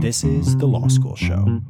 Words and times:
This 0.00 0.22
is 0.22 0.56
The 0.56 0.66
Law 0.66 0.86
School 0.86 1.16
Show. 1.16 1.60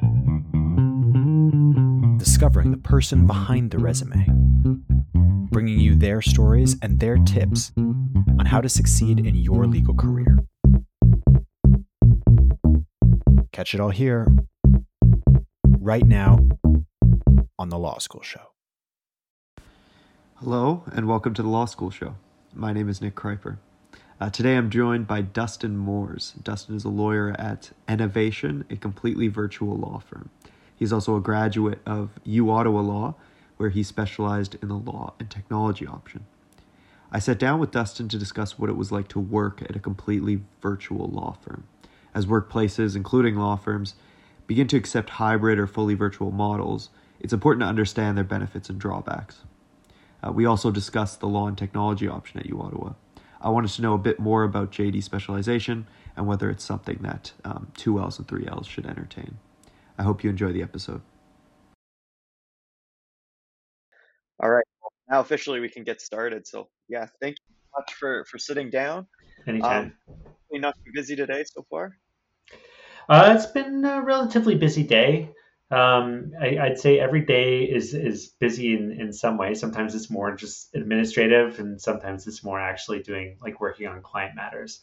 Discovering 2.19 2.71
the 2.71 2.77
person 2.77 3.27
behind 3.27 3.71
the 3.71 3.79
resume, 3.79 4.27
bringing 5.51 5.81
you 5.81 5.95
their 5.95 6.21
stories 6.21 6.77
and 6.83 7.01
their 7.01 7.17
tips 7.17 7.73
on 7.79 8.45
how 8.45 8.61
to 8.61 8.69
succeed 8.69 9.19
in 9.19 9.35
your 9.35 9.67
legal 9.67 9.95
career. 9.95 10.37
Catch 13.53 13.75
it 13.75 13.81
all 13.81 13.89
here, 13.89 14.29
right 15.65 16.07
now, 16.07 16.39
on 17.59 17.71
The 17.71 17.79
Law 17.79 17.97
School 17.97 18.23
Show. 18.23 18.53
Hello, 20.37 20.85
and 20.93 21.09
welcome 21.09 21.33
to 21.33 21.43
the 21.43 21.49
Law 21.49 21.65
School 21.65 21.91
Show. 21.91 22.15
My 22.55 22.75
name 22.75 22.91
is 22.91 23.01
Nick 23.01 23.15
Kruiper. 23.15 23.57
Uh, 24.21 24.29
today 24.29 24.57
I'm 24.57 24.69
joined 24.69 25.07
by 25.07 25.21
Dustin 25.21 25.77
Moores. 25.77 26.35
Dustin 26.43 26.75
is 26.75 26.85
a 26.85 26.89
lawyer 26.89 27.37
at 27.39 27.71
Nnovation, 27.87 28.65
a 28.69 28.75
completely 28.75 29.29
virtual 29.29 29.77
law 29.77 30.01
firm. 30.01 30.31
He's 30.75 30.93
also 30.93 31.15
a 31.15 31.21
graduate 31.21 31.79
of 31.87 32.19
uOttawa 32.27 32.85
Law, 32.85 33.15
where 33.59 33.71
he 33.71 33.85
specialized 33.85 34.57
in 34.61 34.71
the 34.71 34.77
law 34.77 35.15
and 35.21 35.31
technology 35.31 35.87
option. 35.87 36.27
I 37.13 37.21
sat 37.21 37.39
down 37.39 37.61
with 37.61 37.71
Dustin 37.71 38.09
to 38.09 38.19
discuss 38.19 38.59
what 38.59 38.69
it 38.69 38.77
was 38.77 38.91
like 38.91 39.07
to 39.09 39.21
work 39.21 39.63
at 39.63 39.77
a 39.77 39.81
completely 39.81 40.41
virtual 40.61 41.07
law 41.07 41.37
firm. 41.41 41.69
As 42.13 42.27
workplaces, 42.27 42.97
including 42.97 43.37
law 43.37 43.55
firms, 43.55 43.95
begin 44.49 44.67
to 44.67 44.77
accept 44.77 45.11
hybrid 45.11 45.61
or 45.61 45.69
fully 45.69 45.95
virtual 45.95 46.33
models, 46.33 46.91
it's 47.21 47.33
important 47.33 47.61
to 47.63 47.69
understand 47.69 48.17
their 48.17 48.25
benefits 48.25 48.69
and 48.69 48.81
drawbacks. 48.81 49.45
Uh, 50.27 50.33
we 50.33 50.45
also 50.45 50.73
discussed 50.73 51.21
the 51.21 51.29
law 51.29 51.47
and 51.47 51.57
technology 51.57 52.09
option 52.09 52.41
at 52.41 52.47
uOttawa. 52.49 52.97
I 53.41 53.51
wanted 53.51 53.71
to 53.73 53.83
know 53.83 53.95
a 53.95 53.99
bit 53.99 54.19
more 54.19 54.43
about 54.43 54.73
JD 54.73 55.03
specialization 55.03 55.87
and 56.17 56.27
whether 56.27 56.51
it's 56.51 56.65
something 56.65 56.99
that 57.03 57.33
um, 57.45 57.71
2Ls 57.77 58.19
and 58.19 58.27
3Ls 58.27 58.67
should 58.67 58.87
entertain. 58.87 59.39
I 59.97 60.03
hope 60.03 60.25
you 60.25 60.31
enjoy 60.31 60.53
the 60.53 60.63
episode. 60.63 61.01
All 64.41 64.51
right. 64.51 64.65
Well, 64.81 64.93
now 65.11 65.21
officially 65.21 65.61
we 65.61 65.69
can 65.69 65.85
get 65.85 66.01
started. 66.01 66.47
So 66.47 66.69
yeah, 66.89 67.07
thank 67.21 67.37
you 67.37 67.55
much 67.77 67.95
for 67.95 68.25
for 68.25 68.39
sitting 68.39 68.71
down. 68.71 69.07
Anytime. 69.47 69.93
Um, 70.53 70.61
not 70.61 70.75
too 70.85 70.93
busy 70.95 71.17
today 71.17 71.45
so 71.45 71.65
far. 71.69 71.97
Uh, 73.09 73.35
it's 73.35 73.47
been 73.47 73.85
a 73.85 74.03
relatively 74.03 74.55
busy 74.55 74.83
day. 74.83 75.31
Um, 75.71 76.33
I, 76.41 76.69
would 76.69 76.79
say 76.79 76.99
every 76.99 77.21
day 77.21 77.65
is 77.65 77.93
is 77.93 78.29
busy 78.29 78.75
in, 78.75 78.91
in 78.93 79.13
some 79.13 79.37
way. 79.37 79.55
Sometimes 79.55 79.95
it's 79.95 80.09
more 80.09 80.35
just 80.35 80.75
administrative, 80.75 81.59
and 81.59 81.81
sometimes 81.81 82.27
it's 82.27 82.43
more 82.43 82.59
actually 82.59 83.03
doing 83.03 83.37
like 83.43 83.61
working 83.61 83.87
on 83.87 84.01
client 84.01 84.35
matters. 84.35 84.81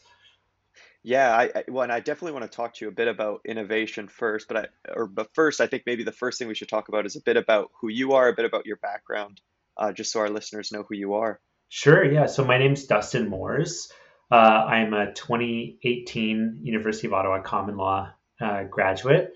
Yeah, 1.02 1.36
I, 1.36 1.44
I 1.56 1.64
well, 1.68 1.84
and 1.84 1.92
I 1.92 2.02
definitely 2.02 2.34
want 2.34 2.52
to 2.52 2.56
talk 2.56 2.76
to 2.76 2.86
you 2.86 2.90
a 2.90 2.94
bit 2.94 3.08
about 3.08 3.42
Nnovation 3.48 4.10
first, 4.10 4.48
but 4.48 4.58
I 4.58 4.68
or 4.94 5.08
but 5.08 5.34
first, 5.34 5.60
I 5.60 5.66
think 5.68 5.84
maybe 5.88 6.04
the 6.04 6.12
first 6.12 6.38
thing 6.38 6.48
we 6.48 6.56
should 6.56 6.70
talk 6.70 6.88
about 6.88 7.08
is 7.08 7.16
a 7.16 7.22
bit 7.22 7.38
about 7.38 7.72
who 7.82 7.90
you 7.90 8.14
are, 8.14 8.28
a 8.28 8.34
bit 8.34 8.46
about 8.46 8.68
your 8.68 8.78
background, 8.78 9.42
uh, 9.78 9.92
just 9.92 10.12
so 10.12 10.20
our 10.20 10.30
listeners 10.30 10.72
know 10.72 10.84
who 10.88 10.96
you 10.96 11.16
are. 11.16 11.40
Sure. 11.70 12.04
Yeah. 12.04 12.28
So 12.28 12.46
my 12.46 12.60
name's 12.60 12.86
Dustin 12.86 13.28
Moores. 13.28 13.92
Uh, 14.32 14.36
I'm 14.36 14.94
a 14.94 15.14
2018 15.14 16.60
University 16.64 17.08
of 17.08 17.14
Ottawa 17.14 17.42
Common 17.42 17.78
Law 17.78 18.12
uh, 18.42 18.64
graduate. 18.64 19.34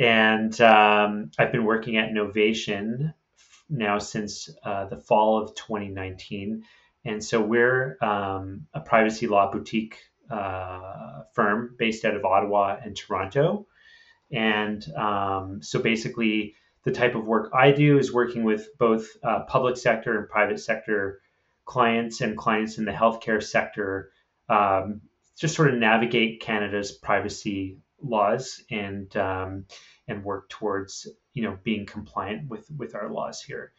And 0.00 0.58
um, 0.62 1.30
I've 1.38 1.52
been 1.52 1.66
working 1.66 1.98
at 1.98 2.10
Nnovation 2.10 3.12
now 3.68 3.98
since 3.98 4.48
uh, 4.64 4.86
the 4.86 4.96
fall 4.96 5.42
of 5.42 5.54
2019. 5.54 6.64
And 7.04 7.22
so 7.22 7.42
we're 7.42 7.98
um, 8.00 8.66
a 8.72 8.80
privacy 8.80 9.26
law 9.26 9.52
boutique 9.52 9.98
uh, 10.30 11.24
firm 11.34 11.76
based 11.78 12.06
out 12.06 12.16
of 12.16 12.24
Ottawa 12.24 12.78
and 12.82 12.96
Toronto. 12.96 13.66
And 14.32 14.82
um, 14.94 15.62
so 15.62 15.80
basically, 15.80 16.54
the 16.84 16.92
type 16.92 17.14
of 17.14 17.26
work 17.26 17.50
I 17.52 17.72
do 17.72 17.98
is 17.98 18.10
working 18.10 18.42
with 18.42 18.68
both 18.78 19.06
uh, 19.22 19.40
public 19.40 19.76
sector 19.76 20.18
and 20.18 20.28
private 20.30 20.60
sector 20.60 21.20
clients 21.66 22.22
and 22.22 22.38
clients 22.38 22.78
in 22.78 22.86
the 22.86 22.92
healthcare 22.92 23.42
sector, 23.42 24.12
um, 24.48 25.02
just 25.36 25.54
sort 25.54 25.74
of 25.74 25.78
navigate 25.78 26.40
Canada's 26.40 26.90
privacy 26.90 27.76
laws 28.02 28.62
and 28.70 29.14
um, 29.16 29.66
and 30.08 30.24
work 30.24 30.48
towards 30.48 31.08
you 31.32 31.42
know 31.42 31.58
being 31.62 31.86
compliant 31.86 32.48
with 32.48 32.70
with 32.76 32.94
our 32.94 33.10
laws 33.10 33.42
here. 33.42 33.72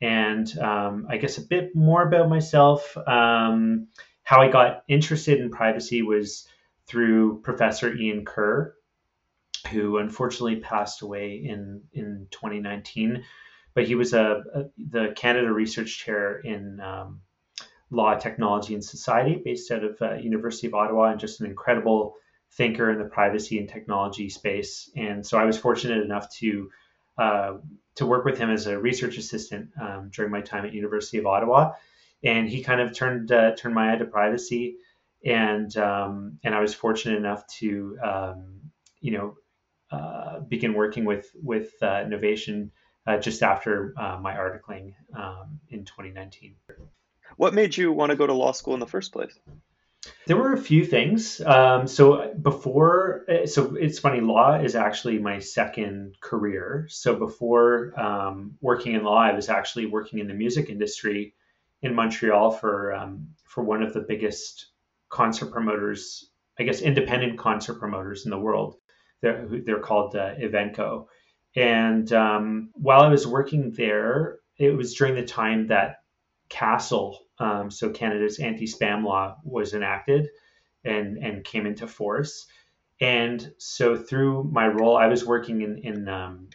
And 0.00 0.58
um, 0.58 1.06
I 1.08 1.16
guess 1.16 1.38
a 1.38 1.42
bit 1.42 1.76
more 1.76 2.02
about 2.02 2.28
myself. 2.28 2.96
Um, 2.96 3.88
how 4.24 4.40
I 4.40 4.48
got 4.48 4.84
interested 4.88 5.40
in 5.40 5.50
privacy 5.50 6.02
was 6.02 6.46
through 6.86 7.40
Professor 7.42 7.94
Ian 7.94 8.24
Kerr, 8.24 8.74
who 9.70 9.98
unfortunately 9.98 10.56
passed 10.56 11.02
away 11.02 11.36
in 11.36 11.82
in 11.92 12.26
2019. 12.30 13.24
But 13.74 13.84
he 13.84 13.94
was 13.94 14.12
a, 14.12 14.42
a 14.54 14.64
the 14.76 15.12
Canada 15.16 15.52
Research 15.52 15.98
Chair 15.98 16.38
in 16.38 16.80
um, 16.80 17.20
Law, 17.90 18.14
Technology, 18.14 18.74
and 18.74 18.84
Society, 18.84 19.40
based 19.42 19.70
out 19.70 19.84
of 19.84 20.00
uh, 20.00 20.14
University 20.14 20.66
of 20.66 20.74
Ottawa, 20.74 21.10
and 21.10 21.20
just 21.20 21.40
an 21.40 21.46
incredible 21.46 22.16
thinker 22.56 22.90
in 22.90 22.98
the 22.98 23.04
privacy 23.04 23.58
and 23.58 23.68
technology 23.68 24.28
space. 24.28 24.90
And 24.96 25.26
so 25.26 25.38
I 25.38 25.44
was 25.44 25.58
fortunate 25.58 26.02
enough 26.02 26.30
to 26.36 26.70
uh, 27.18 27.52
to 27.94 28.06
work 28.06 28.24
with 28.24 28.38
him 28.38 28.50
as 28.50 28.66
a 28.66 28.78
research 28.78 29.18
assistant 29.18 29.70
um, 29.80 30.10
during 30.14 30.30
my 30.30 30.40
time 30.40 30.64
at 30.64 30.72
University 30.72 31.18
of 31.18 31.26
Ottawa. 31.26 31.72
And 32.24 32.48
he 32.48 32.62
kind 32.62 32.80
of 32.80 32.94
turned 32.94 33.32
uh, 33.32 33.54
turned 33.56 33.74
my 33.74 33.92
eye 33.92 33.96
to 33.96 34.04
privacy, 34.04 34.76
and 35.24 35.76
um, 35.76 36.38
and 36.44 36.54
I 36.54 36.60
was 36.60 36.72
fortunate 36.72 37.16
enough 37.16 37.46
to 37.58 37.98
um, 38.02 38.60
you 39.00 39.12
know 39.12 39.36
uh, 39.90 40.40
begin 40.40 40.74
working 40.74 41.04
with 41.04 41.30
with 41.42 41.72
uh, 41.82 42.04
Nnovation 42.04 42.70
uh, 43.06 43.18
just 43.18 43.42
after 43.42 43.92
uh, 43.98 44.18
my 44.20 44.34
articling 44.34 44.94
um, 45.16 45.60
in 45.68 45.84
2019. 45.84 46.54
What 47.36 47.54
made 47.54 47.76
you 47.76 47.92
want 47.92 48.10
to 48.10 48.16
go 48.16 48.26
to 48.26 48.32
law 48.32 48.52
school 48.52 48.74
in 48.74 48.80
the 48.80 48.86
first 48.86 49.12
place? 49.12 49.38
There 50.26 50.36
were 50.36 50.52
a 50.52 50.60
few 50.60 50.84
things. 50.84 51.40
Um, 51.40 51.86
so 51.86 52.32
before, 52.34 53.24
eh, 53.28 53.46
so 53.46 53.74
it's 53.74 53.98
funny. 53.98 54.20
Law 54.20 54.54
is 54.54 54.74
actually 54.74 55.18
my 55.18 55.38
second 55.38 56.16
career. 56.20 56.86
So 56.90 57.14
before 57.14 57.98
um, 58.00 58.56
working 58.60 58.94
in 58.94 59.04
law, 59.04 59.18
I 59.18 59.32
was 59.32 59.48
actually 59.48 59.86
working 59.86 60.18
in 60.18 60.28
the 60.28 60.34
music 60.34 60.70
industry 60.70 61.34
in 61.82 61.94
Montreal 61.94 62.52
for 62.52 62.94
um, 62.94 63.28
for 63.44 63.64
one 63.64 63.82
of 63.82 63.92
the 63.92 64.00
biggest 64.00 64.68
concert 65.08 65.46
promoters, 65.46 66.30
I 66.58 66.62
guess, 66.62 66.80
independent 66.80 67.38
concert 67.38 67.74
promoters 67.74 68.24
in 68.24 68.30
the 68.30 68.38
world. 68.38 68.76
They're 69.20 69.46
they're 69.64 69.80
called 69.80 70.14
uh, 70.14 70.34
Evenko. 70.36 71.06
And 71.54 72.12
um, 72.12 72.70
while 72.74 73.02
I 73.02 73.08
was 73.08 73.26
working 73.26 73.72
there, 73.72 74.38
it 74.56 74.70
was 74.70 74.94
during 74.94 75.14
the 75.14 75.24
time 75.24 75.66
that 75.66 76.01
CASL, 76.52 77.16
um, 77.38 77.70
so 77.70 77.90
Canada's 77.90 78.38
anti-spam 78.38 79.04
law, 79.04 79.36
was 79.42 79.72
enacted 79.74 80.28
and 80.84 81.16
and 81.18 81.44
came 81.44 81.66
into 81.66 81.86
force. 81.86 82.46
And 83.00 83.52
so 83.58 83.96
through 83.96 84.44
my 84.44 84.68
role, 84.68 84.96
I 84.96 85.06
was 85.06 85.24
working 85.24 85.62
in 85.62 85.78
in 85.78 86.08
um, 86.08 86.50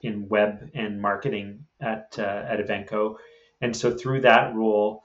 in 0.00 0.28
web 0.28 0.70
and 0.74 1.00
marketing 1.00 1.66
at 1.80 2.16
uh, 2.18 2.44
at 2.48 2.60
Evenko, 2.60 3.16
and 3.60 3.76
so 3.76 3.90
through 3.90 4.22
that 4.22 4.54
role, 4.54 5.02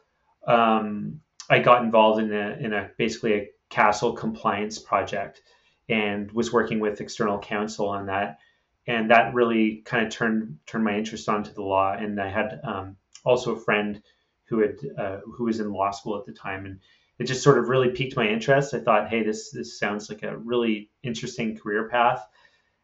um, 0.47 1.19
I 1.49 1.59
got 1.59 1.83
involved 1.83 2.21
in 2.21 2.31
a 2.33 2.57
in 2.59 2.73
a 2.73 2.91
basically 2.97 3.33
a 3.33 3.49
CASL 3.71 4.15
compliance 4.17 4.77
project, 4.79 5.41
and 5.89 6.31
was 6.31 6.53
working 6.53 6.79
with 6.79 7.01
external 7.01 7.39
counsel 7.39 7.89
on 7.89 8.05
that, 8.05 8.37
and 8.85 9.09
that 9.09 9.33
really 9.33 9.81
kind 9.83 10.05
of 10.05 10.13
turned 10.13 10.59
turned 10.67 10.85
my 10.85 10.95
interest 10.95 11.27
onto 11.27 11.53
the 11.53 11.63
law. 11.63 11.93
And 11.93 12.21
I 12.21 12.29
had 12.29 12.59
um, 12.63 12.97
also 13.25 13.55
a 13.55 13.59
friend 13.59 14.01
who 14.47 14.59
had 14.59 14.77
uh, 14.97 15.17
who 15.25 15.45
was 15.45 15.59
in 15.59 15.71
law 15.71 15.91
school 15.91 16.17
at 16.17 16.25
the 16.25 16.31
time, 16.31 16.65
and 16.65 16.79
it 17.19 17.25
just 17.25 17.43
sort 17.43 17.57
of 17.57 17.69
really 17.69 17.89
piqued 17.89 18.15
my 18.15 18.27
interest. 18.27 18.73
I 18.73 18.79
thought, 18.79 19.09
hey, 19.09 19.23
this 19.23 19.51
this 19.51 19.79
sounds 19.79 20.09
like 20.09 20.23
a 20.23 20.37
really 20.37 20.89
interesting 21.03 21.57
career 21.57 21.89
path. 21.89 22.27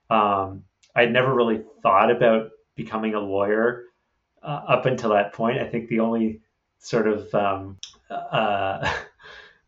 Um, 0.10 0.64
I'd 0.96 1.12
never 1.12 1.34
really 1.34 1.64
thought 1.82 2.12
about 2.12 2.52
becoming 2.76 3.16
a 3.16 3.20
lawyer 3.20 3.86
uh, 4.42 4.62
up 4.68 4.86
until 4.86 5.12
that 5.12 5.34
point. 5.34 5.60
I 5.60 5.68
think 5.68 5.90
the 5.90 6.00
only 6.00 6.42
sort 6.80 7.08
of 7.08 7.34
um, 7.34 7.78
uh, 8.10 8.94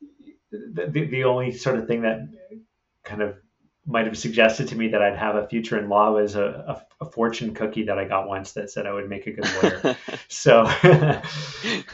the, 0.51 0.87
the 0.87 1.23
only 1.23 1.51
sort 1.51 1.77
of 1.77 1.87
thing 1.87 2.01
that 2.01 2.27
kind 3.03 3.21
of 3.21 3.37
might 3.87 4.05
have 4.05 4.17
suggested 4.17 4.67
to 4.69 4.75
me 4.75 4.89
that 4.89 5.01
I'd 5.01 5.17
have 5.17 5.35
a 5.35 5.47
future 5.47 5.77
in 5.77 5.89
law 5.89 6.11
was 6.11 6.35
a, 6.35 6.43
a, 7.01 7.05
a, 7.05 7.11
fortune 7.11 7.53
cookie 7.53 7.83
that 7.83 7.99
I 7.99 8.05
got 8.05 8.27
once 8.27 8.53
that 8.53 8.71
said 8.71 8.87
I 8.87 8.93
would 8.93 9.07
make 9.07 9.27
a 9.27 9.31
good 9.31 9.47
lawyer. 9.61 9.95
so, 10.27 10.63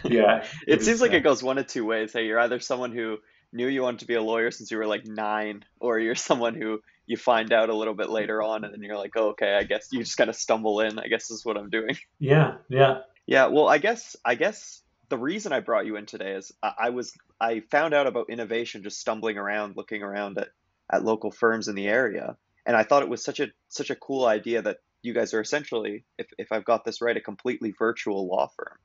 yeah. 0.05 0.45
It, 0.65 0.79
it 0.79 0.83
seems 0.83 1.01
like 1.01 1.11
uh, 1.11 1.17
it 1.17 1.23
goes 1.23 1.43
one 1.43 1.57
of 1.57 1.67
two 1.67 1.85
ways. 1.85 2.13
Hey, 2.13 2.25
you're 2.25 2.39
either 2.39 2.59
someone 2.59 2.93
who 2.93 3.17
knew 3.51 3.67
you 3.67 3.81
wanted 3.81 3.99
to 3.99 4.07
be 4.07 4.13
a 4.13 4.21
lawyer 4.21 4.51
since 4.51 4.71
you 4.71 4.77
were 4.77 4.87
like 4.87 5.05
nine, 5.05 5.65
or 5.79 5.99
you're 5.99 6.15
someone 6.15 6.55
who 6.55 6.79
you 7.07 7.17
find 7.17 7.51
out 7.51 7.69
a 7.69 7.75
little 7.75 7.93
bit 7.93 8.09
later 8.09 8.41
on 8.41 8.63
and 8.63 8.73
then 8.73 8.81
you're 8.81 8.97
like, 8.97 9.11
oh, 9.17 9.29
okay, 9.29 9.53
I 9.55 9.63
guess 9.63 9.89
you 9.91 9.99
just 9.99 10.15
kind 10.15 10.29
of 10.29 10.35
stumble 10.35 10.79
in. 10.79 10.97
I 10.97 11.07
guess 11.07 11.27
this 11.27 11.39
is 11.39 11.45
what 11.45 11.57
I'm 11.57 11.69
doing. 11.69 11.97
Yeah, 12.19 12.57
yeah. 12.69 12.99
Yeah, 13.25 13.47
well, 13.47 13.67
I 13.67 13.79
guess, 13.79 14.15
I 14.23 14.35
guess 14.35 14.81
the 15.09 15.17
reason 15.17 15.51
I 15.51 15.59
brought 15.59 15.85
you 15.85 15.95
in 15.95 16.05
today 16.05 16.33
is 16.33 16.51
I, 16.61 16.73
I 16.79 16.89
was, 16.91 17.13
I 17.39 17.61
found 17.71 17.93
out 17.93 18.07
about 18.07 18.29
Nnovation 18.29 18.83
just 18.83 18.99
stumbling 18.99 19.37
around, 19.37 19.75
looking 19.75 20.03
around 20.03 20.37
at 20.37 20.49
at 20.91 21.03
local 21.03 21.31
firms 21.31 21.67
in 21.67 21.75
the 21.75 21.87
area. 21.87 22.37
and 22.65 22.75
I 22.75 22.83
thought 22.83 23.03
it 23.03 23.09
was 23.09 23.23
such 23.23 23.39
a 23.39 23.47
such 23.69 23.89
a 23.89 23.95
cool 23.95 24.25
idea 24.25 24.61
that 24.61 24.77
you 25.01 25.13
guys 25.13 25.33
are 25.33 25.41
essentially, 25.41 26.05
if 26.17 26.27
if 26.37 26.51
I've 26.51 26.65
got 26.65 26.85
this 26.85 27.01
right, 27.01 27.17
a 27.17 27.21
completely 27.21 27.73
virtual 27.77 28.27
law 28.27 28.49
firm. 28.55 28.77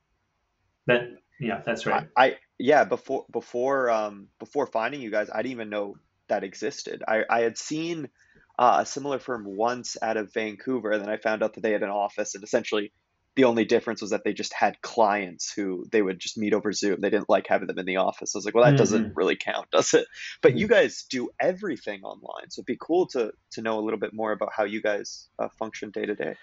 That 0.87 1.01
yeah, 1.39 1.61
that's 1.65 1.85
right. 1.85 2.07
I, 2.15 2.25
I 2.25 2.35
yeah 2.57 2.85
before 2.85 3.25
before 3.31 3.89
um 3.89 4.27
before 4.39 4.65
finding 4.67 5.01
you 5.01 5.11
guys, 5.11 5.29
I 5.31 5.37
didn't 5.37 5.51
even 5.51 5.69
know 5.69 5.97
that 6.27 6.43
existed. 6.43 7.03
I 7.07 7.23
I 7.29 7.41
had 7.41 7.57
seen 7.57 8.09
uh, 8.57 8.77
a 8.79 8.85
similar 8.85 9.19
firm 9.19 9.45
once 9.45 9.97
out 10.01 10.17
of 10.17 10.33
Vancouver, 10.33 10.91
and 10.91 11.01
then 11.01 11.09
I 11.09 11.17
found 11.17 11.43
out 11.43 11.53
that 11.53 11.61
they 11.61 11.71
had 11.71 11.83
an 11.83 11.89
office, 11.89 12.33
and 12.33 12.43
essentially 12.43 12.91
the 13.37 13.45
only 13.45 13.63
difference 13.63 14.01
was 14.01 14.09
that 14.09 14.23
they 14.25 14.33
just 14.33 14.51
had 14.51 14.81
clients 14.81 15.53
who 15.53 15.85
they 15.91 16.01
would 16.01 16.19
just 16.19 16.37
meet 16.37 16.53
over 16.53 16.73
Zoom. 16.73 16.99
They 16.99 17.09
didn't 17.09 17.29
like 17.29 17.47
having 17.47 17.67
them 17.67 17.79
in 17.79 17.85
the 17.85 17.97
office. 17.97 18.35
I 18.35 18.39
was 18.39 18.45
like, 18.45 18.55
well, 18.55 18.65
that 18.65 18.71
mm-hmm. 18.71 18.77
doesn't 18.77 19.15
really 19.15 19.37
count, 19.37 19.71
does 19.71 19.93
it? 19.93 20.07
But 20.41 20.49
mm-hmm. 20.49 20.57
you 20.57 20.67
guys 20.67 21.05
do 21.09 21.29
everything 21.39 22.03
online, 22.03 22.49
so 22.49 22.59
it'd 22.59 22.65
be 22.65 22.77
cool 22.79 23.07
to 23.07 23.31
to 23.51 23.61
know 23.61 23.79
a 23.79 23.81
little 23.81 23.99
bit 23.99 24.13
more 24.13 24.33
about 24.33 24.49
how 24.51 24.65
you 24.65 24.81
guys 24.81 25.29
uh, 25.39 25.47
function 25.57 25.91
day 25.91 26.05
to 26.05 26.15
day. 26.15 26.35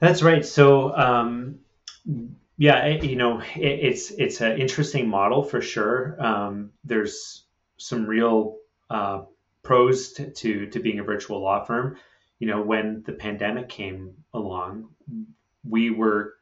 That's 0.00 0.22
right. 0.22 0.44
So. 0.44 0.96
Um, 0.96 1.60
yeah, 2.58 2.86
you 2.86 3.16
know, 3.16 3.40
it, 3.54 3.60
it's 3.60 4.10
it's 4.12 4.40
an 4.40 4.58
interesting 4.58 5.08
model 5.08 5.42
for 5.42 5.60
sure. 5.60 6.16
Um, 6.18 6.70
there's 6.84 7.44
some 7.76 8.06
real 8.06 8.56
uh, 8.88 9.24
pros 9.62 10.12
to, 10.14 10.30
to, 10.30 10.66
to 10.68 10.80
being 10.80 11.00
a 11.00 11.02
virtual 11.02 11.42
law 11.42 11.64
firm. 11.64 11.98
You 12.38 12.46
know, 12.46 12.62
when 12.62 13.02
the 13.04 13.12
pandemic 13.12 13.68
came 13.68 14.14
along, 14.32 14.88
we 15.68 15.90
were 15.90 16.34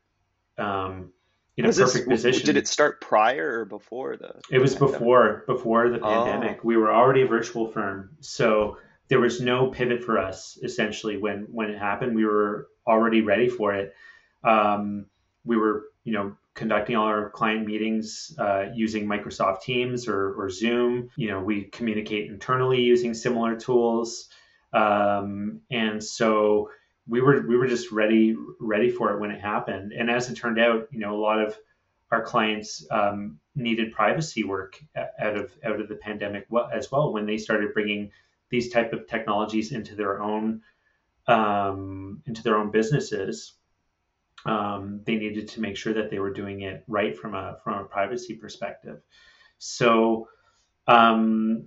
um, 0.58 1.12
in 1.56 1.66
was 1.66 1.78
a 1.78 1.84
perfect 1.84 2.08
this, 2.08 2.22
position. 2.22 2.46
Did 2.46 2.56
it 2.56 2.68
start 2.68 3.00
prior 3.00 3.60
or 3.60 3.64
before 3.64 4.16
the? 4.16 4.34
It 4.50 4.58
was 4.58 4.74
pandemic? 4.74 4.98
before 4.98 5.44
before 5.46 5.88
the 5.88 5.98
pandemic. 5.98 6.58
Oh. 6.58 6.60
We 6.64 6.76
were 6.76 6.92
already 6.92 7.22
a 7.22 7.26
virtual 7.26 7.68
firm, 7.68 8.16
so 8.20 8.78
there 9.08 9.20
was 9.20 9.40
no 9.40 9.68
pivot 9.68 10.02
for 10.02 10.18
us. 10.18 10.58
Essentially, 10.62 11.16
when 11.16 11.46
when 11.50 11.70
it 11.70 11.78
happened, 11.78 12.16
we 12.16 12.24
were 12.24 12.68
already 12.86 13.20
ready 13.20 13.48
for 13.48 13.74
it. 13.74 13.94
Um, 14.42 15.06
we 15.44 15.56
were, 15.56 15.84
you 16.04 16.12
know, 16.12 16.36
conducting 16.54 16.96
all 16.96 17.06
our 17.06 17.30
client 17.30 17.66
meetings 17.66 18.34
uh, 18.38 18.66
using 18.74 19.06
Microsoft 19.06 19.62
Teams 19.62 20.08
or, 20.08 20.34
or 20.34 20.50
Zoom. 20.50 21.10
You 21.16 21.28
know, 21.30 21.40
we 21.40 21.64
communicate 21.64 22.30
internally 22.30 22.80
using 22.80 23.14
similar 23.14 23.56
tools, 23.56 24.28
um, 24.72 25.60
and 25.70 26.02
so 26.02 26.70
we 27.06 27.20
were 27.20 27.46
we 27.46 27.56
were 27.56 27.66
just 27.66 27.92
ready 27.92 28.36
ready 28.60 28.90
for 28.90 29.12
it 29.12 29.20
when 29.20 29.30
it 29.30 29.40
happened. 29.40 29.92
And 29.92 30.10
as 30.10 30.30
it 30.30 30.34
turned 30.34 30.58
out, 30.58 30.88
you 30.90 31.00
know, 31.00 31.14
a 31.14 31.20
lot 31.20 31.40
of 31.40 31.56
our 32.10 32.22
clients 32.22 32.86
um, 32.90 33.38
needed 33.54 33.92
privacy 33.92 34.44
work 34.44 34.82
out 34.96 35.36
of 35.36 35.52
out 35.64 35.80
of 35.80 35.88
the 35.88 35.96
pandemic 35.96 36.46
as 36.72 36.90
well 36.90 37.12
when 37.12 37.26
they 37.26 37.38
started 37.38 37.74
bringing 37.74 38.10
these 38.50 38.70
type 38.70 38.92
of 38.92 39.06
technologies 39.06 39.72
into 39.72 39.94
their 39.94 40.22
own 40.22 40.62
um, 41.26 42.22
into 42.26 42.42
their 42.42 42.56
own 42.56 42.70
businesses. 42.70 43.54
Um, 44.46 45.00
they 45.04 45.16
needed 45.16 45.48
to 45.48 45.60
make 45.60 45.76
sure 45.76 45.94
that 45.94 46.10
they 46.10 46.18
were 46.18 46.32
doing 46.32 46.62
it 46.62 46.84
right 46.86 47.16
from 47.16 47.34
a 47.34 47.58
from 47.64 47.78
a 47.78 47.84
privacy 47.84 48.34
perspective. 48.34 49.00
So 49.58 50.28
um, 50.86 51.64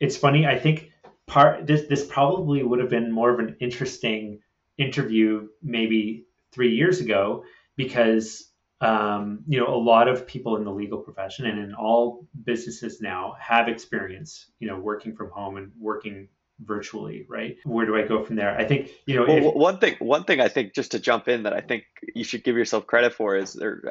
it's 0.00 0.16
funny. 0.16 0.46
I 0.46 0.58
think 0.58 0.92
part 1.26 1.66
this 1.66 1.86
this 1.88 2.04
probably 2.06 2.62
would 2.62 2.80
have 2.80 2.90
been 2.90 3.10
more 3.10 3.30
of 3.32 3.38
an 3.40 3.56
interesting 3.60 4.40
interview 4.78 5.48
maybe 5.62 6.26
three 6.52 6.74
years 6.74 7.00
ago 7.00 7.44
because 7.76 8.50
um, 8.80 9.44
you 9.46 9.58
know 9.58 9.68
a 9.68 9.76
lot 9.76 10.08
of 10.08 10.26
people 10.26 10.56
in 10.56 10.64
the 10.64 10.70
legal 10.70 10.98
profession 10.98 11.46
and 11.46 11.58
in 11.58 11.74
all 11.74 12.26
businesses 12.44 13.00
now 13.00 13.34
have 13.40 13.68
experience 13.68 14.50
you 14.58 14.68
know 14.68 14.78
working 14.78 15.16
from 15.16 15.30
home 15.30 15.56
and 15.56 15.72
working 15.78 16.28
virtually 16.60 17.26
right? 17.28 17.56
Where 17.64 17.84
do 17.84 17.96
i 17.96 18.02
go 18.02 18.24
from 18.24 18.36
there? 18.36 18.56
I 18.56 18.64
think 18.64 18.90
you 19.06 19.16
know 19.16 19.26
well, 19.26 19.48
if, 19.48 19.54
one 19.54 19.78
thing 19.78 19.96
one 19.98 20.24
thing 20.24 20.40
i 20.40 20.48
think 20.48 20.74
just 20.74 20.92
to 20.92 20.98
jump 20.98 21.28
in 21.28 21.42
that 21.44 21.52
i 21.52 21.60
think 21.60 21.84
you 22.14 22.24
should 22.24 22.44
give 22.44 22.56
yourself 22.56 22.86
credit 22.86 23.12
for 23.12 23.36
is 23.36 23.52
there, 23.54 23.82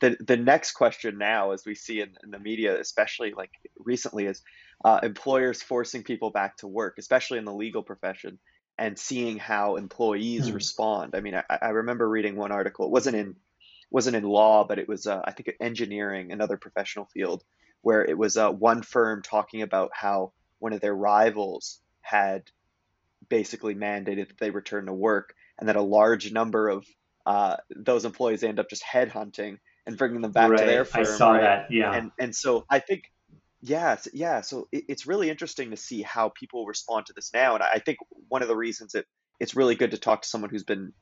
the 0.00 0.16
the 0.20 0.36
next 0.36 0.72
question 0.72 1.18
now 1.18 1.52
as 1.52 1.64
we 1.64 1.74
see 1.74 2.00
in, 2.00 2.10
in 2.22 2.30
the 2.30 2.38
media 2.38 2.78
especially 2.80 3.32
like 3.36 3.50
recently 3.78 4.26
is 4.26 4.42
uh, 4.84 5.00
employers 5.02 5.62
forcing 5.62 6.02
people 6.02 6.30
back 6.30 6.56
to 6.58 6.68
work 6.68 6.94
especially 6.98 7.38
in 7.38 7.44
the 7.44 7.52
legal 7.52 7.82
profession 7.82 8.38
and 8.78 8.98
seeing 8.98 9.38
how 9.38 9.76
employees 9.76 10.48
hmm. 10.48 10.54
respond. 10.54 11.14
I 11.14 11.20
mean, 11.20 11.34
I, 11.34 11.58
I, 11.62 11.68
remember 11.68 12.08
reading 12.08 12.36
one 12.36 12.52
article. 12.52 12.86
It 12.86 12.90
wasn't 12.90 13.16
in 13.16 13.36
wasn't 13.90 14.16
in 14.16 14.24
law, 14.24 14.64
but 14.64 14.78
it 14.78 14.88
was 14.88 15.06
uh, 15.06 15.22
I 15.24 15.32
think 15.32 15.54
engineering, 15.60 16.32
another 16.32 16.56
professional 16.56 17.06
field, 17.06 17.44
where 17.82 18.04
it 18.04 18.18
was 18.18 18.36
uh, 18.36 18.50
one 18.50 18.82
firm 18.82 19.22
talking 19.22 19.62
about 19.62 19.90
how 19.94 20.32
one 20.58 20.72
of 20.72 20.80
their 20.80 20.94
rivals 20.94 21.80
had 22.00 22.50
basically 23.28 23.74
mandated 23.74 24.28
that 24.28 24.38
they 24.38 24.50
return 24.50 24.86
to 24.86 24.92
work, 24.92 25.34
and 25.58 25.68
that 25.68 25.76
a 25.76 25.82
large 25.82 26.32
number 26.32 26.68
of 26.68 26.86
uh, 27.24 27.56
those 27.74 28.04
employees 28.04 28.42
end 28.42 28.60
up 28.60 28.68
just 28.68 28.84
headhunting 28.84 29.58
and 29.86 29.96
bringing 29.96 30.20
them 30.20 30.32
back 30.32 30.50
right. 30.50 30.60
to 30.60 30.66
their 30.66 30.84
firm. 30.84 31.02
I 31.02 31.04
saw 31.04 31.32
right? 31.32 31.40
that, 31.40 31.66
yeah. 31.70 31.94
And 31.94 32.10
and 32.18 32.34
so 32.34 32.66
I 32.68 32.80
think 32.80 33.10
yeah, 33.66 33.96
yeah. 34.12 34.40
So 34.42 34.68
it, 34.70 34.84
it's 34.88 35.06
really 35.06 35.28
interesting 35.28 35.70
to 35.70 35.76
see 35.76 36.02
how 36.02 36.28
people 36.28 36.66
respond 36.66 37.06
to 37.06 37.12
this 37.14 37.32
now, 37.34 37.54
and 37.54 37.62
I 37.62 37.80
think 37.80 37.98
one 38.28 38.42
of 38.42 38.48
the 38.48 38.56
reasons 38.56 38.92
that 38.92 39.06
it's 39.40 39.56
really 39.56 39.74
good 39.74 39.90
to 39.90 39.98
talk 39.98 40.22
to 40.22 40.28
someone 40.28 40.50
who's 40.50 40.62
been 40.62 40.92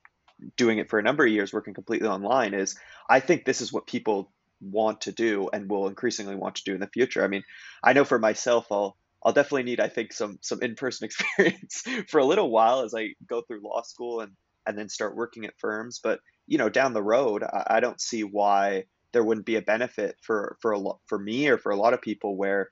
doing 0.57 0.79
it 0.79 0.89
for 0.89 0.99
a 0.99 1.03
number 1.03 1.25
of 1.25 1.31
years, 1.31 1.53
working 1.53 1.75
completely 1.75 2.09
online, 2.09 2.55
is 2.55 2.77
I 3.09 3.21
think 3.21 3.45
this 3.45 3.61
is 3.61 3.73
what 3.73 3.87
people 3.87 4.33
want 4.63 5.03
to 5.03 5.13
do 5.13 5.51
and 5.53 5.71
will 5.71 5.89
increasingly 5.89 6.37
want 6.37 6.57
to 6.57 6.65
do 6.65 6.75
in 6.75 6.81
the 6.81 6.87
future. 6.87 7.23
I 7.23 7.29
mean, 7.29 7.45
I 7.83 7.93
know 7.93 8.05
for 8.05 8.19
myself, 8.19 8.67
I'll 8.71 8.97
I'll 9.23 9.33
definitely 9.33 9.65
need, 9.65 9.81
I 9.81 9.89
think, 9.89 10.15
some 10.15 10.39
some 10.41 10.63
in 10.63 10.75
person 10.75 11.05
experience 11.37 11.83
for 12.09 12.19
a 12.19 12.25
little 12.25 12.51
while 12.51 12.81
as 12.81 12.95
I 12.95 13.11
go 13.29 13.43
through 13.43 13.63
law 13.63 13.83
school 13.83 14.21
and 14.21 14.33
and 14.67 14.79
then 14.79 14.89
start 14.89 15.17
working 15.17 15.45
at 15.45 15.59
firms. 15.59 16.01
But 16.03 16.21
you 16.47 16.57
know, 16.57 16.71
down 16.71 16.95
the 16.95 17.03
road, 17.03 17.43
I, 17.43 17.65
I 17.77 17.81
don't 17.81 18.01
see 18.01 18.25
why 18.25 18.85
there 19.15 19.25
wouldn't 19.25 19.47
be 19.47 19.57
a 19.57 19.63
benefit 19.63 20.17
for 20.21 20.59
for 20.61 20.73
a 20.73 20.79
lot 20.79 20.99
for 21.07 21.19
me 21.19 21.49
or 21.49 21.57
for 21.57 21.73
a 21.73 21.77
lot 21.77 21.95
of 21.95 22.03
people 22.03 22.37
where 22.37 22.71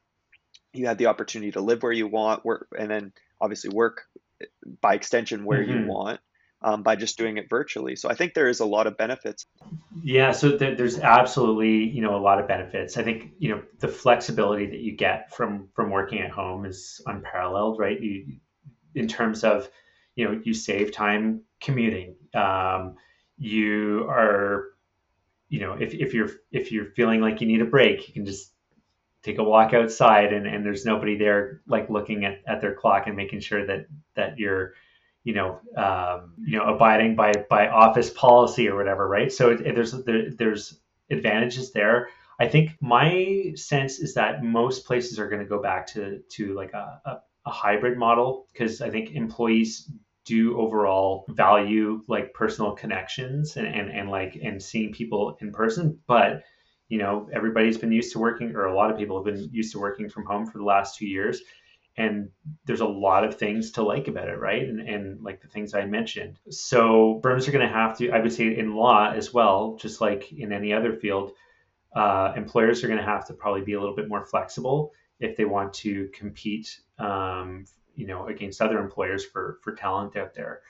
you 0.75 0.87
had 0.87 0.99
the 0.99 1.07
opportunity 1.07 1.53
to 1.53 1.61
live 1.61 1.83
where 1.83 1.93
you 1.93 2.07
want 2.07 2.45
work 2.45 2.69
and 2.79 2.91
then 2.91 3.13
obviously 3.41 3.71
work 3.71 4.03
eh, 4.43 4.47
by 4.83 4.95
extension 4.95 5.45
where 5.45 5.63
mm-hmm. 5.63 5.85
you 5.85 5.87
want 5.87 6.21
um, 6.61 6.83
by 6.83 6.97
just 6.97 7.19
doing 7.19 7.39
it 7.39 7.49
virtually. 7.49 7.97
So 7.97 8.11
i 8.11 8.15
think 8.15 8.35
there 8.35 8.49
is 8.49 8.61
a 8.61 8.67
lot 8.67 8.87
of 8.87 8.99
benefits. 8.99 9.47
Yeah 10.03 10.33
so 10.33 10.59
th- 10.59 10.77
there's 10.77 10.99
absolutely 10.99 11.89
you 11.89 12.03
know 12.03 12.17
a 12.17 12.23
lot 12.23 12.41
of 12.41 12.49
benefits. 12.49 12.99
I 12.99 13.05
think 13.05 13.33
you 13.39 13.51
know 13.51 13.63
the 13.79 13.89
flexibility 13.89 14.67
that 14.67 14.81
you 14.81 14.97
get 14.97 15.35
from 15.35 15.69
from 15.75 15.91
working 15.91 16.21
at 16.21 16.31
home 16.31 16.67
is 16.67 17.01
unparalleled 17.07 17.79
right? 17.79 17.99
You 17.99 18.37
in 18.95 19.09
terms 19.09 19.45
of 19.45 19.71
you 20.17 20.25
know 20.27 20.41
you 20.45 20.55
save 20.55 20.93
time 20.93 21.43
commuting. 21.61 22.17
Um, 22.35 22.97
you 23.39 24.07
are 24.09 24.72
you 25.53 25.61
know, 25.61 25.75
if, 25.75 25.93
if 25.93 26.15
you're 26.15 26.31
if 26.51 26.73
you're 26.73 26.87
feeling 26.87 27.21
like 27.21 27.43
you 27.43 27.47
need 27.47 27.61
a 27.61 27.67
break, 27.67 28.09
you 28.09 28.15
can 28.15 28.25
just 28.25 28.55
take 29.23 29.37
a 29.37 29.45
walk 29.45 29.75
outside 29.75 30.33
and, 30.33 30.47
and 30.47 30.65
there's 30.65 30.87
nobody 30.87 31.19
there 31.19 31.61
like 31.67 31.91
looking 31.91 32.25
at, 32.25 32.41
at 32.47 32.63
their 32.63 32.75
clock 32.75 33.07
and 33.07 33.15
making 33.17 33.41
sure 33.41 33.67
that 33.67 33.87
that 34.15 34.39
you're 34.39 34.73
you 35.25 35.35
know 35.35 35.61
um, 35.77 36.33
you 36.43 36.57
know 36.57 36.75
abiding 36.75 37.17
by 37.17 37.35
by 37.51 37.69
office 37.69 38.09
policy 38.09 38.67
or 38.67 38.77
whatever 38.77 39.07
right? 39.07 39.31
So 39.31 39.51
it, 39.51 39.61
it, 39.61 39.75
there's 39.75 39.93
there, 40.05 40.31
there's 40.31 40.81
advantages 41.11 41.71
there. 41.73 42.09
I 42.41 42.49
think 42.49 42.71
my 42.81 43.53
sense 43.55 43.99
is 43.99 44.15
that 44.15 44.43
most 44.43 44.87
places 44.87 45.19
are 45.19 45.29
going 45.29 45.43
to 45.43 45.49
go 45.49 45.61
back 45.61 45.87
to 45.89 46.21
to 46.31 46.55
like 46.55 46.73
a, 46.73 46.99
a, 47.05 47.19
a 47.45 47.51
hybrid 47.51 47.99
model 47.99 48.47
because 48.53 48.81
i 48.81 48.89
think 48.89 49.11
employees 49.17 49.91
do 50.25 50.59
overall 50.59 51.25
value 51.29 52.03
like 52.07 52.33
personal 52.35 52.73
connections 52.73 53.57
and, 53.57 53.67
and, 53.67 53.91
and 53.91 54.11
like 54.11 54.39
and 54.43 54.63
seeing 54.63 54.93
people 54.93 55.37
in 55.41 55.53
person. 55.53 55.99
But 56.07 56.45
you 56.89 56.99
know 56.99 57.29
everybody's 57.33 57.79
been 57.79 57.93
used 57.93 58.13
to 58.13 58.19
working 58.19 58.55
or 58.55 58.67
a 58.67 58.75
lot 58.75 58.91
of 58.91 58.99
people 58.99 59.17
have 59.17 59.35
been 59.35 59.49
used 59.53 59.73
to 59.73 59.79
working 59.79 60.09
from 60.09 60.27
home 60.27 60.47
for 60.47 60.59
the 60.59 60.65
last 60.65 60.97
two 60.97 61.07
years. 61.07 61.41
And 61.97 62.31
there's 62.65 62.81
a 62.81 62.87
lot 62.87 63.23
of 63.23 63.37
things 63.37 63.73
to 63.73 63.83
like 63.83 64.09
about 64.09 64.29
it 64.29 64.39
right? 64.39 64.63
And, 64.63 64.81
and 64.81 65.23
like 65.23 65.43
the 65.43 65.49
things 65.49 65.75
i 65.75 65.85
mentioned. 65.85 66.39
So 66.51 67.21
firms 67.23 67.47
are 67.49 67.53
going 67.53 67.67
to 67.67 67.73
have 67.73 67.99
to 67.99 68.11
i 68.11 68.21
would 68.21 68.33
say 68.33 68.57
in 68.57 68.75
law 68.75 69.11
as 69.11 69.33
well 69.33 69.77
just 69.81 70.01
like 70.01 70.33
in 70.33 70.53
any 70.53 70.73
other 70.73 70.95
field 70.95 71.33
uh, 71.95 72.33
employers 72.37 72.83
are 72.83 72.87
going 72.87 72.99
to 72.99 73.05
have 73.05 73.27
to 73.27 73.35
probably 73.35 73.61
be 73.61 73.75
a 73.75 73.81
little 73.81 73.95
bit 73.95 74.09
more 74.09 74.25
flexible 74.25 74.93
if 75.21 75.37
they 75.37 75.45
want 75.45 75.75
to 75.75 76.09
compete 76.15 76.81
um, 76.99 77.67
you 77.95 78.07
know 78.07 78.27
against 78.27 78.61
other 78.61 78.79
employers 78.79 79.25
for 79.25 79.59
for 79.63 79.75
talent 79.75 80.17
out 80.17 80.35
there. 80.35 80.61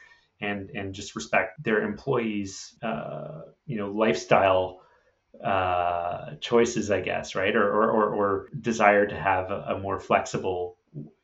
And 0.41 0.71
and 0.71 0.93
just 0.93 1.15
respect 1.15 1.63
their 1.63 1.83
employees 1.83 2.77
uh, 2.83 3.43
you 3.65 3.77
know 3.77 3.91
lifestyle 3.93 4.81
uh, 5.43 6.35
choices 6.41 6.91
i 6.91 7.01
guess 7.01 7.35
right? 7.35 7.55
Or, 7.55 7.63
or 7.63 7.91
or, 7.91 8.15
or 8.15 8.49
desire 8.61 9.07
to 9.07 9.19
have 9.19 9.51
a, 9.51 9.65
a, 9.69 9.79
more 9.79 9.99
flexible 9.99 10.77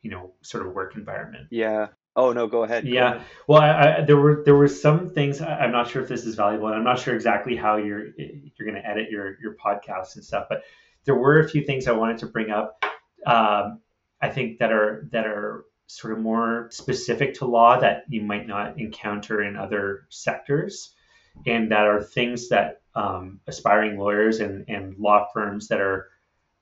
you 0.03 0.11
know 0.11 0.33
sort 0.43 0.67
of 0.67 0.73
work 0.73 0.97
environment. 0.97 1.49
Yeah. 1.51 1.89
Oh 2.17 2.33
no 2.33 2.49
go 2.49 2.65
ahead 2.65 2.85
go 2.85 2.91
yeah. 2.91 3.15
ahead. 3.15 3.27
well 3.47 3.61
I, 3.61 3.99
I, 3.99 4.01
there 4.05 4.17
were 4.17 4.43
there 4.45 4.57
were 4.57 4.67
some 4.69 5.11
things 5.11 5.41
I, 5.41 5.65
am 5.65 5.73
not 5.73 5.89
sure 5.89 6.03
if 6.03 6.09
this 6.09 6.25
is 6.27 6.35
valuable 6.35 6.67
and 6.67 6.75
i'm 6.75 6.83
not 6.83 6.99
sure 6.99 7.15
exactly 7.15 7.55
how 7.55 7.77
you're 7.77 8.09
you're 8.17 8.69
going 8.69 8.75
to 8.75 8.85
edit 8.85 9.09
your 9.09 9.39
your 9.41 9.55
podcast 9.55 10.17
and 10.17 10.25
stuff 10.25 10.47
but 10.49 10.63
there 11.05 11.15
were 11.15 11.39
a 11.39 11.49
few 11.49 11.63
things 11.63 11.87
i 11.87 11.93
wanted 11.93 12.19
to 12.19 12.27
bring 12.27 12.51
up 12.51 12.85
um, 13.25 13.81
i 14.21 14.29
think 14.29 14.59
that 14.59 14.73
are 14.73 15.09
that 15.13 15.27
are 15.27 15.65
sort 15.89 16.13
of 16.13 16.21
more 16.21 16.69
specific 16.71 17.35
to 17.35 17.47
law 17.47 17.81
that 17.81 18.05
you 18.09 18.23
might 18.23 18.47
not 18.47 18.79
encounter 18.79 19.43
in 19.43 19.57
other 19.57 20.07
sectors, 20.11 20.95
and 21.47 21.73
that 21.73 21.87
are 21.87 22.03
things 22.03 22.49
that 22.51 22.83
um, 22.95 23.41
aspiring 23.47 23.99
lawyers 23.99 24.41
and, 24.41 24.65
and 24.69 24.97
law 24.99 25.27
firms 25.33 25.69
that 25.69 25.81
are 25.81 26.09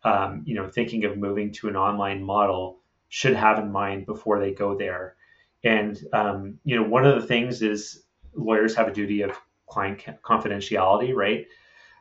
um, 0.04 0.42
you 0.46 0.54
know 0.54 0.68
thinking 0.68 1.04
of 1.04 1.18
moving 1.18 1.52
to 1.52 1.68
an 1.68 1.76
online 1.76 2.22
model 2.22 2.78
should 3.08 3.34
have 3.34 3.58
in 3.58 3.70
mind 3.70 4.06
before 4.06 4.40
they 4.40 4.52
go 4.52 4.76
there. 4.76 5.16
And 5.64 6.00
um, 6.12 6.58
you 6.64 6.76
know, 6.76 6.88
one 6.88 7.04
of 7.04 7.20
the 7.20 7.26
things 7.26 7.62
is 7.62 8.04
lawyers 8.34 8.76
have 8.76 8.88
a 8.88 8.92
duty 8.92 9.22
of 9.22 9.32
client 9.66 10.04
confidentiality, 10.22 11.14
right? 11.14 11.46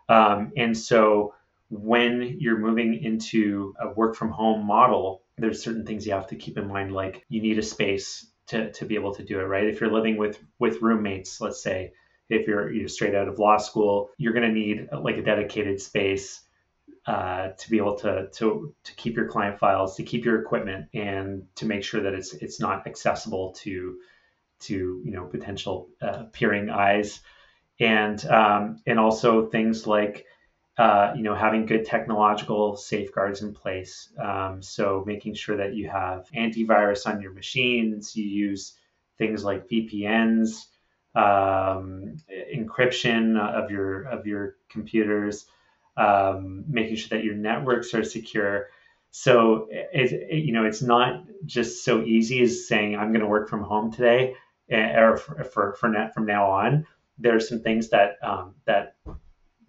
Um, 0.07 0.51
and 0.55 0.77
so 0.77 1.33
when 1.69 2.37
you're 2.39 2.59
moving 2.59 3.03
into 3.03 3.73
a 3.79 3.89
work 3.89 4.15
from 4.15 4.29
home 4.29 4.65
model, 4.65 5.23
there's 5.37 5.61
certain 5.61 5.85
things 5.85 6.05
you 6.05 6.13
have 6.13 6.27
to 6.27 6.35
keep 6.35 6.57
in 6.57 6.67
mind, 6.67 6.93
like 6.93 7.25
you 7.29 7.41
need 7.41 7.57
a 7.57 7.63
space 7.63 8.27
to, 8.47 8.71
to 8.73 8.85
be 8.85 8.95
able 8.95 9.13
to 9.15 9.23
do 9.23 9.39
it, 9.39 9.43
right? 9.43 9.67
If 9.67 9.81
you're 9.81 9.91
living 9.91 10.17
with 10.17 10.39
with 10.59 10.81
roommates, 10.81 11.41
let's 11.41 11.61
say, 11.61 11.91
if 12.29 12.47
you're 12.47 12.71
you're 12.71 12.87
straight 12.87 13.15
out 13.15 13.27
of 13.27 13.39
law 13.39 13.57
school, 13.57 14.09
you're 14.17 14.33
going 14.33 14.47
to 14.47 14.51
need 14.53 14.87
like 14.91 15.17
a 15.17 15.23
dedicated 15.23 15.81
space 15.81 16.41
uh, 17.05 17.49
to 17.49 17.69
be 17.69 17.77
able 17.77 17.95
to 17.95 18.27
to 18.33 18.73
to 18.83 18.95
keep 18.95 19.15
your 19.15 19.27
client 19.27 19.59
files, 19.59 19.95
to 19.95 20.03
keep 20.03 20.25
your 20.25 20.41
equipment, 20.41 20.87
and 20.93 21.45
to 21.55 21.65
make 21.65 21.83
sure 21.83 22.01
that 22.01 22.13
it's 22.13 22.33
it's 22.35 22.59
not 22.59 22.87
accessible 22.87 23.51
to 23.53 23.99
to 24.61 25.01
you 25.03 25.11
know 25.11 25.25
potential 25.25 25.89
uh, 26.01 26.23
peering 26.31 26.69
eyes, 26.69 27.19
and 27.79 28.25
um, 28.27 28.81
and 28.87 28.99
also 28.99 29.47
things 29.47 29.85
like 29.85 30.25
uh, 30.77 31.13
you 31.15 31.23
know, 31.23 31.33
having 31.33 31.65
good 31.65 31.85
technological 31.85 32.75
safeguards 32.75 33.41
in 33.41 33.53
place. 33.53 34.09
Um, 34.21 34.61
so 34.61 35.03
making 35.07 35.33
sure 35.35 35.55
that 35.55 35.73
you 35.73 35.89
have 35.89 36.27
antivirus 36.35 37.07
on 37.07 37.21
your 37.21 37.31
machines, 37.31 38.15
you 38.15 38.25
use 38.25 38.73
things 39.17 39.43
like 39.43 39.69
VPNs, 39.69 40.65
um, 41.15 42.17
encryption 42.53 43.39
of 43.39 43.71
your 43.71 44.03
of 44.03 44.27
your 44.27 44.57
computers, 44.69 45.45
um, 45.95 46.65
making 46.67 46.97
sure 46.97 47.17
that 47.17 47.23
your 47.23 47.35
networks 47.35 47.93
are 47.93 48.03
secure. 48.03 48.67
So 49.11 49.69
it, 49.71 50.11
it, 50.11 50.43
you 50.43 50.51
know, 50.51 50.65
it's 50.65 50.81
not 50.81 51.23
just 51.45 51.85
so 51.85 52.03
easy 52.03 52.41
as 52.41 52.67
saying 52.67 52.97
I'm 52.97 53.11
going 53.13 53.21
to 53.21 53.27
work 53.27 53.47
from 53.49 53.63
home 53.63 53.93
today, 53.93 54.35
eh, 54.69 54.99
or 54.99 55.15
for 55.15 55.41
for, 55.45 55.73
for 55.79 55.87
net 55.87 56.13
from 56.13 56.25
now 56.25 56.51
on. 56.51 56.85
There 57.17 57.33
are 57.33 57.39
some 57.39 57.61
things 57.61 57.91
that 57.91 58.17
um, 58.21 58.55
that 58.65 58.97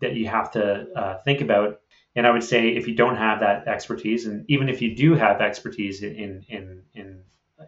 that 0.00 0.14
you 0.14 0.26
have 0.28 0.50
to 0.52 0.86
uh, 0.96 1.18
think 1.22 1.40
about. 1.40 1.80
And 2.14 2.26
I 2.26 2.30
would 2.30 2.44
say 2.44 2.68
if 2.68 2.88
you 2.88 2.94
don't 2.94 3.16
have 3.16 3.40
that 3.40 3.68
expertise, 3.68 4.26
and 4.26 4.44
even 4.48 4.68
if 4.68 4.80
you 4.80 4.94
do 4.94 5.14
have 5.14 5.40
expertise 5.40 6.02
in 6.02 6.44
in 6.48 6.82
in 6.94 7.22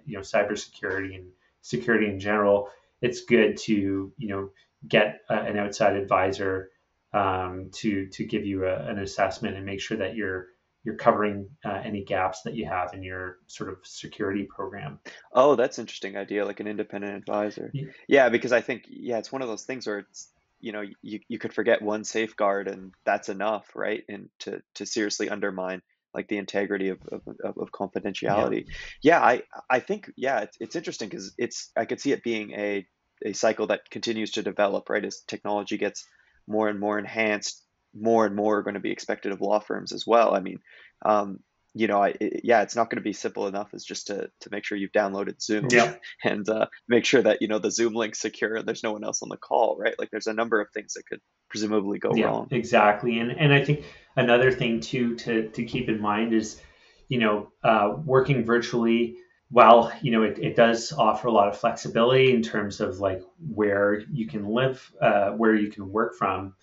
you 0.05 0.17
know 0.17 0.23
cybersecurity 0.23 1.15
and 1.15 1.29
security 1.61 2.07
in 2.07 2.19
general, 2.21 2.71
it's 3.03 3.25
good 3.25 3.57
to 3.59 4.13
you 4.17 4.29
know 4.29 4.51
get 4.87 5.21
a, 5.29 5.35
an 5.35 5.59
outside 5.59 5.97
advisor 5.97 6.71
um, 7.13 7.71
to 7.75 8.07
to 8.09 8.25
give 8.25 8.45
you 8.45 8.67
a, 8.67 8.75
an 8.89 8.99
assessment 8.99 9.57
and 9.57 9.67
make 9.67 9.81
sure 9.81 9.97
that 9.97 10.15
you're 10.15 10.49
you're 10.85 10.97
covering 10.97 11.49
uh, 11.65 11.81
any 11.85 12.05
gaps 12.05 12.43
that 12.43 12.55
you 12.55 12.65
have 12.65 12.95
in 12.95 13.03
your 13.03 13.39
sort 13.47 13.69
of 13.69 13.79
security 13.83 14.45
program. 14.45 14.99
Oh, 15.33 15.55
that's 15.57 15.79
interesting 15.79 16.17
idea, 16.17 16.45
like 16.45 16.61
an 16.61 16.67
independent 16.67 17.15
advisor. 17.17 17.71
Yeah. 17.75 17.85
yeah, 18.07 18.29
because 18.29 18.53
I 18.53 18.61
think 18.61 18.85
yeah, 18.89 19.19
it's 19.19 19.33
one 19.33 19.43
of 19.43 19.49
those 19.49 19.65
things 19.65 19.87
where 19.87 19.99
it's 19.99 20.29
you 20.61 20.73
know 20.73 20.83
you, 21.03 21.21
you 21.29 21.39
could 21.39 21.53
forget 21.53 21.83
one 21.83 22.05
safeguard 22.05 22.69
and 22.69 22.93
that's 23.05 23.29
enough 23.29 23.67
right 23.75 24.05
and 24.09 24.29
to 24.41 24.61
to 24.75 24.87
seriously 24.87 25.29
undermine 25.29 25.83
like 26.15 26.29
the 26.29 26.39
integrity 26.39 26.89
of, 26.89 26.99
of, 27.13 27.23
of 27.45 27.71
confidentiality 27.73 28.65
yeah. 29.03 29.21
yeah. 29.21 29.23
i 29.23 29.43
i 29.71 29.79
think 29.79 30.11
yeah 30.17 30.41
it's, 30.41 30.57
it's 30.61 30.77
interesting 30.77 31.09
because 31.09 31.35
it's 31.39 31.71
i 31.77 31.85
could 31.85 32.01
see 32.01 32.13
it 32.13 32.23
being 32.23 32.53
a 32.53 32.87
a 33.25 33.33
cycle 33.33 33.67
that 33.67 33.89
continues 33.91 34.33
to 34.33 34.43
develop 34.43 34.89
right 34.89 35.05
as 35.05 35.21
technology 35.27 35.77
gets 35.77 36.07
more 36.47 36.69
and 36.69 36.81
more 36.81 36.99
enhanced 36.99 37.65
more 37.95 38.27
and 38.27 38.37
more 38.37 38.59
are 38.59 38.63
going 38.63 38.75
to 38.75 38.81
be 38.81 38.93
expected 38.93 39.33
of 39.33 39.41
law 39.41 39.59
firms 39.59 39.93
as 39.93 40.07
well 40.07 40.35
i 40.35 40.41
mean 40.41 40.59
um, 41.05 41.39
you 41.79 41.87
know, 41.87 42.03
I, 42.03 42.09
it, 42.21 42.41
yeah, 42.43 42.63
it's 42.63 42.75
not 42.75 42.91
going 42.91 42.97
to 42.97 43.03
be 43.03 43.13
simple 43.13 43.47
enough 43.47 43.73
as 43.73 43.85
just 43.85 44.09
to, 44.09 44.29
to 44.41 44.51
make 44.51 44.65
sure 44.65 44.77
you've 44.77 44.91
downloaded 44.91 45.41
Zoom 45.41 45.69
yeah. 45.71 45.95
and 46.25 46.49
uh, 46.49 46.67
make 46.89 47.05
sure 47.05 47.23
that, 47.23 47.41
you 47.41 47.47
know, 47.47 47.61
the 47.61 47.71
Zoom 47.71 47.95
link's 47.95 48.19
secure 48.19 48.57
and 48.57 48.67
there's 48.67 48.83
no 48.83 48.93
one 48.93 49.05
else 49.05 49.23
on 49.23 49.29
the 49.29 49.37
call, 49.37 49.77
right? 49.79 49.95
Like 49.97 50.11
there's 50.11 50.27
a 50.27 50.33
number 50.33 50.61
of 50.61 50.67
things 50.75 50.95
that 50.95 51.07
could 51.07 51.21
presumably 51.49 52.01
go 52.01 52.11
yeah, 52.15 52.25
wrong. 52.25 52.49
Exactly. 52.51 53.21
And, 53.21 53.31
and 53.31 53.53
I 53.53 53.65
think 53.65 53.85
another 54.17 54.51
thing 54.51 54.81
too, 54.81 55.15
to, 55.17 55.51
to 55.51 55.65
keep 55.65 55.89
in 55.89 56.01
mind 56.01 56.35
is, 56.35 56.61
you 57.07 57.21
know, 57.21 57.53
uh, 57.63 57.95
working 58.05 58.45
virtually, 58.45 59.17
while, 59.51 59.93
you 60.03 60.11
know, 60.11 60.25
it, 60.25 60.39
it 60.41 60.57
does 60.57 60.93
offer 60.93 61.29
a 61.29 61.33
lot 61.33 61.49
of 61.49 61.57
flexibility 61.57 62.35
in 62.35 62.43
terms 62.43 62.81
of 62.81 62.99
like 62.99 63.23
where 63.55 64.01
you 64.13 64.27
can 64.27 64.47
live, 64.49 64.93
uh, 65.01 65.31
where 65.31 65.55
you 65.55 65.71
can 65.71 65.93
work 65.93 66.17
from. 66.17 66.55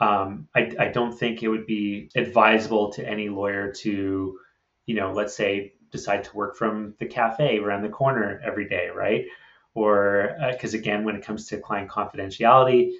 Um, 0.00 0.48
I, 0.56 0.72
I 0.80 0.88
don't 0.88 1.16
think 1.16 1.42
it 1.42 1.48
would 1.48 1.66
be 1.66 2.10
advisable 2.16 2.90
to 2.94 3.06
any 3.06 3.28
lawyer 3.28 3.70
to, 3.82 4.38
you 4.86 4.94
know, 4.94 5.12
let's 5.12 5.34
say 5.36 5.74
decide 5.90 6.24
to 6.24 6.36
work 6.36 6.56
from 6.56 6.94
the 6.98 7.06
cafe 7.06 7.58
around 7.58 7.82
the 7.82 7.88
corner 7.88 8.40
every 8.44 8.68
day, 8.68 8.88
right? 8.94 9.26
Or 9.74 10.36
because 10.50 10.74
uh, 10.74 10.78
again, 10.78 11.04
when 11.04 11.16
it 11.16 11.24
comes 11.24 11.46
to 11.48 11.58
client 11.58 11.90
confidentiality, 11.90 12.92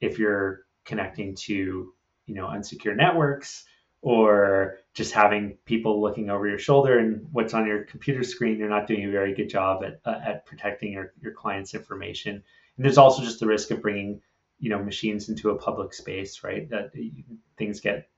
if 0.00 0.18
you're 0.18 0.66
connecting 0.84 1.34
to 1.36 1.92
you 2.26 2.34
know 2.34 2.46
unsecure 2.46 2.96
networks 2.96 3.64
or 4.02 4.78
just 4.94 5.12
having 5.12 5.58
people 5.66 6.00
looking 6.00 6.30
over 6.30 6.48
your 6.48 6.58
shoulder 6.58 6.98
and 6.98 7.26
what's 7.32 7.52
on 7.52 7.66
your 7.66 7.84
computer 7.84 8.22
screen, 8.22 8.58
you're 8.58 8.68
not 8.68 8.86
doing 8.86 9.04
a 9.04 9.10
very 9.10 9.34
good 9.34 9.48
job 9.48 9.84
at, 9.84 10.00
uh, 10.06 10.18
at 10.24 10.46
protecting 10.46 10.92
your, 10.92 11.12
your 11.20 11.32
client's 11.32 11.74
information. 11.74 12.42
And 12.76 12.84
there's 12.84 12.96
also 12.98 13.22
just 13.22 13.40
the 13.40 13.46
risk 13.46 13.70
of 13.70 13.82
bringing, 13.82 14.22
you 14.58 14.70
know, 14.70 14.82
machines 14.82 15.28
into 15.28 15.50
a 15.50 15.58
public 15.58 15.92
space, 15.92 16.42
right? 16.42 16.68
That 16.70 16.92
things 17.58 17.80
get 17.80 18.08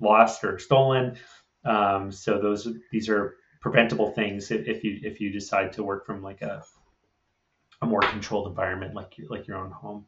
lost 0.00 0.42
or 0.42 0.58
stolen. 0.58 1.16
Um, 1.64 2.10
so 2.10 2.40
those 2.40 2.68
these 2.90 3.08
are 3.08 3.36
preventable 3.60 4.10
things 4.10 4.50
if, 4.50 4.66
if 4.66 4.82
you 4.82 4.98
if 5.02 5.20
you 5.20 5.30
decide 5.30 5.72
to 5.74 5.84
work 5.84 6.04
from 6.04 6.22
like 6.22 6.42
a 6.42 6.62
a 7.80 7.86
more 7.86 8.00
controlled 8.00 8.48
environment 8.48 8.94
like 8.94 9.18
your, 9.18 9.28
like 9.28 9.46
your 9.46 9.58
own 9.58 9.70
home. 9.70 10.06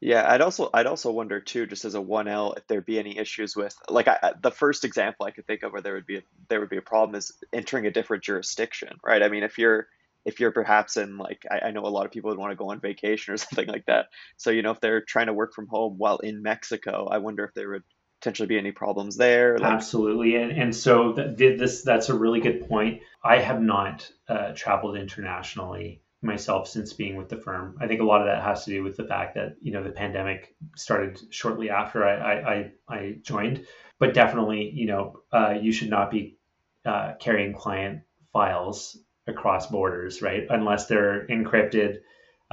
Yeah, 0.00 0.24
I'd 0.28 0.40
also 0.40 0.68
I'd 0.74 0.86
also 0.86 1.12
wonder 1.12 1.40
too, 1.40 1.66
just 1.66 1.84
as 1.84 1.94
a 1.94 2.00
one 2.00 2.26
L, 2.26 2.54
if 2.54 2.66
there'd 2.66 2.84
be 2.84 2.98
any 2.98 3.18
issues 3.18 3.54
with 3.54 3.74
like 3.88 4.08
I, 4.08 4.32
the 4.42 4.50
first 4.50 4.84
example 4.84 5.26
I 5.26 5.30
could 5.30 5.46
think 5.46 5.62
of 5.62 5.72
where 5.72 5.80
there 5.80 5.94
would 5.94 6.06
be 6.06 6.16
a, 6.16 6.22
there 6.48 6.58
would 6.58 6.70
be 6.70 6.76
a 6.76 6.82
problem 6.82 7.14
is 7.14 7.32
entering 7.52 7.86
a 7.86 7.90
different 7.92 8.24
jurisdiction, 8.24 8.98
right? 9.04 9.22
I 9.22 9.28
mean, 9.28 9.44
if 9.44 9.58
you're 9.58 9.86
if 10.24 10.40
you're 10.40 10.50
perhaps 10.50 10.96
in 10.96 11.18
like 11.18 11.46
I, 11.50 11.68
I 11.68 11.70
know 11.70 11.82
a 11.82 11.86
lot 11.86 12.04
of 12.04 12.10
people 12.10 12.30
would 12.30 12.38
want 12.38 12.50
to 12.50 12.56
go 12.56 12.70
on 12.70 12.80
vacation 12.80 13.32
or 13.32 13.36
something 13.38 13.68
like 13.68 13.86
that. 13.86 14.06
So 14.36 14.50
you 14.50 14.62
know, 14.62 14.72
if 14.72 14.80
they're 14.80 15.02
trying 15.02 15.26
to 15.26 15.34
work 15.34 15.54
from 15.54 15.68
home 15.68 15.94
while 15.98 16.18
in 16.18 16.42
Mexico, 16.42 17.06
I 17.08 17.18
wonder 17.18 17.44
if 17.44 17.54
there 17.54 17.70
would 17.70 17.84
potentially 18.22 18.46
be 18.46 18.58
any 18.58 18.70
problems 18.70 19.16
there? 19.16 19.58
Like... 19.58 19.72
Absolutely, 19.72 20.36
and 20.36 20.52
and 20.52 20.74
so 20.74 21.12
th- 21.12 21.58
this 21.58 21.82
that's 21.82 22.08
a 22.08 22.14
really 22.14 22.40
good 22.40 22.68
point. 22.68 23.02
I 23.24 23.38
have 23.38 23.60
not 23.60 24.08
uh, 24.28 24.52
traveled 24.54 24.96
internationally 24.96 26.02
myself 26.22 26.68
since 26.68 26.92
being 26.92 27.16
with 27.16 27.28
the 27.28 27.36
firm. 27.36 27.76
I 27.80 27.88
think 27.88 28.00
a 28.00 28.04
lot 28.04 28.20
of 28.20 28.28
that 28.28 28.44
has 28.44 28.64
to 28.64 28.70
do 28.70 28.84
with 28.84 28.96
the 28.96 29.04
fact 29.04 29.34
that 29.34 29.56
you 29.60 29.72
know 29.72 29.82
the 29.82 29.90
pandemic 29.90 30.54
started 30.76 31.20
shortly 31.30 31.68
after 31.70 32.04
I 32.04 32.52
I, 32.52 32.72
I 32.88 33.16
joined, 33.22 33.66
but 33.98 34.14
definitely 34.14 34.70
you 34.72 34.86
know 34.86 35.22
uh, 35.32 35.54
you 35.60 35.72
should 35.72 35.90
not 35.90 36.12
be 36.12 36.38
uh, 36.86 37.14
carrying 37.18 37.54
client 37.54 38.02
files 38.32 38.96
across 39.26 39.66
borders, 39.66 40.22
right? 40.22 40.46
Unless 40.48 40.86
they're 40.86 41.26
encrypted, 41.26 41.96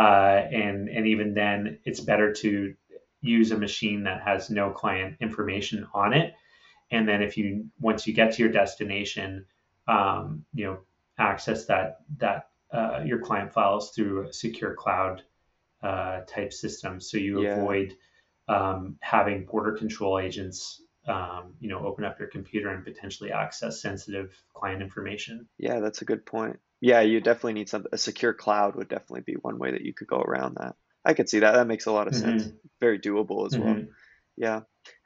and 0.50 0.88
and 0.88 1.06
even 1.08 1.34
then, 1.34 1.80
it's 1.84 2.00
better 2.00 2.32
to 2.32 2.74
use 3.20 3.50
a 3.50 3.58
machine 3.58 4.04
that 4.04 4.22
has 4.22 4.50
no 4.50 4.70
client 4.70 5.16
information 5.20 5.86
on 5.92 6.12
it. 6.12 6.34
And 6.90 7.08
then 7.08 7.22
if 7.22 7.36
you 7.36 7.66
once 7.80 8.06
you 8.06 8.14
get 8.14 8.32
to 8.32 8.42
your 8.42 8.52
destination, 8.52 9.44
um, 9.86 10.44
you 10.54 10.64
know, 10.64 10.78
access 11.18 11.66
that 11.66 12.00
that 12.18 12.48
uh, 12.72 13.02
your 13.04 13.18
client 13.18 13.52
files 13.52 13.90
through 13.90 14.28
a 14.28 14.32
secure 14.32 14.74
cloud 14.74 15.22
uh, 15.82 16.20
type 16.26 16.52
system, 16.52 17.00
so 17.00 17.18
you 17.18 17.42
yeah. 17.42 17.56
avoid 17.56 17.96
um, 18.48 18.96
having 19.00 19.44
border 19.44 19.72
control 19.72 20.18
agents, 20.18 20.82
um, 21.06 21.54
you 21.60 21.68
know, 21.68 21.84
open 21.86 22.04
up 22.04 22.18
your 22.18 22.28
computer 22.28 22.70
and 22.70 22.84
potentially 22.84 23.32
access 23.32 23.82
sensitive 23.82 24.34
client 24.54 24.82
information. 24.82 25.46
Yeah, 25.58 25.80
that's 25.80 26.02
a 26.02 26.06
good 26.06 26.24
point. 26.24 26.58
Yeah, 26.80 27.00
you 27.00 27.20
definitely 27.20 27.54
need 27.54 27.68
some 27.68 27.86
a 27.92 27.98
secure 27.98 28.32
cloud 28.32 28.76
would 28.76 28.88
definitely 28.88 29.22
be 29.22 29.34
one 29.34 29.58
way 29.58 29.72
that 29.72 29.82
you 29.82 29.92
could 29.92 30.06
go 30.06 30.20
around 30.20 30.56
that. 30.58 30.76
I 31.08 31.14
could 31.14 31.28
see 31.28 31.38
that. 31.38 31.52
That 31.52 31.66
makes 31.66 31.86
a 31.86 31.92
lot 31.92 32.06
of 32.06 32.12
mm-hmm. 32.12 32.38
sense. 32.38 32.52
Very 32.80 32.98
doable 32.98 33.46
as 33.46 33.54
mm-hmm. 33.54 33.64
well. 33.64 33.84
Yeah. 34.36 34.60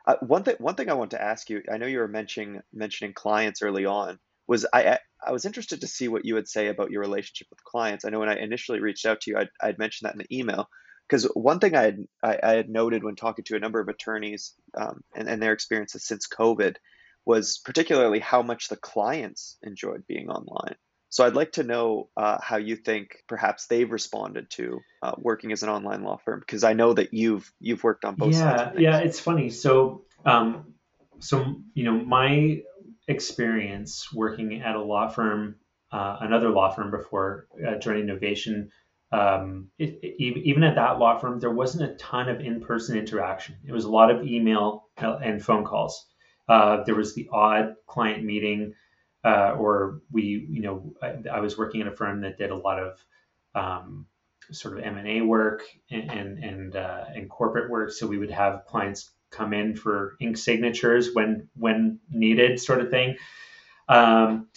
Uh, 0.05 0.17
one 0.21 0.43
thing. 0.43 0.57
One 0.59 0.75
thing 0.75 0.91
I 0.91 0.95
want 0.95 1.13
to 1.13 1.23
ask 1.23 1.49
you. 1.49 1.63
I 1.73 1.79
know 1.79 1.87
you 1.87 2.01
were 2.01 2.09
mentioning 2.09 2.61
mentioning 2.73 3.15
clients 3.15 3.63
early 3.63 3.87
on. 3.87 4.19
Was 4.49 4.67
I, 4.73 4.85
I, 4.85 4.99
I 5.25 5.31
was 5.31 5.45
interested 5.45 5.81
to 5.83 5.87
see 5.87 6.09
what 6.09 6.25
you 6.25 6.35
would 6.35 6.49
say 6.49 6.67
about 6.67 6.91
your 6.91 7.01
relationship 7.01 7.47
with 7.51 7.63
clients. 7.63 8.05
I 8.05 8.11
know 8.11 8.19
when 8.19 8.29
I 8.29 8.37
initially 8.37 8.81
reached 8.81 9.07
out 9.07 9.21
to 9.23 9.31
you, 9.31 9.39
I'd, 9.39 9.49
I'd 9.63 9.79
mentioned 9.79 10.09
that 10.09 10.15
in 10.15 10.27
the 10.29 10.37
email 10.37 10.69
because 11.09 11.25
one 11.35 11.61
thing 11.61 11.77
I 11.77 11.83
had 11.83 11.99
I, 12.23 12.39
I, 12.43 12.53
had 12.57 12.69
noted 12.69 13.05
when 13.05 13.15
talking 13.15 13.45
to 13.45 13.57
a 13.57 13.61
number 13.61 13.79
of 13.79 13.89
attorneys 13.89 14.55
um, 14.77 15.05
and, 15.15 15.29
and 15.29 15.41
their 15.41 15.53
experiences 15.53 16.05
since 16.05 16.27
COVID 16.27 16.77
was 17.25 17.59
particularly 17.65 18.19
how 18.19 18.43
much 18.43 18.69
the 18.69 18.77
clients 18.77 19.57
enjoyed 19.63 20.05
being 20.09 20.29
online. 20.29 20.75
So 21.13 21.27
I'd 21.27 21.35
like 21.35 21.53
to 21.53 21.63
know 21.63 22.09
uh, 22.17 22.39
how 22.43 22.57
you 22.57 22.75
think 22.75 23.19
perhaps 23.29 23.67
they've 23.67 23.91
responded 23.91 24.49
to 24.53 24.81
uh, 25.03 25.13
working 25.19 25.53
as 25.53 25.63
an 25.63 25.69
online 25.69 26.03
law 26.03 26.17
firm 26.17 26.41
because 26.41 26.65
I 26.65 26.73
know 26.73 26.95
that 26.95 27.13
you've 27.13 27.53
you've 27.61 27.85
worked 27.85 28.07
on 28.07 28.15
both 28.15 28.33
yeah, 28.33 28.57
sides. 28.57 28.79
Yeah, 28.79 28.99
it's 29.01 29.21
funny. 29.21 29.51
So 29.51 30.07
um, 30.25 30.73
so 31.19 31.57
you 31.75 31.85
know 31.85 31.93
my 31.93 32.63
experience 33.09 34.11
working 34.15 34.63
at 34.63 34.75
a 34.75 34.81
law 34.83 35.07
firm, 35.07 35.57
uh, 35.93 36.17
another 36.21 36.49
law 36.49 36.71
firm 36.71 36.91
before 36.91 37.47
uh, 37.63 37.75
joining 37.75 38.07
Nnovation. 38.07 38.71
Um, 39.13 39.69
it, 39.79 39.99
it, 40.03 40.17
even 40.19 40.65
at 40.65 40.77
that 40.77 40.99
law 40.99 41.19
firm, 41.19 41.41
there 41.41 41.51
wasn't 41.51 41.91
a 41.91 41.95
ton 41.97 42.31
of 42.31 42.41
in-person 42.41 42.97
interaction. 42.97 43.57
It 43.67 43.73
was 43.73 43.85
a 43.85 43.91
lot 43.91 44.11
of 44.11 44.27
email 44.27 44.89
uh, 44.97 45.19
and 45.23 45.45
phone 45.45 45.67
calls. 45.67 46.07
Uh, 46.49 46.85
there 46.85 46.95
was 46.95 47.15
the 47.15 47.29
odd 47.31 47.75
client 47.87 48.25
meeting 48.25 48.73
uh, 49.25 49.55
or 49.59 50.01
we, 50.11 50.47
you 50.51 50.63
know, 50.63 50.95
I, 51.03 51.15
I, 51.33 51.41
was 51.41 51.57
working 51.57 51.81
at 51.81 51.87
a 51.87 51.93
firm 51.93 52.23
that 52.23 52.39
did 52.39 52.51
a 52.51 52.57
lot 52.57 52.81
of 52.81 53.05
um, 53.55 54.07
sort 54.51 54.79
of 54.79 54.85
M 54.85 54.97
and 54.97 55.07
A 55.07 55.21
work 55.23 55.63
and 55.91 56.11
and 56.11 56.45
and, 56.45 56.77
uh, 56.77 57.05
and, 57.15 57.31
corporate 57.31 57.71
work. 57.71 57.93
So 57.93 58.07
we 58.07 58.19
would 58.19 58.31
have 58.31 58.65
clients 58.67 59.11
come 59.31 59.53
in 59.53 59.77
for 59.77 60.17
ink 60.21 60.37
signatures 60.37 61.15
when 61.15 61.49
when 61.55 62.01
needed, 62.11 62.61
sort 62.61 62.81
of 62.81 62.91
thing. 62.91 63.17
Um, 63.89 64.49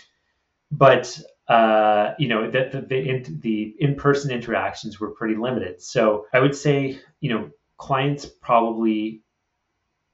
but 0.72 1.19
uh, 1.48 2.13
you 2.17 2.27
know, 2.27 2.50
the 2.50 2.69
the 2.72 2.81
the 2.81 3.10
in, 3.10 3.39
the 3.41 3.75
in-person 3.79 4.31
interactions 4.31 5.00
were 5.00 5.12
pretty 5.12 5.36
limited. 5.36 5.81
So 5.81 6.25
I 6.34 6.39
would 6.39 6.55
say, 6.55 7.00
you 7.22 7.29
know, 7.29 7.51
clients 7.77 8.25
probably 8.25 9.22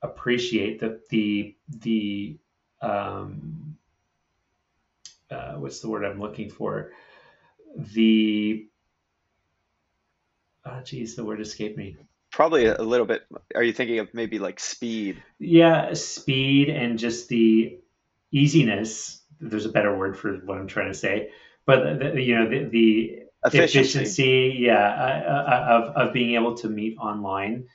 appreciate 0.01 0.79
the 0.79 1.00
the 1.10 1.55
the 1.70 2.38
um, 2.81 3.71
uh, 5.32 5.54
what's 5.54 5.80
the 5.80 5.90
word 5.90 6.06
I'm 6.06 6.20
looking 6.20 6.50
for? 6.50 6.92
The 7.78 8.68
oh 10.66 10.82
geez, 10.84 11.16
the 11.16 11.24
word 11.24 11.42
escaped 11.42 11.78
me. 11.78 11.98
Probably 12.32 12.66
a 12.66 12.82
little 12.82 13.06
bit. 13.06 13.24
Are 13.56 13.64
you 13.64 13.74
thinking 13.74 14.00
of 14.00 14.14
maybe 14.14 14.40
like 14.40 14.60
speed? 14.60 15.22
Yeah, 15.40 15.94
speed 15.94 16.70
and 16.70 17.00
just 17.00 17.30
the 17.30 17.80
easiness. 18.32 19.22
There's 19.40 19.66
a 19.66 19.70
better 19.70 19.96
word 19.98 20.18
for 20.18 20.34
what 20.46 20.58
I'm 20.58 20.68
trying 20.68 20.92
to 20.92 20.98
say, 20.98 21.32
but 21.66 22.00
the, 22.00 22.22
you 22.22 22.36
know 22.36 22.50
the, 22.50 22.64
the 22.66 23.20
efficiency. 23.46 23.80
efficiency, 23.80 24.56
yeah, 24.60 24.88
uh, 24.88 25.32
uh, 25.32 25.66
of 25.70 26.08
of 26.08 26.14
being 26.14 26.36
able 26.36 26.56
to 26.58 26.70
meet 26.70 26.98
online. 26.98 27.68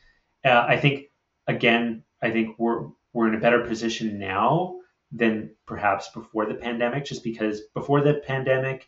Uh, 0.45 0.65
I 0.67 0.77
think 0.79 1.07
again, 1.47 2.05
I 2.23 2.31
think 2.31 2.59
we're 2.59 2.89
we're 3.13 3.29
in 3.29 3.35
a 3.35 3.41
better 3.41 3.61
position 3.61 4.19
now 4.19 4.77
than 5.13 5.55
perhaps 5.67 6.11
before 6.11 6.47
the 6.47 6.55
pandemic, 6.55 7.05
just 7.05 7.25
because 7.25 7.63
before 7.75 8.01
the 8.01 8.15
pandemic, 8.27 8.87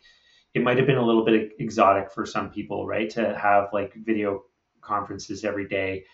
it 0.53 0.61
might 0.61 0.77
have 0.77 0.87
been 0.87 0.97
a 0.97 1.05
little 1.05 1.25
bit 1.25 1.51
exotic 1.59 2.11
for 2.11 2.25
some 2.25 2.49
people, 2.49 2.85
right? 2.85 3.09
To 3.11 3.37
have 3.37 3.69
like 3.71 3.93
video 3.95 4.43
conferences 4.81 5.45
every 5.45 5.67
day. 5.67 6.05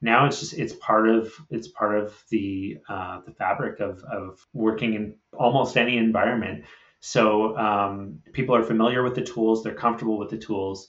Now 0.00 0.26
it's 0.26 0.40
just 0.40 0.54
it's 0.54 0.74
part 0.74 1.08
of 1.08 1.32
it's 1.50 1.68
part 1.68 1.96
of 1.98 2.24
the 2.30 2.78
uh, 2.88 3.20
the 3.24 3.32
fabric 3.32 3.80
of 3.80 4.02
of 4.04 4.44
working 4.52 4.94
in 4.94 5.14
almost 5.38 5.76
any 5.76 5.96
environment. 5.96 6.64
So 7.00 7.56
um, 7.56 8.20
people 8.32 8.54
are 8.54 8.62
familiar 8.62 9.02
with 9.02 9.14
the 9.14 9.22
tools, 9.22 9.62
they're 9.62 9.74
comfortable 9.74 10.18
with 10.18 10.30
the 10.30 10.38
tools, 10.38 10.88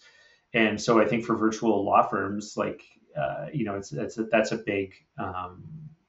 and 0.54 0.82
so 0.82 1.00
I 1.00 1.06
think 1.06 1.26
for 1.26 1.36
virtual 1.36 1.86
law 1.86 2.08
firms, 2.08 2.54
like 2.56 2.84
uh, 3.16 3.48
you 3.54 3.66
know, 3.66 3.76
it's 3.76 3.92
it's 3.92 4.18
a, 4.18 4.24
that's 4.26 4.52
a 4.52 4.58
big 4.58 4.94
um, 5.18 5.64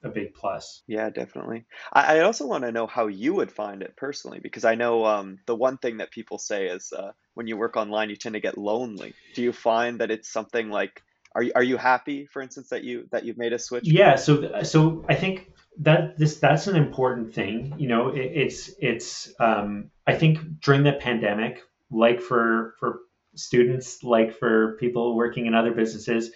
a 0.05 0.09
big 0.09 0.33
plus. 0.33 0.83
Yeah, 0.87 1.09
definitely. 1.09 1.65
I, 1.91 2.17
I 2.17 2.19
also 2.21 2.47
want 2.47 2.63
to 2.63 2.71
know 2.71 2.87
how 2.87 3.07
you 3.07 3.33
would 3.33 3.51
find 3.51 3.81
it 3.81 3.95
personally, 3.97 4.39
because 4.41 4.65
I 4.65 4.75
know 4.75 5.05
um, 5.05 5.39
the 5.45 5.55
one 5.55 5.77
thing 5.77 5.97
that 5.97 6.11
people 6.11 6.37
say 6.37 6.67
is 6.67 6.93
uh, 6.93 7.11
when 7.33 7.47
you 7.47 7.57
work 7.57 7.75
online, 7.75 8.09
you 8.09 8.15
tend 8.15 8.33
to 8.33 8.39
get 8.39 8.57
lonely. 8.57 9.13
Do 9.33 9.41
you 9.41 9.51
find 9.51 9.99
that 9.99 10.11
it's 10.11 10.31
something 10.31 10.69
like 10.69 11.01
are 11.35 11.43
you, 11.43 11.51
are 11.53 11.63
you 11.63 11.75
happy, 11.75 12.27
for 12.27 12.41
instance, 12.41 12.69
that 12.69 12.83
you 12.85 13.07
that 13.11 13.25
you've 13.25 13.37
made 13.37 13.51
a 13.51 13.59
switch? 13.59 13.83
Yeah. 13.85 14.15
So 14.15 14.63
so 14.63 15.03
I 15.09 15.15
think 15.15 15.51
that 15.79 16.17
this 16.17 16.37
that's 16.37 16.67
an 16.67 16.77
important 16.77 17.33
thing. 17.33 17.75
You 17.77 17.89
know, 17.89 18.09
it, 18.09 18.31
it's 18.33 18.71
it's 18.79 19.33
um, 19.39 19.91
I 20.07 20.15
think 20.15 20.61
during 20.61 20.83
the 20.83 20.93
pandemic, 20.93 21.61
like 21.91 22.21
for 22.21 22.75
for 22.79 22.99
students, 23.35 24.01
like 24.01 24.39
for 24.39 24.77
people 24.79 25.13
working 25.15 25.45
in 25.45 25.53
other 25.53 25.73
businesses, 25.73 26.31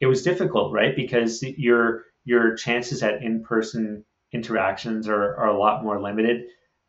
it 0.00 0.06
was 0.06 0.22
difficult, 0.22 0.72
right? 0.72 0.94
Because 0.94 1.42
you're 1.42 2.04
your 2.26 2.54
chances 2.56 3.02
at 3.02 3.22
in-person 3.22 4.04
interactions 4.32 5.08
are, 5.08 5.36
are 5.36 5.48
a 5.48 5.58
lot 5.58 5.82
more 5.82 6.02
limited. 6.02 6.44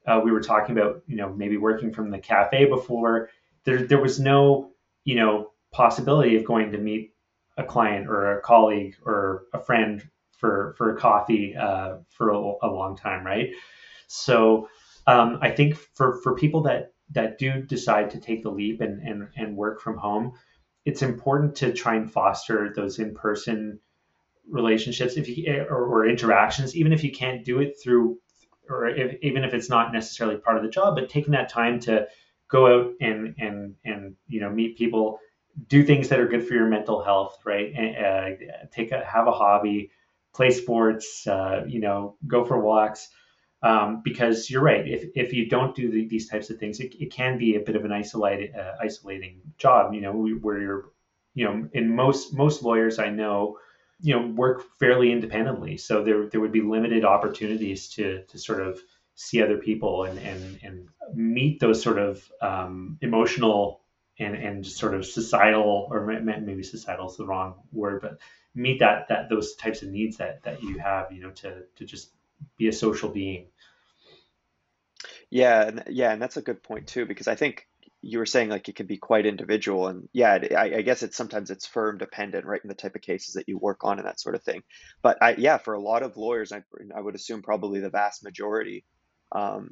Uh, 0.06 0.20
we 0.24 0.32
were 0.32 0.42
talking 0.42 0.78
about, 0.78 1.04
you 1.08 1.16
know, 1.16 1.32
maybe 1.34 1.58
working 1.58 1.94
from 1.94 2.10
the 2.10 2.20
cafe 2.20 2.66
before. 2.66 3.30
There, 3.64 3.84
there 3.84 4.02
was 4.02 4.20
no, 4.20 4.72
you 5.06 5.16
know, 5.16 5.52
possibility 5.72 6.36
of 6.36 6.44
going 6.44 6.72
to 6.72 6.78
meet 6.80 7.14
a 7.56 7.64
client 7.64 8.08
or 8.08 8.38
a 8.38 8.42
colleague 8.42 8.96
or 9.06 9.46
a 9.54 9.60
friend 9.60 10.10
for 10.38 10.76
for 10.78 10.96
a 10.96 11.00
coffee 11.00 11.56
uh, 11.56 11.98
for 12.10 12.30
a, 12.30 12.38
a, 12.38 12.70
long 12.70 12.96
time, 12.96 13.26
right? 13.26 13.50
So 14.08 14.70
um, 15.08 15.40
I 15.42 15.52
think 15.52 15.76
for 15.76 16.20
for 16.22 16.36
people 16.36 16.62
that 16.64 16.94
that 17.12 17.38
do 17.38 17.62
decide 17.62 18.12
to 18.12 18.20
take 18.20 18.44
the 18.44 18.52
leap 18.52 18.82
and 18.82 19.02
and, 19.02 19.28
and 19.36 19.56
work 19.56 19.82
from 19.82 19.98
home, 19.98 20.34
it's 20.86 21.02
important 21.02 21.56
to 21.58 21.74
try 21.74 21.96
and 21.96 22.12
foster 22.12 22.72
those 22.76 23.00
in 23.00 23.14
person 23.14 23.80
relationships 24.50 25.18
if 25.18 25.28
you 25.28 25.66
or, 25.70 25.86
or, 25.86 26.08
interactions 26.08 26.76
even 26.76 26.94
if 26.94 27.04
you 27.04 27.12
can't 27.12 27.44
do 27.44 27.60
it 27.60 27.76
through 27.82 28.18
or 28.70 28.88
if, 28.88 29.18
even 29.22 29.44
if 29.44 29.54
it's 29.54 29.70
not 29.70 29.94
necessarily 29.94 30.38
part 30.38 30.58
of 30.58 30.64
the 30.64 30.70
job 30.70 30.96
but 30.96 31.10
taking 31.10 31.32
that 31.32 31.50
time 31.50 31.80
to 31.80 32.08
go 32.50 32.68
out 32.68 32.94
and 33.02 33.36
and 33.40 33.76
and 33.84 34.16
you 34.28 34.40
know 34.40 34.50
meet 34.50 34.78
people 34.78 35.20
do 35.68 35.84
things 35.84 36.10
that 36.10 36.20
are 36.20 36.28
good 36.28 36.48
for 36.48 36.54
your 36.54 36.68
mental 36.68 37.04
health 37.04 37.38
right? 37.46 37.74
And, 37.76 37.98
uh, 37.98 38.66
take 38.72 38.92
a 38.92 39.04
have 39.04 39.28
a 39.28 39.32
hobby 39.32 39.92
play 40.34 40.52
sports 40.52 41.26
uh, 41.28 41.64
you 41.68 41.80
know 41.80 42.16
go 42.28 42.46
for 42.46 42.60
walks. 42.60 43.10
Um, 43.64 44.04
because 44.04 44.52
you're 44.52 44.62
right 44.62 44.88
if, 44.88 45.10
if 45.16 45.34
you 45.34 45.50
don't 45.50 45.76
do 45.76 45.90
the, 45.90 46.08
these 46.08 46.30
types 46.30 46.52
of 46.52 46.60
things 46.60 46.80
it, 46.80 46.94
it 47.00 47.12
can 47.12 47.40
be 47.40 47.56
a 47.56 47.60
bit 47.60 47.76
of 47.76 47.86
an 47.86 47.92
isolated 47.92 48.56
uh, 48.56 48.76
isolating 48.80 49.42
job 49.58 49.96
you 49.96 50.02
know 50.02 50.14
where 50.14 50.62
you're 50.62 50.92
you 51.34 51.44
know 51.44 51.68
in 51.74 51.96
most 51.96 52.36
most 52.36 52.62
lawyers 52.62 53.00
i 53.00 53.10
know 53.10 53.58
you 54.00 54.16
know 54.16 54.28
work 54.28 54.64
fairly 54.80 55.12
independently. 55.12 55.78
So 55.78 56.04
there 56.04 56.28
there 56.28 56.42
would 56.42 56.52
be 56.52 56.62
limited 56.62 57.06
opportunities 57.06 57.90
to 57.90 58.24
to 58.24 58.38
sort 58.40 58.62
of 58.62 58.80
see 59.16 59.42
other 59.42 59.58
people 59.58 60.04
and 60.04 60.20
and 60.20 60.60
and 60.64 60.90
meet 61.14 61.60
those 61.60 61.82
sort 61.82 61.98
of 61.98 62.32
um, 62.42 62.98
emotional 63.02 63.82
and 64.20 64.36
and 64.36 64.66
sort 64.66 64.94
of 64.94 65.06
societal 65.06 65.88
or 65.92 66.06
maybe 66.06 66.64
societal 66.64 67.10
is 67.10 67.18
the 67.18 67.26
wrong 67.26 67.56
word 67.72 68.02
but 68.02 68.20
meet 68.56 68.80
that 68.80 69.08
that 69.10 69.30
those 69.30 69.56
types 69.56 69.82
of 69.82 69.90
needs 69.90 70.18
that 70.18 70.44
that 70.44 70.62
you 70.64 70.78
have 70.78 71.12
you 71.12 71.22
know 71.22 71.32
to 71.32 71.64
to 71.76 71.86
just 71.86 72.12
be 72.58 72.68
a 72.68 72.74
social 72.74 73.10
being. 73.10 73.48
Yeah 75.30 75.84
yeah 75.88 76.12
and 76.12 76.22
that's 76.22 76.38
a 76.38 76.42
good 76.42 76.64
point 76.64 76.88
too 76.88 77.06
because 77.06 77.28
i 77.28 77.36
think 77.36 77.68
you 78.08 78.20
were 78.20 78.26
saying 78.26 78.48
like 78.48 78.70
it 78.70 78.76
can 78.76 78.88
be 78.88 78.96
quite 78.96 79.26
individual 79.26 79.88
and 79.88 80.08
yeah 80.14 80.40
I, 80.58 80.76
I, 80.78 80.82
guess 80.82 81.04
it's 81.04 81.18
sometimes 81.18 81.52
it's 81.52 81.68
firm 81.68 81.98
dependent 81.98 82.46
right 82.46 82.62
in 82.64 82.70
the 82.70 82.74
type 82.74 82.96
of 82.96 83.02
cases 83.02 83.34
that 83.34 83.50
you 83.50 83.58
work 83.58 83.84
on 83.84 84.00
and 84.00 84.08
that 84.08 84.22
sort 84.22 84.36
of 84.36 84.44
thing. 84.44 84.64
But 85.02 85.18
I, 85.22 85.36
yeah 85.38 85.58
for 85.58 85.74
a 85.74 85.82
lot 85.82 86.04
of 86.04 86.16
lawyers 86.16 86.54
I, 86.54 86.64
I 86.96 87.02
would 87.02 87.16
assume 87.16 87.42
probably 87.42 87.82
the 87.82 87.90
vast 87.90 88.24
majority 88.24 88.86
um, 89.34 89.72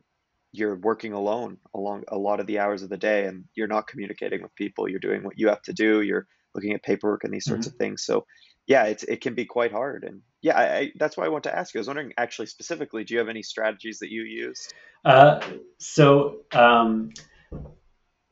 you're 0.51 0.75
working 0.75 1.13
alone 1.13 1.57
along 1.73 2.03
a 2.09 2.17
lot 2.17 2.41
of 2.41 2.47
the 2.47 2.59
hours 2.59 2.83
of 2.83 2.89
the 2.89 2.97
day 2.97 3.25
and 3.25 3.45
you're 3.55 3.67
not 3.67 3.87
communicating 3.87 4.41
with 4.41 4.53
people. 4.55 4.89
You're 4.89 4.99
doing 4.99 5.23
what 5.23 5.39
you 5.39 5.47
have 5.47 5.61
to 5.63 5.73
do. 5.73 6.01
You're 6.01 6.27
looking 6.53 6.73
at 6.73 6.83
paperwork 6.83 7.23
and 7.23 7.33
these 7.33 7.45
sorts 7.45 7.67
mm-hmm. 7.67 7.73
of 7.73 7.77
things. 7.77 8.03
So 8.03 8.25
yeah 8.67 8.83
it's, 8.83 9.03
it 9.03 9.21
can 9.21 9.33
be 9.33 9.45
quite 9.45 9.71
hard. 9.71 10.03
And 10.03 10.21
yeah 10.41 10.57
I, 10.57 10.91
that's 10.97 11.15
why 11.15 11.23
i 11.23 11.29
want 11.29 11.45
to 11.45 11.57
ask 11.57 11.73
you. 11.73 11.79
I 11.79 11.81
was 11.81 11.87
wondering 11.87 12.11
actually 12.17 12.47
specifically 12.47 13.05
do 13.05 13.13
you 13.13 13.19
have 13.19 13.29
any 13.29 13.43
strategies 13.43 13.99
that 13.99 14.11
you 14.11 14.23
use? 14.23 14.67
Uh, 15.05 15.39
so 15.77 16.41
um, 16.51 17.11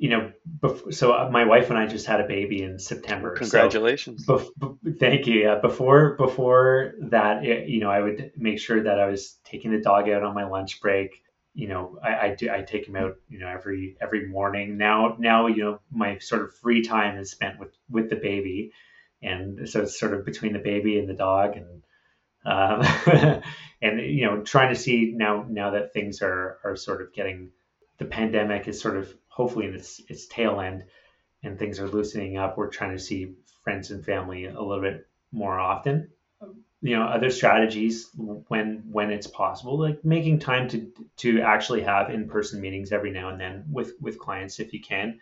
you 0.03 0.09
know, 0.09 0.33
bef- 0.59 0.93
so 0.93 1.13
uh, 1.13 1.29
my 1.31 1.45
wife 1.45 1.69
and 1.69 1.79
I 1.79 1.87
just 1.87 2.05
had 2.05 2.19
a 2.19 2.27
baby 2.27 2.61
in 2.61 2.77
September. 2.77 3.37
Congratulations! 3.37 4.25
So 4.25 4.51
bef- 4.59 4.99
thank 4.99 5.27
you. 5.27 5.43
Yeah, 5.43 5.59
before 5.59 6.17
before 6.17 6.95
that, 7.03 7.45
it, 7.45 7.69
you 7.69 7.79
know, 7.79 7.89
I 7.89 8.01
would 8.01 8.33
make 8.35 8.59
sure 8.59 8.83
that 8.83 8.99
I 8.99 9.05
was 9.05 9.39
taking 9.45 9.71
the 9.71 9.79
dog 9.79 10.09
out 10.09 10.21
on 10.21 10.35
my 10.35 10.45
lunch 10.45 10.81
break. 10.81 11.23
You 11.53 11.69
know, 11.69 11.99
I, 12.03 12.15
I 12.17 12.35
do 12.35 12.51
I 12.51 12.63
take 12.63 12.85
him 12.85 12.97
out, 12.97 13.13
you 13.29 13.39
know, 13.39 13.47
every 13.47 13.95
every 14.01 14.27
morning. 14.27 14.77
Now 14.77 15.15
now 15.19 15.47
you 15.47 15.63
know 15.63 15.79
my 15.89 16.17
sort 16.17 16.41
of 16.41 16.53
free 16.53 16.81
time 16.81 17.17
is 17.17 17.31
spent 17.31 17.57
with 17.57 17.73
with 17.89 18.09
the 18.09 18.17
baby, 18.17 18.73
and 19.21 19.69
so 19.69 19.83
it's 19.83 19.97
sort 19.97 20.13
of 20.13 20.25
between 20.25 20.51
the 20.51 20.59
baby 20.59 20.99
and 20.99 21.07
the 21.07 21.13
dog 21.13 21.55
and. 21.55 21.81
Um, 22.45 22.85
and 23.81 24.01
you 24.01 24.25
know, 24.25 24.41
trying 24.41 24.73
to 24.73 24.77
see 24.77 25.13
now 25.15 25.45
now 25.47 25.71
that 25.71 25.93
things 25.93 26.21
are 26.21 26.57
are 26.65 26.75
sort 26.75 27.01
of 27.01 27.13
getting 27.13 27.51
the 27.99 28.05
pandemic 28.05 28.67
is 28.67 28.81
sort 28.81 28.97
of 28.97 29.13
hopefully 29.33 29.65
in 29.65 29.73
its 29.73 30.01
its 30.07 30.27
tail 30.27 30.61
end 30.61 30.83
and 31.43 31.59
things 31.59 31.79
are 31.79 31.87
loosening 31.87 32.37
up, 32.37 32.57
we're 32.57 32.69
trying 32.69 32.95
to 32.95 33.03
see 33.03 33.33
friends 33.63 33.91
and 33.91 34.05
family 34.05 34.45
a 34.45 34.61
little 34.61 34.81
bit 34.81 35.07
more 35.31 35.59
often. 35.59 36.09
you 36.81 36.95
know 36.95 37.03
other 37.03 37.29
strategies 37.29 38.09
when 38.15 38.83
when 38.91 39.09
it's 39.09 39.27
possible 39.27 39.79
like 39.79 40.03
making 40.03 40.39
time 40.39 40.67
to 40.67 40.91
to 41.15 41.41
actually 41.41 41.81
have 41.81 42.09
in-person 42.09 42.59
meetings 42.59 42.91
every 42.91 43.11
now 43.11 43.29
and 43.29 43.39
then 43.39 43.63
with 43.71 43.93
with 44.01 44.19
clients 44.19 44.59
if 44.59 44.73
you 44.73 44.81
can 44.81 45.17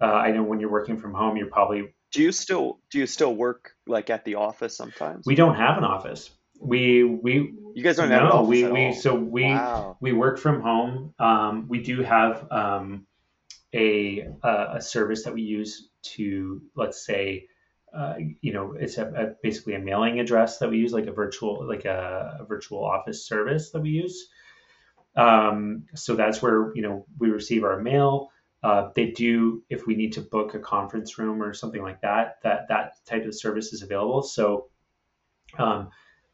uh, 0.00 0.04
i 0.04 0.30
know 0.30 0.44
when 0.44 0.60
you're 0.60 0.70
working 0.70 0.96
from 0.98 1.12
home 1.12 1.36
you're 1.36 1.48
probably 1.48 1.92
do 2.12 2.22
you 2.22 2.30
still 2.30 2.78
do 2.92 3.00
you 3.00 3.06
still 3.06 3.34
work 3.34 3.72
like 3.88 4.08
at 4.08 4.24
the 4.24 4.36
office 4.36 4.76
sometimes 4.76 5.26
we 5.26 5.34
don't 5.34 5.56
have 5.56 5.78
an 5.78 5.84
office 5.84 6.30
we 6.60 7.02
we 7.02 7.54
you 7.74 7.82
guys 7.82 7.96
don't 7.96 8.10
have 8.10 8.32
no 8.32 8.42
we 8.42 8.64
we 8.68 8.86
all. 8.86 8.92
so 8.92 9.14
we 9.14 9.44
wow. 9.44 9.96
we 10.00 10.12
work 10.12 10.38
from 10.38 10.60
home 10.60 11.12
um, 11.18 11.66
we 11.68 11.82
do 11.82 12.02
have 12.02 12.46
um, 12.52 13.06
a 13.74 14.28
a 14.42 14.80
service 14.80 15.24
that 15.24 15.34
we 15.34 15.42
use 15.42 15.88
to 16.02 16.62
let's 16.74 17.04
say 17.04 17.46
uh, 17.92 18.14
you 18.40 18.52
know, 18.52 18.74
it's 18.78 18.98
a, 18.98 19.06
a, 19.06 19.26
basically 19.42 19.74
a 19.74 19.78
mailing 19.78 20.20
address 20.20 20.58
that 20.58 20.70
we 20.70 20.78
use, 20.78 20.92
like 20.92 21.06
a 21.06 21.12
virtual, 21.12 21.66
like 21.66 21.84
a, 21.84 22.38
a 22.40 22.44
virtual 22.44 22.84
office 22.84 23.26
service 23.26 23.70
that 23.70 23.80
we 23.80 23.90
use. 23.90 24.28
Um, 25.16 25.86
so 25.94 26.14
that's 26.14 26.40
where 26.40 26.72
you 26.74 26.82
know 26.82 27.04
we 27.18 27.30
receive 27.30 27.64
our 27.64 27.80
mail. 27.80 28.30
Uh, 28.62 28.90
they 28.94 29.10
do 29.10 29.64
if 29.70 29.86
we 29.86 29.96
need 29.96 30.12
to 30.12 30.20
book 30.20 30.54
a 30.54 30.60
conference 30.60 31.18
room 31.18 31.42
or 31.42 31.52
something 31.52 31.82
like 31.82 32.00
that. 32.02 32.36
That 32.44 32.68
that 32.68 33.04
type 33.06 33.26
of 33.26 33.34
service 33.34 33.72
is 33.72 33.82
available. 33.82 34.22
So 34.22 34.68
um, 35.58 35.88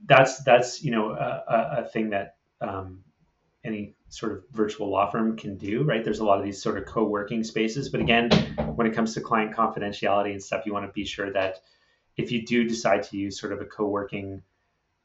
that's 0.05 0.43
that's 0.45 0.83
you 0.83 0.91
know 0.91 1.13
a, 1.13 1.83
a 1.85 1.89
thing 1.89 2.11
that 2.11 2.37
um, 2.61 3.01
any 3.65 3.96
sort 4.09 4.33
of 4.33 4.45
virtual 4.53 4.91
law 4.91 5.11
firm 5.11 5.37
can 5.37 5.57
do, 5.57 5.83
right? 5.83 6.05
There's 6.05 6.21
a 6.21 6.25
lot 6.25 6.39
of 6.39 6.45
these 6.45 6.63
sort 6.63 6.79
of 6.79 6.87
co-working 6.87 7.43
spaces, 7.45 7.89
but 7.89 8.01
again, 8.01 8.31
when 8.77 8.87
it 8.87 8.95
comes 8.95 9.15
to 9.15 9.21
client 9.21 9.55
confidentiality 9.55 10.31
and 10.33 10.43
stuff, 10.43 10.65
you 10.65 10.73
want 10.73 10.87
to 10.87 10.93
be 10.93 11.05
sure 11.05 11.33
that 11.33 11.61
if 12.17 12.31
you 12.31 12.47
do 12.47 12.65
decide 12.65 13.03
to 13.05 13.17
use 13.17 13.39
sort 13.39 13.53
of 13.53 13.61
a 13.61 13.65
co-working 13.65 14.43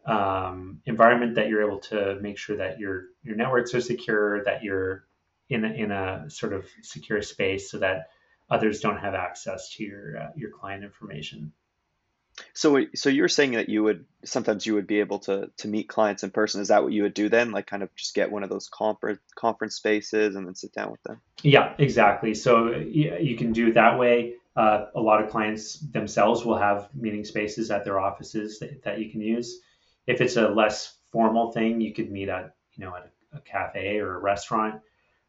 um, 0.06 0.82
environment, 0.86 1.36
that 1.36 1.48
you're 1.48 1.66
able 1.66 1.80
to 1.80 2.18
make 2.22 2.38
sure 2.38 2.58
that 2.58 2.80
your 2.80 3.06
your 3.24 3.36
networks 3.36 3.74
are 3.76 3.82
secure, 3.82 4.44
that 4.46 4.64
you're 4.64 5.06
in 5.50 5.66
a, 5.66 5.70
in 5.70 5.92
a 5.92 6.30
sort 6.30 6.54
of 6.54 6.66
secure 6.82 7.22
space, 7.22 7.70
so 7.70 7.80
that 7.80 8.10
others 8.50 8.80
don't 8.80 8.98
have 8.98 9.14
access 9.14 9.74
to 9.76 9.84
your 9.84 10.18
uh, 10.18 10.30
your 10.36 10.52
client 10.52 10.84
information. 10.84 11.52
So, 12.54 12.86
so 12.96 13.10
you're 13.10 13.28
saying 13.28 13.54
that 13.54 13.70
you 13.70 13.84
would 13.84 14.06
sometimes 14.24 14.66
you 14.66 14.76
would 14.76 14.88
be 14.88 15.00
able 15.00 15.20
to 15.20 15.50
to 15.58 15.68
meet 15.68 15.90
clients 15.90 16.24
in 16.24 16.32
person. 16.32 16.62
Is 16.62 16.70
that 16.70 16.84
what 16.84 16.94
you 16.94 17.04
would 17.04 17.14
do 17.14 17.30
then? 17.30 17.52
Like, 17.52 17.68
kind 17.68 17.84
of 17.84 17.94
just 17.96 18.16
get 18.16 18.32
one 18.32 18.44
of 18.44 18.50
those 18.50 18.70
conference 18.70 19.20
conference 19.36 19.76
spaces 19.76 20.36
and 20.36 20.48
then 20.48 20.56
sit 20.56 20.74
down 20.74 20.92
with 20.92 21.04
them. 21.04 21.22
Yeah, 21.44 21.74
exactly. 21.78 22.34
So 22.34 22.72
you 22.72 23.36
can 23.38 23.54
do 23.54 23.68
it 23.68 23.74
that 23.76 24.00
way. 24.00 24.36
Uh, 24.56 24.88
a 24.96 25.02
lot 25.02 25.24
of 25.24 25.30
clients 25.30 25.76
themselves 25.76 26.44
will 26.44 26.58
have 26.58 26.90
meeting 26.94 27.24
spaces 27.24 27.72
at 27.72 27.86
their 27.86 28.00
offices 28.00 28.60
that, 28.60 28.84
that, 28.84 29.00
you 29.00 29.10
can 29.10 29.22
use. 29.22 29.62
If 30.08 30.20
it's 30.20 30.36
a 30.36 30.50
less 30.50 30.98
formal 31.14 31.54
thing, 31.54 31.80
you 31.80 31.94
could 31.94 32.12
meet 32.12 32.28
at 32.28 32.56
you 32.74 32.86
know 32.86 32.96
at 32.96 33.10
a, 33.34 33.38
a 33.38 33.42
cafe 33.42 34.00
or 34.00 34.16
a 34.16 34.20
restaurant, 34.20 34.82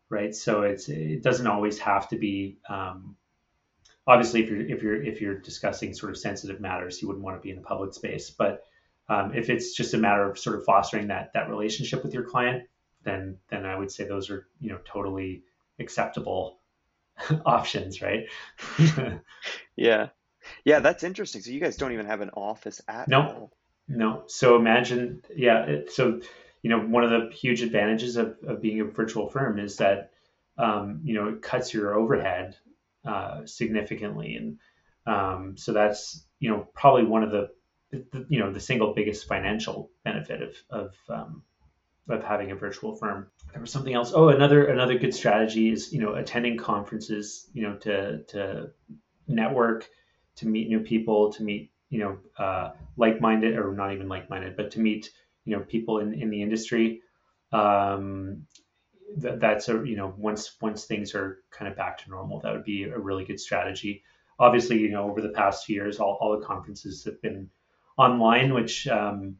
right? 0.08 0.34
So 0.34 0.62
it's 0.62 0.88
it 0.88 1.22
doesn't 1.22 1.46
always 1.46 1.78
have 1.78 2.08
to 2.08 2.16
be 2.16 2.58
um, 2.68 3.16
obviously 4.06 4.42
if 4.42 4.50
you're 4.50 4.60
if 4.60 4.82
you're 4.82 5.02
if 5.02 5.20
you're 5.20 5.38
discussing 5.38 5.94
sort 5.94 6.10
of 6.10 6.18
sensitive 6.18 6.60
matters 6.60 7.00
you 7.00 7.08
wouldn't 7.08 7.24
want 7.24 7.36
to 7.36 7.42
be 7.42 7.50
in 7.50 7.58
a 7.58 7.62
public 7.62 7.94
space. 7.94 8.30
But 8.30 8.64
um, 9.08 9.34
if 9.34 9.50
it's 9.50 9.74
just 9.74 9.94
a 9.94 9.98
matter 9.98 10.30
of 10.30 10.38
sort 10.38 10.56
of 10.56 10.64
fostering 10.64 11.08
that 11.08 11.32
that 11.34 11.48
relationship 11.48 12.02
with 12.02 12.14
your 12.14 12.24
client 12.24 12.64
then 13.04 13.36
then 13.48 13.66
i 13.66 13.76
would 13.76 13.90
say 13.90 14.04
those 14.04 14.30
are 14.30 14.46
you 14.60 14.70
know 14.70 14.78
totally 14.84 15.42
acceptable 15.78 16.58
options 17.46 18.00
right? 18.00 18.26
Yeah. 19.76 20.08
Yeah 20.64 20.80
that's 20.80 21.02
interesting. 21.02 21.40
So 21.42 21.50
you 21.50 21.60
guys 21.60 21.76
don't 21.76 21.92
even 21.92 22.06
have 22.06 22.20
an 22.20 22.30
office 22.30 22.80
at 22.88 23.08
no. 23.08 23.20
all. 23.20 23.52
no. 23.88 24.24
So 24.26 24.56
imagine 24.56 25.22
yeah 25.34 25.64
it, 25.64 25.92
so 25.92 26.20
you 26.62 26.70
know 26.70 26.80
one 26.80 27.04
of 27.04 27.10
the 27.10 27.34
huge 27.34 27.62
advantages 27.62 28.16
of, 28.16 28.36
of 28.46 28.60
being 28.60 28.80
a 28.80 28.84
virtual 28.84 29.28
firm 29.28 29.58
is 29.58 29.76
that 29.76 30.10
um, 30.58 31.00
you 31.04 31.14
know 31.14 31.28
it 31.28 31.42
cuts 31.42 31.72
your 31.72 31.94
overhead 31.94 32.56
uh, 33.04 33.46
significantly, 33.46 34.36
and 34.36 34.58
um, 35.06 35.56
so 35.56 35.72
that's 35.72 36.24
you 36.38 36.50
know 36.50 36.68
probably 36.74 37.04
one 37.04 37.22
of 37.22 37.30
the, 37.30 37.50
the, 37.90 38.26
you 38.28 38.38
know 38.38 38.52
the 38.52 38.60
single 38.60 38.94
biggest 38.94 39.26
financial 39.26 39.90
benefit 40.04 40.42
of 40.42 40.54
of 40.70 40.94
um, 41.08 41.42
of 42.08 42.22
having 42.22 42.50
a 42.50 42.56
virtual 42.56 42.96
firm. 42.96 43.30
There 43.52 43.60
was 43.60 43.72
something 43.72 43.94
else. 43.94 44.12
Oh, 44.14 44.28
another 44.28 44.66
another 44.66 44.98
good 44.98 45.14
strategy 45.14 45.70
is 45.70 45.92
you 45.92 46.00
know 46.00 46.14
attending 46.14 46.56
conferences. 46.56 47.48
You 47.52 47.62
know 47.62 47.76
to 47.78 48.22
to 48.24 48.70
network, 49.26 49.88
to 50.36 50.46
meet 50.46 50.68
new 50.68 50.80
people, 50.80 51.32
to 51.32 51.42
meet 51.42 51.70
you 51.90 52.00
know 52.00 52.18
uh, 52.38 52.70
like-minded 52.96 53.56
or 53.56 53.72
not 53.74 53.92
even 53.92 54.08
like-minded, 54.08 54.56
but 54.56 54.70
to 54.72 54.80
meet 54.80 55.10
you 55.44 55.56
know 55.56 55.62
people 55.62 55.98
in 55.98 56.14
in 56.14 56.30
the 56.30 56.42
industry. 56.42 57.02
Um, 57.52 58.46
that, 59.18 59.40
that's 59.40 59.68
a 59.68 59.82
you 59.84 59.96
know 59.96 60.14
once 60.16 60.56
once 60.60 60.84
things 60.84 61.14
are 61.14 61.42
kind 61.50 61.70
of 61.70 61.76
back 61.76 61.98
to 61.98 62.10
normal, 62.10 62.40
that 62.40 62.52
would 62.52 62.64
be 62.64 62.84
a 62.84 62.98
really 62.98 63.24
good 63.24 63.40
strategy. 63.40 64.02
Obviously, 64.38 64.78
you 64.78 64.90
know 64.90 65.08
over 65.10 65.20
the 65.20 65.30
past 65.30 65.66
few 65.66 65.76
years, 65.76 65.98
all, 65.98 66.18
all 66.20 66.38
the 66.38 66.44
conferences 66.44 67.04
have 67.04 67.20
been 67.22 67.50
online, 67.96 68.54
which 68.54 68.86
um, 68.88 69.36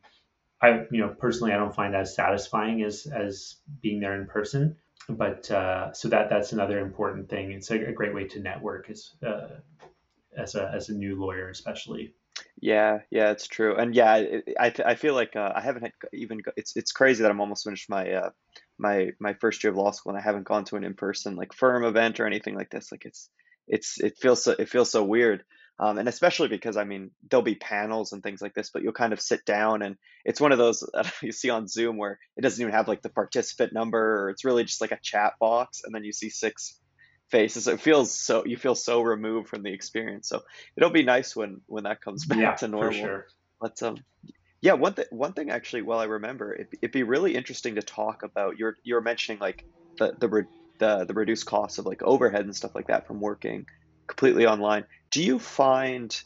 I 0.60 0.86
you 0.90 1.00
know 1.00 1.08
personally 1.08 1.52
I 1.52 1.56
don't 1.56 1.74
find 1.74 1.94
as 1.94 2.14
satisfying 2.14 2.82
as 2.82 3.06
as 3.06 3.56
being 3.80 4.00
there 4.00 4.20
in 4.20 4.26
person. 4.26 4.76
But 5.08 5.50
uh, 5.50 5.92
so 5.92 6.08
that 6.08 6.30
that's 6.30 6.52
another 6.52 6.78
important 6.78 7.28
thing. 7.28 7.52
It's 7.52 7.70
a, 7.70 7.88
a 7.88 7.92
great 7.92 8.14
way 8.14 8.24
to 8.28 8.40
network 8.40 8.88
as 8.88 9.10
uh, 9.26 9.48
as 10.36 10.54
a 10.54 10.70
as 10.74 10.88
a 10.88 10.94
new 10.94 11.18
lawyer, 11.20 11.48
especially. 11.48 12.14
Yeah, 12.60 13.00
yeah, 13.10 13.30
it's 13.30 13.46
true, 13.46 13.76
and 13.76 13.94
yeah, 13.94 14.16
it, 14.16 14.54
I 14.58 14.72
I 14.86 14.94
feel 14.94 15.14
like 15.14 15.34
uh, 15.34 15.52
I 15.54 15.60
haven't 15.60 15.82
had 15.82 15.92
even 16.12 16.42
it's 16.56 16.76
it's 16.76 16.92
crazy 16.92 17.22
that 17.22 17.30
I'm 17.30 17.40
almost 17.40 17.64
finished 17.64 17.90
my 17.90 18.10
uh, 18.10 18.30
my 18.78 19.10
my 19.20 19.34
first 19.34 19.62
year 19.62 19.70
of 19.70 19.76
law 19.76 19.90
school 19.90 20.12
and 20.12 20.20
I 20.20 20.24
haven't 20.24 20.44
gone 20.44 20.64
to 20.66 20.76
an 20.76 20.84
in 20.84 20.94
person 20.94 21.36
like 21.36 21.52
firm 21.52 21.84
event 21.84 22.20
or 22.20 22.26
anything 22.26 22.54
like 22.54 22.70
this. 22.70 22.90
Like 22.90 23.04
it's 23.04 23.28
it's 23.68 24.00
it 24.00 24.18
feels 24.18 24.44
so 24.44 24.52
it 24.58 24.68
feels 24.68 24.90
so 24.90 25.04
weird. 25.04 25.44
Um, 25.78 25.98
and 25.98 26.08
especially 26.08 26.48
because 26.48 26.76
I 26.76 26.84
mean 26.84 27.10
there'll 27.28 27.42
be 27.42 27.54
panels 27.54 28.12
and 28.12 28.22
things 28.22 28.42
like 28.42 28.54
this, 28.54 28.70
but 28.70 28.82
you'll 28.82 28.92
kind 28.92 29.12
of 29.12 29.20
sit 29.20 29.44
down 29.44 29.82
and 29.82 29.96
it's 30.24 30.40
one 30.40 30.52
of 30.52 30.58
those 30.58 30.84
you 31.22 31.32
see 31.32 31.50
on 31.50 31.68
Zoom 31.68 31.96
where 31.96 32.18
it 32.36 32.42
doesn't 32.42 32.60
even 32.60 32.74
have 32.74 32.88
like 32.88 33.02
the 33.02 33.08
participant 33.08 33.72
number 33.72 34.24
or 34.24 34.30
it's 34.30 34.44
really 34.44 34.64
just 34.64 34.80
like 34.80 34.92
a 34.92 34.98
chat 35.02 35.34
box 35.40 35.82
and 35.84 35.94
then 35.94 36.04
you 36.04 36.12
see 36.12 36.28
six 36.28 36.78
faces. 37.30 37.66
It 37.66 37.80
feels 37.80 38.16
so 38.16 38.44
you 38.44 38.56
feel 38.56 38.74
so 38.74 39.00
removed 39.02 39.48
from 39.48 39.62
the 39.62 39.72
experience. 39.72 40.28
So 40.28 40.42
it'll 40.76 40.90
be 40.90 41.02
nice 41.02 41.34
when 41.34 41.62
when 41.66 41.84
that 41.84 42.00
comes 42.00 42.24
back 42.26 42.38
yeah, 42.38 42.54
to 42.56 42.68
normal. 42.68 42.92
Sure. 42.92 43.26
But 43.60 43.82
um, 43.82 43.96
yeah, 44.62 44.74
one 44.74 44.94
thing 44.94 45.06
one 45.10 45.32
thing 45.34 45.50
actually, 45.50 45.82
well, 45.82 45.98
I 45.98 46.04
remember 46.04 46.52
it, 46.54 46.68
it'd 46.80 46.92
be 46.92 47.02
really 47.02 47.34
interesting 47.34 47.74
to 47.74 47.82
talk 47.82 48.22
about. 48.22 48.58
You're 48.58 48.76
you're 48.84 49.02
mentioning 49.02 49.40
like 49.40 49.64
the 49.98 50.14
the 50.18 50.28
re, 50.28 50.44
the 50.78 51.04
the 51.04 51.14
reduced 51.14 51.46
costs 51.46 51.78
of 51.78 51.86
like 51.86 52.02
overhead 52.02 52.44
and 52.44 52.56
stuff 52.56 52.74
like 52.74 52.86
that 52.86 53.06
from 53.06 53.20
working 53.20 53.66
completely 54.08 54.46
online. 54.46 54.84
Do 55.10 55.22
you 55.22 55.38
find 55.38 56.16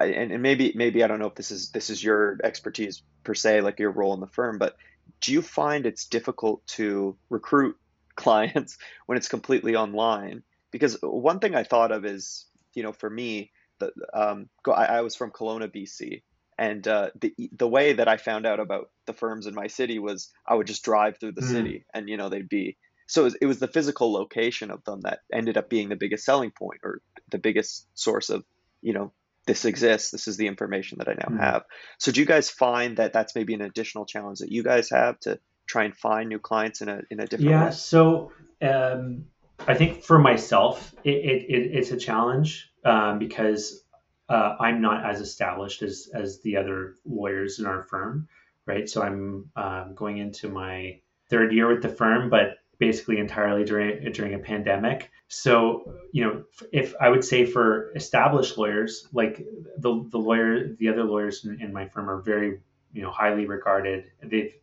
and, 0.00 0.32
and 0.32 0.42
maybe 0.42 0.72
maybe 0.74 1.02
I 1.04 1.06
don't 1.06 1.18
know 1.18 1.26
if 1.26 1.34
this 1.34 1.50
is 1.50 1.70
this 1.70 1.90
is 1.90 2.02
your 2.02 2.38
expertise 2.42 3.02
per 3.24 3.34
se, 3.34 3.60
like 3.60 3.78
your 3.80 3.90
role 3.90 4.14
in 4.14 4.20
the 4.20 4.26
firm, 4.28 4.58
but 4.58 4.76
do 5.20 5.32
you 5.32 5.42
find 5.42 5.86
it's 5.86 6.06
difficult 6.06 6.66
to 6.68 7.16
recruit 7.30 7.76
clients 8.16 8.78
when 9.06 9.18
it's 9.18 9.28
completely 9.28 9.76
online. 9.76 10.42
Because 10.72 10.98
one 11.02 11.38
thing 11.38 11.54
I 11.54 11.62
thought 11.62 11.92
of 11.92 12.04
is, 12.04 12.46
you 12.74 12.82
know, 12.82 12.92
for 12.92 13.08
me, 13.08 13.52
the, 13.78 13.92
um, 14.12 14.48
I, 14.66 14.86
I 14.86 15.00
was 15.02 15.14
from 15.14 15.30
Kelowna, 15.30 15.68
BC, 15.68 16.22
and 16.58 16.86
uh, 16.86 17.10
the 17.20 17.34
the 17.52 17.68
way 17.68 17.94
that 17.94 18.08
I 18.08 18.16
found 18.16 18.46
out 18.46 18.60
about 18.60 18.90
the 19.06 19.12
firms 19.12 19.46
in 19.46 19.54
my 19.54 19.66
city 19.66 19.98
was 19.98 20.32
I 20.46 20.54
would 20.54 20.66
just 20.66 20.84
drive 20.84 21.18
through 21.18 21.32
the 21.32 21.42
mm. 21.42 21.50
city, 21.50 21.84
and 21.92 22.08
you 22.08 22.16
know 22.16 22.28
they'd 22.28 22.48
be 22.48 22.76
so 23.08 23.22
it 23.22 23.24
was, 23.24 23.34
it 23.42 23.46
was, 23.46 23.58
the 23.60 23.68
physical 23.68 24.12
location 24.12 24.72
of 24.72 24.82
them 24.82 25.02
that 25.02 25.20
ended 25.32 25.56
up 25.56 25.70
being 25.70 25.88
the 25.88 25.96
biggest 25.96 26.24
selling 26.24 26.50
point 26.50 26.80
or 26.82 27.00
the 27.30 27.38
biggest 27.38 27.86
source 27.94 28.30
of 28.30 28.44
you 28.82 28.92
know 28.92 29.12
this 29.46 29.64
exists 29.64 30.10
this 30.10 30.26
is 30.26 30.36
the 30.36 30.48
information 30.48 30.98
that 30.98 31.08
i 31.08 31.12
now 31.12 31.36
mm. 31.36 31.40
have 31.40 31.62
so 31.98 32.10
do 32.10 32.20
you 32.20 32.26
guys 32.26 32.50
find 32.50 32.96
that 32.96 33.12
that's 33.12 33.36
maybe 33.36 33.54
an 33.54 33.60
additional 33.60 34.06
challenge 34.06 34.40
that 34.40 34.50
you 34.50 34.64
guys 34.64 34.90
have 34.90 35.18
to 35.20 35.38
try 35.66 35.84
and 35.84 35.96
find 35.96 36.28
new 36.28 36.38
clients 36.38 36.80
in 36.80 36.88
a 36.88 37.00
in 37.10 37.20
a 37.20 37.26
different 37.26 37.50
yeah, 37.50 37.64
way? 37.66 37.70
so 37.70 38.32
um, 38.60 39.26
I 39.66 39.74
think 39.74 40.02
for 40.02 40.18
myself, 40.18 40.94
it, 41.04 41.10
it, 41.10 41.46
it 41.48 41.70
it's 41.78 41.90
a 41.90 41.96
challenge 41.96 42.70
um, 42.84 43.18
because 43.18 43.82
uh, 44.28 44.56
I'm 44.58 44.80
not 44.80 45.04
as 45.04 45.20
established 45.20 45.82
as 45.82 46.08
as 46.12 46.40
the 46.40 46.56
other 46.56 46.96
lawyers 47.04 47.58
in 47.58 47.66
our 47.66 47.84
firm, 47.84 48.28
right? 48.66 48.88
So 48.88 49.02
I'm 49.02 49.50
um, 49.56 49.94
going 49.94 50.18
into 50.18 50.48
my 50.48 51.00
third 51.28 51.52
year 51.52 51.68
with 51.68 51.82
the 51.82 51.88
firm, 51.88 52.30
but 52.30 52.58
basically 52.78 53.18
entirely 53.18 53.64
during 53.64 54.12
during 54.12 54.34
a 54.34 54.38
pandemic. 54.38 55.10
So 55.28 55.94
you 56.12 56.24
know, 56.24 56.44
if 56.72 56.94
I 57.00 57.08
would 57.08 57.24
say 57.24 57.46
for 57.46 57.92
established 57.94 58.58
lawyers, 58.58 59.06
like 59.12 59.46
the 59.78 60.06
the 60.10 60.18
lawyer, 60.18 60.74
the 60.74 60.88
other 60.88 61.04
lawyers 61.04 61.44
in, 61.44 61.60
in 61.60 61.72
my 61.72 61.86
firm 61.86 62.10
are 62.10 62.20
very 62.20 62.60
you 62.92 63.02
know 63.02 63.10
highly 63.10 63.46
regarded. 63.46 64.10
They've 64.22 64.54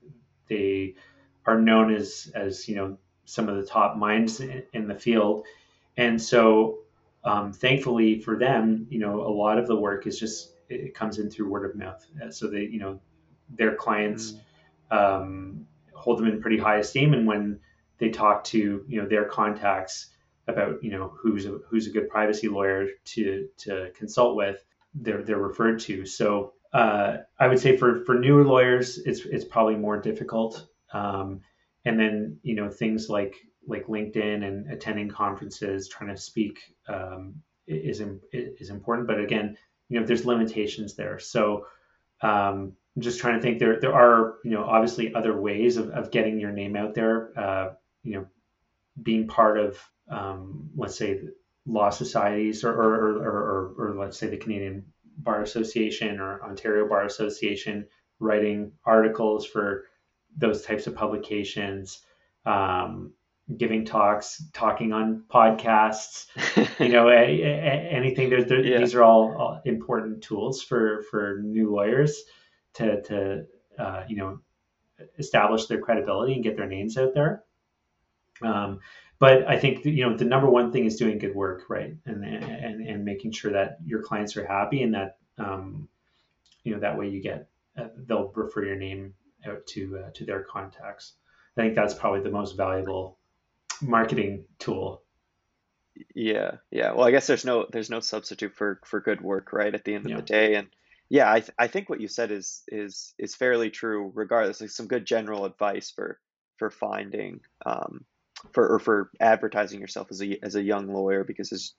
they 0.47 0.95
are 1.45 1.59
known 1.59 1.93
as 1.93 2.31
as 2.35 2.67
you 2.67 2.75
know 2.75 2.97
some 3.25 3.47
of 3.47 3.55
the 3.55 3.65
top 3.65 3.95
minds 3.95 4.41
in, 4.41 4.63
in 4.73 4.87
the 4.87 4.95
field, 4.95 5.45
and 5.95 6.21
so 6.21 6.79
um, 7.23 7.53
thankfully 7.53 8.19
for 8.19 8.37
them, 8.37 8.85
you 8.89 8.99
know, 8.99 9.21
a 9.21 9.33
lot 9.33 9.57
of 9.57 9.67
the 9.67 9.75
work 9.75 10.07
is 10.07 10.19
just 10.19 10.53
it 10.69 10.93
comes 10.93 11.19
in 11.19 11.29
through 11.29 11.49
word 11.49 11.69
of 11.69 11.75
mouth. 11.75 12.05
Uh, 12.21 12.31
so 12.31 12.47
they, 12.47 12.61
you 12.61 12.79
know, 12.79 12.99
their 13.49 13.75
clients 13.75 14.35
mm. 14.91 14.97
um, 14.97 15.65
hold 15.93 16.19
them 16.19 16.27
in 16.27 16.41
pretty 16.41 16.57
high 16.57 16.77
esteem, 16.77 17.13
and 17.13 17.27
when 17.27 17.59
they 17.97 18.09
talk 18.09 18.43
to 18.45 18.83
you 18.87 19.01
know 19.01 19.07
their 19.07 19.25
contacts 19.25 20.09
about 20.47 20.83
you 20.83 20.91
know 20.91 21.13
who's 21.21 21.45
a, 21.45 21.59
who's 21.69 21.87
a 21.87 21.91
good 21.91 22.09
privacy 22.09 22.47
lawyer 22.47 22.87
to 23.05 23.47
to 23.57 23.91
consult 23.95 24.35
with, 24.35 24.63
they're 24.93 25.23
they're 25.23 25.37
referred 25.37 25.79
to. 25.81 26.05
So 26.05 26.53
uh, 26.73 27.17
I 27.39 27.47
would 27.47 27.59
say 27.59 27.77
for 27.77 28.03
for 28.05 28.15
newer 28.15 28.43
lawyers, 28.43 28.97
it's 28.97 29.25
it's 29.25 29.45
probably 29.45 29.75
more 29.75 29.99
difficult. 30.01 30.65
Um, 30.91 31.41
and 31.85 31.99
then 31.99 32.39
you 32.43 32.55
know 32.55 32.69
things 32.69 33.09
like 33.09 33.35
like 33.67 33.87
LinkedIn 33.87 34.43
and 34.45 34.71
attending 34.71 35.09
conferences, 35.09 35.87
trying 35.87 36.09
to 36.09 36.17
speak 36.17 36.59
um, 36.87 37.35
is 37.67 38.01
is 38.31 38.69
important. 38.69 39.07
But 39.07 39.19
again, 39.19 39.57
you 39.89 39.99
know, 39.99 40.05
there's 40.05 40.25
limitations 40.25 40.95
there. 40.95 41.19
So 41.19 41.65
um, 42.21 42.73
I'm 42.95 43.01
just 43.01 43.19
trying 43.19 43.35
to 43.35 43.41
think. 43.41 43.59
There 43.59 43.79
there 43.79 43.93
are 43.93 44.35
you 44.43 44.51
know 44.51 44.63
obviously 44.63 45.13
other 45.13 45.39
ways 45.39 45.77
of, 45.77 45.89
of 45.89 46.11
getting 46.11 46.39
your 46.39 46.51
name 46.51 46.75
out 46.75 46.93
there. 46.93 47.37
Uh, 47.37 47.73
you 48.03 48.13
know, 48.13 48.25
being 49.01 49.27
part 49.27 49.57
of 49.57 49.79
um, 50.09 50.69
let's 50.75 50.97
say 50.97 51.21
law 51.65 51.89
societies 51.89 52.63
or 52.63 52.73
or, 52.73 52.93
or 52.93 53.73
or, 53.77 53.89
or 53.89 53.95
let's 53.95 54.17
say 54.17 54.27
the 54.27 54.37
Canadian 54.37 54.85
Bar 55.17 55.41
Association 55.41 56.19
or 56.19 56.43
Ontario 56.43 56.87
Bar 56.87 57.05
Association, 57.05 57.87
writing 58.19 58.73
articles 58.85 59.45
for 59.45 59.85
those 60.35 60.63
types 60.63 60.87
of 60.87 60.95
publications. 60.95 62.01
Um, 62.45 63.13
giving 63.57 63.85
talks, 63.85 64.43
talking 64.53 64.93
on 64.93 65.23
podcasts, 65.29 66.27
you 66.79 66.89
know, 66.89 67.09
a, 67.09 67.41
a, 67.41 67.45
anything. 67.91 68.29
There's, 68.29 68.45
there, 68.45 68.63
yeah. 68.63 68.79
These 68.79 68.95
are 68.95 69.03
all, 69.03 69.35
all, 69.37 69.61
important 69.65 70.23
tools 70.23 70.61
for 70.61 71.03
for 71.09 71.39
new 71.43 71.73
lawyers 71.73 72.21
to 72.75 73.01
to 73.03 73.45
uh, 73.77 74.03
you 74.07 74.17
know 74.17 74.39
establish 75.17 75.65
their 75.65 75.81
credibility 75.81 76.33
and 76.33 76.43
get 76.43 76.55
their 76.55 76.67
names 76.67 76.97
out 76.97 77.13
there. 77.13 77.43
Um, 78.41 78.79
but 79.19 79.47
I 79.47 79.57
think 79.57 79.85
you 79.85 80.07
know 80.07 80.17
the 80.17 80.25
number 80.25 80.49
one 80.49 80.71
thing 80.71 80.85
is 80.85 80.95
doing 80.95 81.17
good 81.17 81.35
work, 81.35 81.63
right, 81.69 81.95
and 82.05 82.23
and 82.25 82.87
and 82.87 83.05
making 83.05 83.31
sure 83.31 83.51
that 83.51 83.77
your 83.85 84.01
clients 84.01 84.37
are 84.37 84.45
happy 84.45 84.83
and 84.83 84.93
that 84.93 85.17
um, 85.37 85.87
you 86.63 86.73
know 86.73 86.79
that 86.79 86.97
way 86.97 87.09
you 87.09 87.21
get 87.21 87.47
uh, 87.77 87.87
they'll 88.05 88.31
refer 88.35 88.65
your 88.65 88.75
name 88.75 89.13
out 89.45 89.65
to 89.67 89.99
uh, 89.99 90.09
to 90.13 90.25
their 90.25 90.43
contacts. 90.43 91.13
I 91.57 91.61
think 91.61 91.75
that's 91.75 91.93
probably 91.93 92.21
the 92.21 92.31
most 92.31 92.57
valuable 92.57 93.19
marketing 93.81 94.45
tool. 94.59 95.03
Yeah, 96.15 96.57
yeah. 96.71 96.93
Well, 96.93 97.07
I 97.07 97.11
guess 97.11 97.27
there's 97.27 97.45
no 97.45 97.67
there's 97.71 97.89
no 97.89 97.99
substitute 97.99 98.55
for 98.55 98.79
for 98.85 98.99
good 98.99 99.21
work, 99.21 99.53
right? 99.53 99.73
At 99.73 99.83
the 99.83 99.93
end 99.93 100.05
of 100.05 100.11
yeah. 100.11 100.17
the 100.17 100.23
day, 100.23 100.55
and 100.55 100.67
yeah, 101.09 101.31
I 101.31 101.39
th- 101.39 101.53
I 101.57 101.67
think 101.67 101.89
what 101.89 102.01
you 102.01 102.07
said 102.07 102.31
is 102.31 102.63
is 102.67 103.13
is 103.19 103.35
fairly 103.35 103.69
true. 103.69 104.11
Regardless, 104.15 104.61
like 104.61 104.71
some 104.71 104.87
good 104.87 105.05
general 105.05 105.45
advice 105.45 105.91
for 105.91 106.19
for 106.57 106.71
finding 106.71 107.41
um 107.65 108.05
for 108.51 108.73
or 108.73 108.79
for 108.79 109.11
advertising 109.19 109.79
yourself 109.79 110.07
as 110.11 110.21
a 110.21 110.43
as 110.43 110.55
a 110.55 110.63
young 110.63 110.87
lawyer 110.87 111.23
because 111.23 111.51
as 111.51 111.73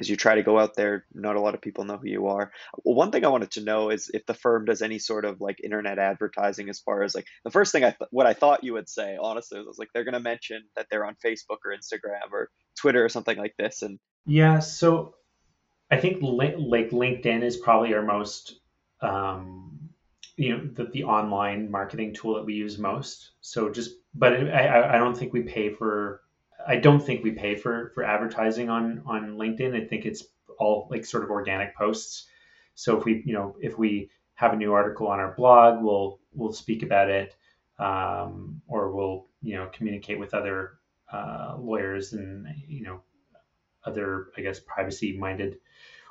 as 0.00 0.08
you 0.08 0.16
try 0.16 0.34
to 0.34 0.42
go 0.42 0.58
out 0.58 0.74
there, 0.74 1.04
not 1.12 1.36
a 1.36 1.40
lot 1.40 1.54
of 1.54 1.60
people 1.60 1.84
know 1.84 1.98
who 1.98 2.08
you 2.08 2.28
are. 2.28 2.50
One 2.82 3.12
thing 3.12 3.24
I 3.24 3.28
wanted 3.28 3.50
to 3.52 3.60
know 3.60 3.90
is 3.90 4.10
if 4.12 4.24
the 4.24 4.34
firm 4.34 4.64
does 4.64 4.80
any 4.80 4.98
sort 4.98 5.26
of 5.26 5.42
like 5.42 5.60
internet 5.62 5.98
advertising 5.98 6.70
as 6.70 6.80
far 6.80 7.02
as 7.02 7.14
like 7.14 7.26
the 7.44 7.50
first 7.50 7.70
thing 7.70 7.84
I 7.84 7.90
th- 7.90 8.08
what 8.10 8.26
I 8.26 8.32
thought 8.32 8.64
you 8.64 8.72
would 8.72 8.88
say 8.88 9.18
honestly 9.20 9.60
was 9.60 9.78
like 9.78 9.88
they're 9.92 10.04
going 10.04 10.14
to 10.14 10.20
mention 10.20 10.64
that 10.74 10.86
they're 10.90 11.04
on 11.04 11.16
Facebook 11.24 11.58
or 11.66 11.76
Instagram 11.76 12.32
or 12.32 12.48
Twitter 12.78 13.04
or 13.04 13.10
something 13.10 13.36
like 13.36 13.54
this 13.58 13.82
and 13.82 13.98
yeah, 14.26 14.58
so 14.60 15.14
I 15.90 15.98
think 15.98 16.22
li- 16.22 16.56
like 16.56 16.90
LinkedIn 16.90 17.42
is 17.42 17.56
probably 17.56 17.94
our 17.94 18.02
most 18.02 18.58
um 19.02 19.90
you 20.36 20.56
know 20.56 20.68
the, 20.72 20.84
the 20.84 21.04
online 21.04 21.70
marketing 21.70 22.14
tool 22.14 22.34
that 22.34 22.46
we 22.46 22.54
use 22.54 22.78
most. 22.78 23.32
So 23.42 23.70
just 23.70 23.90
but 24.14 24.32
I 24.32 24.94
I 24.94 24.98
don't 24.98 25.16
think 25.16 25.34
we 25.34 25.42
pay 25.42 25.74
for 25.74 26.22
I 26.70 26.76
don't 26.76 27.00
think 27.00 27.24
we 27.24 27.32
pay 27.32 27.56
for 27.56 27.90
for 27.94 28.04
advertising 28.04 28.70
on 28.70 29.02
on 29.04 29.36
LinkedIn. 29.36 29.74
I 29.74 29.84
think 29.84 30.06
it's 30.06 30.24
all 30.58 30.86
like 30.88 31.04
sort 31.04 31.24
of 31.24 31.30
organic 31.30 31.74
posts. 31.74 32.28
So 32.76 32.96
if 32.96 33.04
we 33.04 33.22
you 33.26 33.34
know 33.34 33.56
if 33.60 33.76
we 33.76 34.10
have 34.34 34.52
a 34.52 34.56
new 34.56 34.72
article 34.72 35.08
on 35.08 35.18
our 35.18 35.34
blog, 35.34 35.82
we'll 35.82 36.20
we'll 36.32 36.52
speak 36.52 36.84
about 36.84 37.10
it, 37.10 37.34
um, 37.80 38.62
or 38.68 38.92
we'll 38.92 39.26
you 39.42 39.56
know 39.56 39.68
communicate 39.72 40.20
with 40.20 40.32
other 40.32 40.78
uh, 41.12 41.56
lawyers 41.58 42.12
and 42.12 42.46
you 42.68 42.84
know 42.84 43.00
other 43.84 44.28
I 44.36 44.42
guess 44.42 44.60
privacy 44.60 45.18
minded 45.18 45.58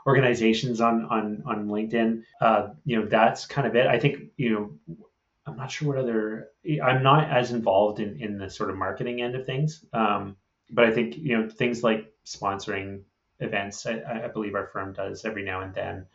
organizations 0.06 0.82
on 0.82 1.06
on 1.06 1.42
on 1.46 1.70
LinkedIn. 1.70 2.24
Uh, 2.42 2.70
you 2.84 3.00
know 3.00 3.08
that's 3.08 3.46
kind 3.46 3.66
of 3.66 3.78
it. 3.78 3.88
I 3.88 3.98
think 3.98 4.32
you 4.36 4.52
know 4.52 4.98
I'm 5.46 5.56
not 5.56 5.72
sure 5.72 5.88
what 5.88 5.98
other. 5.98 6.50
I'm 6.84 7.02
not 7.02 7.30
as 7.30 7.52
involved 7.52 8.02
in 8.02 8.22
in 8.22 8.38
the 8.38 8.50
sort 8.50 8.70
of 8.70 8.76
marketing 8.76 9.22
end 9.22 9.36
of 9.36 9.46
things, 9.46 9.86
um, 9.94 10.36
but 10.70 10.86
I 10.86 10.92
think 10.92 11.18
you 11.18 11.38
know 11.38 11.50
things 11.50 11.84
like 11.84 12.12
sponsoring 12.26 13.02
events. 13.40 13.86
I, 13.86 14.24
I 14.26 14.28
believe 14.28 14.56
our 14.56 14.68
firm 14.68 14.94
does 14.94 15.26
every 15.26 15.44
now 15.44 15.62
and 15.62 15.74
then. 15.74 16.06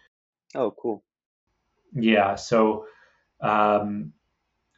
Oh, 0.54 0.70
cool. 0.70 1.02
Yeah. 1.92 2.36
So, 2.36 2.86
um, 3.40 4.12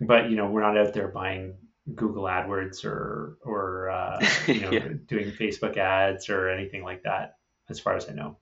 but 0.00 0.30
you 0.30 0.36
know, 0.36 0.48
we're 0.48 0.62
not 0.62 0.78
out 0.78 0.94
there 0.94 1.08
buying 1.08 1.54
Google 1.94 2.24
AdWords 2.24 2.84
or 2.84 3.38
or 3.42 3.90
uh, 3.90 4.26
you 4.46 4.60
know 4.60 4.70
yeah. 4.70 4.88
doing 5.06 5.30
Facebook 5.32 5.76
ads 5.76 6.28
or 6.28 6.48
anything 6.48 6.82
like 6.82 7.02
that, 7.04 7.36
as 7.68 7.80
far 7.80 7.96
as 7.96 8.08
I 8.08 8.12
know. 8.12 8.38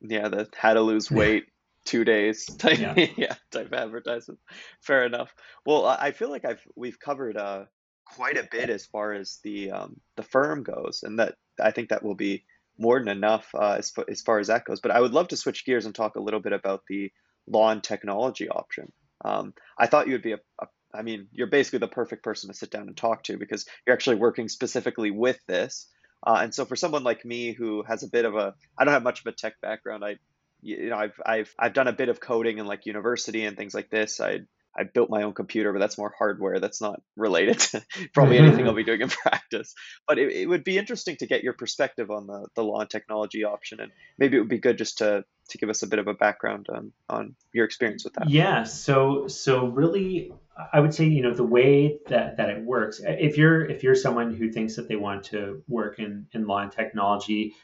Yeah, 0.00 0.28
the 0.28 0.48
how 0.56 0.74
to 0.74 0.80
lose 0.80 1.10
weight 1.10 1.46
two 1.86 2.04
days 2.04 2.44
type 2.58 2.78
yeah. 2.78 3.06
yeah 3.16 3.34
type 3.52 3.72
advertisement 3.72 4.40
fair 4.80 5.06
enough 5.06 5.32
well 5.64 5.86
i 5.86 6.10
feel 6.10 6.28
like 6.28 6.44
i've 6.44 6.60
we've 6.74 6.98
covered 6.98 7.36
uh 7.36 7.64
quite 8.06 8.36
a 8.36 8.48
bit 8.50 8.70
as 8.70 8.86
far 8.86 9.12
as 9.12 9.38
the 9.42 9.70
um 9.70 10.00
the 10.16 10.22
firm 10.22 10.62
goes 10.62 11.02
and 11.02 11.18
that 11.18 11.34
i 11.60 11.70
think 11.70 11.88
that 11.88 12.02
will 12.02 12.14
be 12.14 12.44
more 12.78 12.98
than 12.98 13.08
enough 13.08 13.48
uh, 13.54 13.76
as, 13.78 13.92
as 14.08 14.22
far 14.22 14.38
as 14.38 14.48
that 14.48 14.64
goes 14.64 14.80
but 14.80 14.90
i 14.90 15.00
would 15.00 15.12
love 15.12 15.28
to 15.28 15.36
switch 15.36 15.64
gears 15.64 15.86
and 15.86 15.94
talk 15.94 16.16
a 16.16 16.20
little 16.20 16.40
bit 16.40 16.52
about 16.52 16.82
the 16.88 17.10
law 17.46 17.70
and 17.70 17.82
technology 17.82 18.48
option 18.48 18.92
um, 19.24 19.52
i 19.78 19.86
thought 19.86 20.06
you 20.06 20.12
would 20.12 20.22
be 20.22 20.32
a, 20.32 20.40
a 20.60 20.66
I 20.94 21.02
mean, 21.02 21.28
you're 21.32 21.46
basically 21.46 21.80
the 21.80 21.88
perfect 21.88 22.22
person 22.22 22.48
to 22.48 22.56
sit 22.56 22.70
down 22.70 22.88
and 22.88 22.96
talk 22.96 23.24
to 23.24 23.36
because 23.36 23.66
you're 23.86 23.94
actually 23.94 24.16
working 24.16 24.48
specifically 24.48 25.10
with 25.10 25.38
this. 25.46 25.88
Uh, 26.26 26.38
and 26.42 26.54
so, 26.54 26.64
for 26.64 26.76
someone 26.76 27.04
like 27.04 27.24
me 27.24 27.52
who 27.52 27.82
has 27.82 28.02
a 28.02 28.08
bit 28.08 28.24
of 28.24 28.34
a, 28.34 28.54
I 28.78 28.84
don't 28.84 28.94
have 28.94 29.02
much 29.02 29.20
of 29.20 29.26
a 29.26 29.32
tech 29.32 29.60
background. 29.60 30.04
I 30.04 30.16
you 30.62 30.88
know, 30.90 30.96
I've 30.96 31.20
I've 31.24 31.54
I've 31.58 31.74
done 31.74 31.88
a 31.88 31.92
bit 31.92 32.08
of 32.08 32.20
coding 32.20 32.58
in 32.58 32.66
like 32.66 32.86
university 32.86 33.44
and 33.44 33.56
things 33.56 33.74
like 33.74 33.90
this. 33.90 34.20
I 34.20 34.40
I 34.78 34.84
built 34.84 35.10
my 35.10 35.22
own 35.22 35.32
computer, 35.32 35.72
but 35.72 35.78
that's 35.78 35.98
more 35.98 36.12
hardware. 36.16 36.60
That's 36.60 36.80
not 36.80 37.00
related 37.16 37.58
to 37.60 37.84
probably 38.14 38.36
mm-hmm. 38.36 38.46
anything 38.46 38.66
I'll 38.66 38.74
be 38.74 38.84
doing 38.84 39.00
in 39.00 39.08
practice. 39.22 39.74
But 40.06 40.18
it, 40.18 40.32
it 40.32 40.46
would 40.46 40.64
be 40.64 40.78
interesting 40.78 41.16
to 41.16 41.26
get 41.26 41.42
your 41.42 41.52
perspective 41.52 42.10
on 42.10 42.26
the, 42.26 42.48
the 42.54 42.62
law 42.62 42.80
and 42.80 42.90
technology 42.90 43.44
option, 43.44 43.80
and 43.80 43.92
maybe 44.18 44.36
it 44.36 44.40
would 44.40 44.48
be 44.48 44.58
good 44.58 44.78
just 44.78 44.98
to 44.98 45.24
to 45.48 45.58
give 45.58 45.68
us 45.70 45.82
a 45.82 45.86
bit 45.86 46.00
of 46.00 46.08
a 46.08 46.14
background 46.14 46.66
on 46.72 46.92
on 47.08 47.36
your 47.52 47.64
experience 47.64 48.04
with 48.04 48.14
that. 48.14 48.28
Yeah. 48.28 48.64
So 48.64 49.28
so 49.28 49.66
really, 49.66 50.32
I 50.72 50.80
would 50.80 50.94
say 50.94 51.04
you 51.04 51.22
know 51.22 51.34
the 51.34 51.44
way 51.44 51.98
that 52.08 52.36
that 52.36 52.50
it 52.50 52.62
works. 52.62 53.00
If 53.04 53.38
you're 53.38 53.64
if 53.64 53.82
you're 53.82 53.94
someone 53.94 54.34
who 54.34 54.50
thinks 54.50 54.76
that 54.76 54.88
they 54.88 54.96
want 54.96 55.24
to 55.24 55.62
work 55.68 55.98
in 55.98 56.26
in 56.32 56.46
law 56.46 56.58
and 56.58 56.72
technology, 56.72 57.54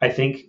I 0.00 0.08
think 0.08 0.46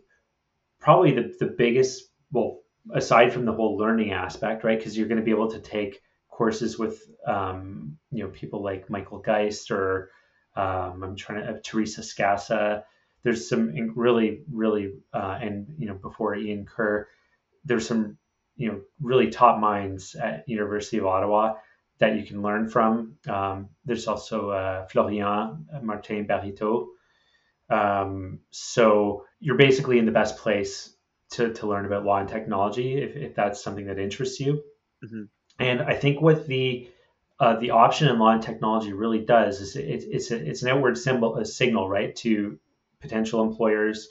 probably 0.83 1.13
the, 1.13 1.33
the 1.39 1.45
biggest, 1.45 2.11
well, 2.31 2.59
aside 2.93 3.31
from 3.31 3.45
the 3.45 3.53
whole 3.53 3.77
learning 3.77 4.11
aspect, 4.11 4.65
right? 4.65 4.77
Because 4.77 4.97
you're 4.97 5.07
going 5.07 5.19
to 5.19 5.23
be 5.23 5.31
able 5.31 5.49
to 5.51 5.59
take 5.59 6.01
courses 6.37 6.79
with, 6.79 6.97
um, 7.27 7.97
you 8.11 8.23
know, 8.23 8.31
people 8.31 8.61
like 8.63 8.89
Michael 8.89 9.19
Geist 9.19 9.71
or 9.71 10.09
um, 10.55 11.03
I'm 11.03 11.15
trying 11.15 11.41
to, 11.41 11.49
uh, 11.51 11.59
Teresa 11.63 12.01
Scassa. 12.01 12.83
There's 13.23 13.47
some 13.47 13.93
really, 13.95 14.41
really, 14.51 14.93
uh, 15.13 15.37
and, 15.41 15.75
you 15.77 15.87
know, 15.87 15.93
before 15.93 16.35
Ian 16.35 16.65
Kerr, 16.65 17.07
there's 17.65 17.87
some, 17.87 18.17
you 18.55 18.67
know, 18.69 18.81
really 18.99 19.29
top 19.29 19.59
minds 19.59 20.15
at 20.15 20.43
University 20.47 20.97
of 20.97 21.05
Ottawa 21.05 21.53
that 21.99 22.17
you 22.17 22.25
can 22.25 22.41
learn 22.41 22.67
from. 22.67 23.15
Um, 23.27 23.69
there's 23.85 24.07
also 24.07 24.49
uh, 24.49 24.87
Florian 24.87 25.65
Martin-Bariteau, 25.81 26.87
um, 27.69 28.39
so 28.51 29.25
you're 29.39 29.57
basically 29.57 29.97
in 29.99 30.05
the 30.05 30.11
best 30.11 30.37
place 30.37 30.95
to, 31.31 31.53
to 31.53 31.67
learn 31.67 31.85
about 31.85 32.05
law 32.05 32.19
and 32.19 32.29
technology 32.29 33.01
if, 33.01 33.15
if 33.15 33.35
that's 33.35 33.63
something 33.63 33.87
that 33.87 33.99
interests 33.99 34.39
you. 34.39 34.63
Mm-hmm. 35.03 35.23
And 35.63 35.81
I 35.81 35.95
think 35.95 36.21
what 36.21 36.45
the 36.45 36.89
uh, 37.39 37.55
the 37.59 37.71
option 37.71 38.07
in 38.09 38.19
law 38.19 38.31
and 38.31 38.43
technology 38.43 38.93
really 38.93 39.19
does 39.19 39.59
is 39.59 39.75
it, 39.75 39.83
it's 39.85 40.29
a, 40.31 40.35
it's 40.35 40.61
an 40.61 40.69
outward 40.69 40.97
symbol 40.97 41.37
a 41.37 41.45
signal 41.45 41.89
right 41.89 42.15
to 42.17 42.59
potential 43.01 43.41
employers 43.41 44.07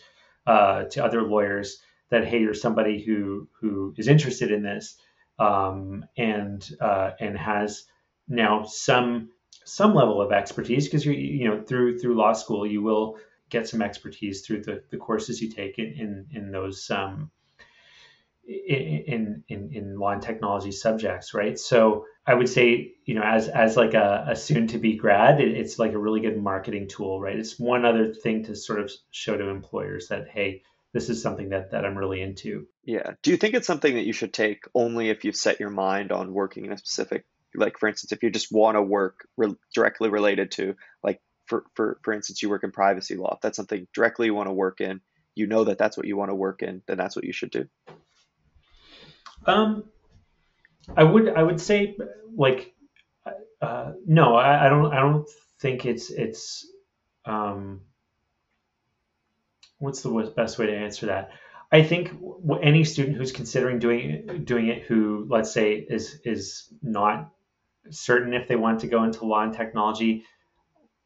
uh, 0.47 0.85
to 0.85 1.05
other 1.05 1.23
lawyers 1.23 1.79
that 2.11 2.27
hey 2.27 2.41
you're 2.41 2.55
somebody 2.55 3.03
who 3.03 3.49
who 3.61 3.95
is 3.97 4.09
interested 4.09 4.51
in 4.51 4.63
this 4.63 4.97
um, 5.39 6.05
and 6.17 6.69
uh, 6.81 7.11
and 7.21 7.37
has 7.37 7.85
now 8.29 8.65
some 8.65 9.31
some 9.65 9.95
level 9.95 10.21
of 10.21 10.33
expertise. 10.33 10.87
Because 10.87 11.05
you 11.05 11.13
you 11.13 11.49
know 11.49 11.63
through 11.63 11.99
through 11.99 12.17
law 12.17 12.33
school 12.33 12.67
you 12.67 12.83
will 12.83 13.19
get 13.51 13.69
some 13.69 13.83
expertise 13.83 14.41
through 14.41 14.63
the, 14.63 14.83
the 14.91 14.97
courses 14.97 15.43
you 15.43 15.51
take 15.51 15.79
in 15.79 15.93
in, 15.93 16.27
in 16.33 16.51
those 16.51 16.91
um, 16.91 17.31
in, 18.47 19.45
in 19.49 19.71
in 19.73 19.99
law 19.99 20.13
and 20.13 20.23
technology 20.23 20.73
subjects, 20.73 21.35
right? 21.35 21.59
So 21.59 22.07
I 22.27 22.35
would 22.35 22.49
say, 22.49 22.95
you 23.05 23.15
know, 23.15 23.23
as 23.23 23.49
as 23.49 23.77
like 23.77 23.95
a, 23.95 24.27
a 24.29 24.37
soon 24.37 24.69
to 24.69 24.79
be 24.79 24.97
grad, 24.97 25.41
it, 25.41 25.57
it's 25.57 25.79
like 25.79 25.93
a 25.93 25.99
really 25.99 26.21
good 26.21 26.41
marketing 26.41 26.89
tool, 26.89 27.21
right? 27.21 27.37
It's 27.37 27.59
one 27.59 27.85
other 27.85 28.13
thing 28.13 28.45
to 28.45 28.57
sort 28.57 28.81
of 28.81 28.91
show 29.11 29.37
to 29.37 29.49
employers 29.49 30.09
that 30.09 30.29
hey, 30.29 30.63
this 30.93 31.09
is 31.09 31.23
something 31.23 31.51
that 31.51 31.71
that 31.71 31.85
I'm 31.85 31.97
really 31.97 32.21
into. 32.21 32.67
Yeah. 32.85 33.13
Do 33.23 33.31
you 33.31 33.37
think 33.37 33.55
it's 33.55 33.67
something 33.67 33.95
that 33.95 34.07
you 34.07 34.13
should 34.13 34.33
take 34.33 34.65
only 34.75 35.09
if 35.09 35.25
you've 35.25 35.37
set 35.37 35.61
your 35.61 35.71
mind 35.71 36.13
on 36.13 36.33
working 36.33 36.65
in 36.67 36.73
a 36.73 36.79
specific, 36.79 37.25
like 37.55 37.79
for 37.79 37.89
instance, 37.89 38.13
if 38.13 38.23
you 38.23 38.31
just 38.31 38.53
want 38.53 38.77
to 38.77 38.83
work 38.83 39.27
re- 39.37 39.57
directly 39.75 40.09
related 40.09 40.51
to, 40.53 40.75
like 41.03 41.21
for 41.47 41.65
for 41.75 41.99
for 42.03 42.13
instance, 42.13 42.43
you 42.43 42.51
work 42.51 42.65
in 42.65 42.73
privacy 42.73 43.17
law. 43.17 43.35
If 43.35 43.41
that's 43.41 43.57
something 43.57 43.87
directly 43.95 44.27
you 44.27 44.35
want 44.35 44.49
to 44.49 44.55
work 44.55 44.81
in, 44.81 45.01
you 45.35 45.47
know 45.47 45.65
that 45.65 45.79
that's 45.79 45.97
what 45.97 46.07
you 46.07 46.17
want 46.17 46.31
to 46.31 46.35
work 46.35 46.63
in, 46.63 46.83
then 46.87 46.99
that's 46.99 47.17
what 47.17 47.25
you 47.25 47.33
should 47.33 47.51
do. 47.51 47.69
Um, 49.47 49.85
I 50.97 51.05
would 51.05 51.29
I 51.29 51.43
would 51.43 51.61
say 51.61 51.97
like 52.37 52.75
uh, 53.61 53.93
no, 54.05 54.35
I, 54.35 54.67
I 54.67 54.69
don't 54.69 54.93
I 54.93 55.01
don't 55.01 55.29
think 55.61 55.87
it's 55.87 56.11
it's 56.11 56.67
um, 57.25 57.83
what's 59.79 60.03
the 60.03 60.33
best 60.37 60.59
way 60.59 60.67
to 60.67 60.77
answer 60.77 61.07
that? 61.07 61.31
I 61.71 61.83
think 61.83 62.13
any 62.61 62.85
student 62.85 63.17
who's 63.17 63.33
considering 63.33 63.79
doing 63.79 64.43
doing 64.45 64.69
it, 64.69 64.83
who 64.83 65.27
let's 65.31 65.53
say 65.53 65.75
is 65.75 66.21
is 66.25 66.73
not 66.83 67.31
certain 67.91 68.35
if 68.35 68.49
they 68.49 68.57
want 68.57 68.81
to 68.81 68.89
go 68.89 69.05
into 69.05 69.25
law 69.25 69.43
and 69.43 69.55
technology, 69.55 70.25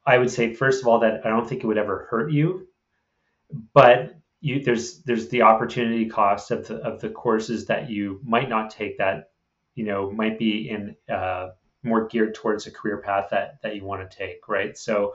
I 0.07 0.18
would 0.18 0.31
say 0.31 0.55
first 0.55 0.83
of 0.83 0.88
all 0.88 1.01
that 1.01 1.25
I 1.25 1.29
don't 1.29 1.49
think 1.49 1.62
it 1.62 1.66
would 1.66 1.79
ever 1.79 2.07
hurt 2.11 2.33
you, 2.33 2.66
but 3.75 4.14
you, 4.47 4.63
there's 4.63 5.03
there's 5.03 5.29
the 5.29 5.43
opportunity 5.43 6.07
cost 6.07 6.53
of 6.53 6.69
the 6.69 6.77
of 6.77 7.01
the 7.01 7.11
courses 7.11 7.67
that 7.67 7.91
you 7.91 8.21
might 8.23 8.49
not 8.49 8.71
take 8.71 8.99
that 8.99 9.31
you 9.75 9.85
know 9.85 10.13
might 10.13 10.39
be 10.39 10.71
in 10.71 10.95
uh, 11.13 11.49
more 11.83 12.07
geared 12.07 12.37
towards 12.37 12.67
a 12.69 12.71
career 12.71 12.99
path 12.99 13.31
that 13.33 13.61
that 13.63 13.75
you 13.75 13.85
want 13.85 14.09
to 14.09 14.17
take 14.17 14.49
right? 14.49 14.79
So 14.79 15.15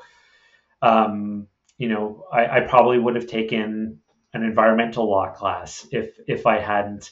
um, 0.82 1.48
you 1.78 1.88
know 1.88 2.26
I, 2.32 2.58
I 2.58 2.60
probably 2.68 3.00
would 3.00 3.16
have 3.16 3.28
taken 3.28 4.00
an 4.34 4.44
environmental 4.44 5.10
law 5.10 5.32
class 5.32 5.88
if 5.92 6.14
if 6.28 6.46
I 6.46 6.60
hadn't 6.60 7.12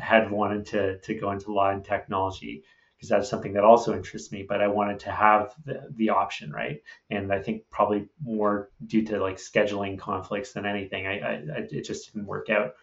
had 0.00 0.30
wanted 0.30 0.66
to 0.66 0.98
to 1.00 1.14
go 1.14 1.32
into 1.32 1.52
law 1.52 1.70
and 1.70 1.84
technology 1.84 2.62
because 2.98 3.08
that's 3.08 3.30
something 3.30 3.52
that 3.52 3.62
also 3.62 3.94
interests 3.94 4.32
me. 4.32 4.44
But 4.48 4.60
I 4.60 4.66
wanted 4.66 4.98
to 5.00 5.12
have 5.12 5.54
the, 5.64 5.88
the 5.94 6.10
option, 6.10 6.50
right? 6.50 6.82
And 7.10 7.32
I 7.32 7.40
think 7.40 7.62
probably 7.70 8.08
more 8.20 8.70
due 8.84 9.04
to 9.04 9.20
like 9.20 9.36
scheduling 9.36 9.98
conflicts 9.98 10.52
than 10.52 10.66
anything, 10.66 11.06
I, 11.06 11.20
I, 11.20 11.32
I 11.32 11.58
it 11.70 11.84
just 11.84 12.12
didn't 12.12 12.26
work 12.26 12.50
out. 12.50 12.74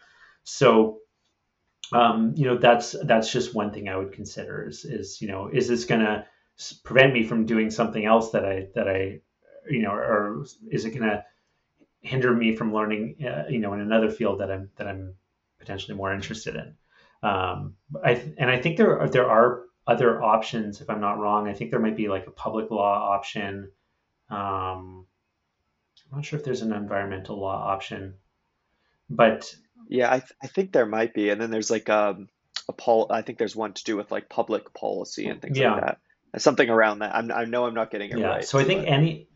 So, 0.46 1.00
um, 1.92 2.34
you 2.38 2.46
know, 2.46 2.58
that's 2.58 2.96
that's 3.04 3.30
just 3.30 3.54
one 3.54 3.72
thing 3.72 3.90
I 3.90 3.98
would 3.98 4.14
consider 4.14 4.66
is 4.66 4.86
is 4.86 5.22
you 5.22 5.28
know, 5.28 5.50
is 5.50 5.68
this 5.68 5.84
gonna 5.84 6.26
prevent 6.86 7.14
me 7.14 7.24
from 7.26 7.46
doing 7.46 7.70
something 7.70 8.06
else 8.06 8.32
that 8.32 8.46
I 8.46 8.68
that 8.76 8.88
I, 8.88 9.20
you 9.70 9.82
know, 9.82 9.92
or 9.92 10.46
is 10.72 10.86
it 10.86 10.92
gonna 10.92 11.26
hinder 12.00 12.34
me 12.34 12.56
from 12.56 12.74
learning, 12.74 13.18
uh, 13.26 13.50
you 13.50 13.60
know, 13.60 13.74
in 13.74 13.82
another 13.82 14.10
field 14.10 14.40
that 14.40 14.50
I'm 14.50 14.70
that 14.78 14.88
I'm 14.88 15.16
potentially 15.60 15.98
more 15.98 16.14
interested 16.14 16.56
in. 16.56 16.76
Um, 17.28 17.76
I 18.04 18.24
and 18.38 18.50
I 18.50 18.62
think 18.62 18.78
there 18.78 19.00
are, 19.00 19.10
there 19.10 19.30
are 19.30 19.64
other 19.88 20.22
options, 20.22 20.82
if 20.82 20.90
I'm 20.90 21.02
not 21.02 21.20
wrong. 21.20 21.48
I 21.48 21.54
think 21.54 21.72
there 21.72 21.80
might 21.80 21.96
be 21.96 22.08
like 22.08 22.28
a 22.28 22.32
public 22.32 22.72
law 22.72 23.14
option. 23.14 23.72
Um, 24.30 25.06
I'm 26.12 26.18
not 26.18 26.26
sure 26.26 26.40
if 26.40 26.46
there's 26.46 26.62
an 26.62 26.74
environmental 26.74 27.40
law 27.40 27.56
option, 27.56 28.16
but 29.10 29.54
yeah, 29.88 30.12
I, 30.12 30.20
th- 30.20 30.34
I 30.42 30.48
think 30.48 30.72
there 30.72 30.86
might 30.86 31.14
be. 31.14 31.30
And 31.30 31.40
then 31.40 31.52
there's 31.52 31.70
like 31.70 31.90
um, 31.90 32.30
a 32.68 32.74
pol. 32.74 33.08
I 33.10 33.22
think 33.22 33.38
there's 33.38 33.56
one 33.56 33.74
to 33.74 33.84
do 33.84 33.96
with 33.98 34.12
like 34.12 34.30
public 34.30 34.74
policy 34.74 35.28
and 35.28 35.42
things 35.42 35.58
yeah. 35.58 35.74
like 35.74 35.82
that. 35.82 36.00
Something 36.38 36.70
around 36.70 37.00
that. 37.00 37.16
I'm, 37.16 37.32
I 37.32 37.46
know 37.46 37.66
I'm 37.66 37.74
not 37.74 37.92
getting 37.92 38.12
it 38.12 38.18
yeah. 38.18 38.28
right. 38.28 38.46
So 38.46 38.60
I 38.60 38.64
think 38.64 38.82
but... 38.82 38.90
any, 38.90 39.30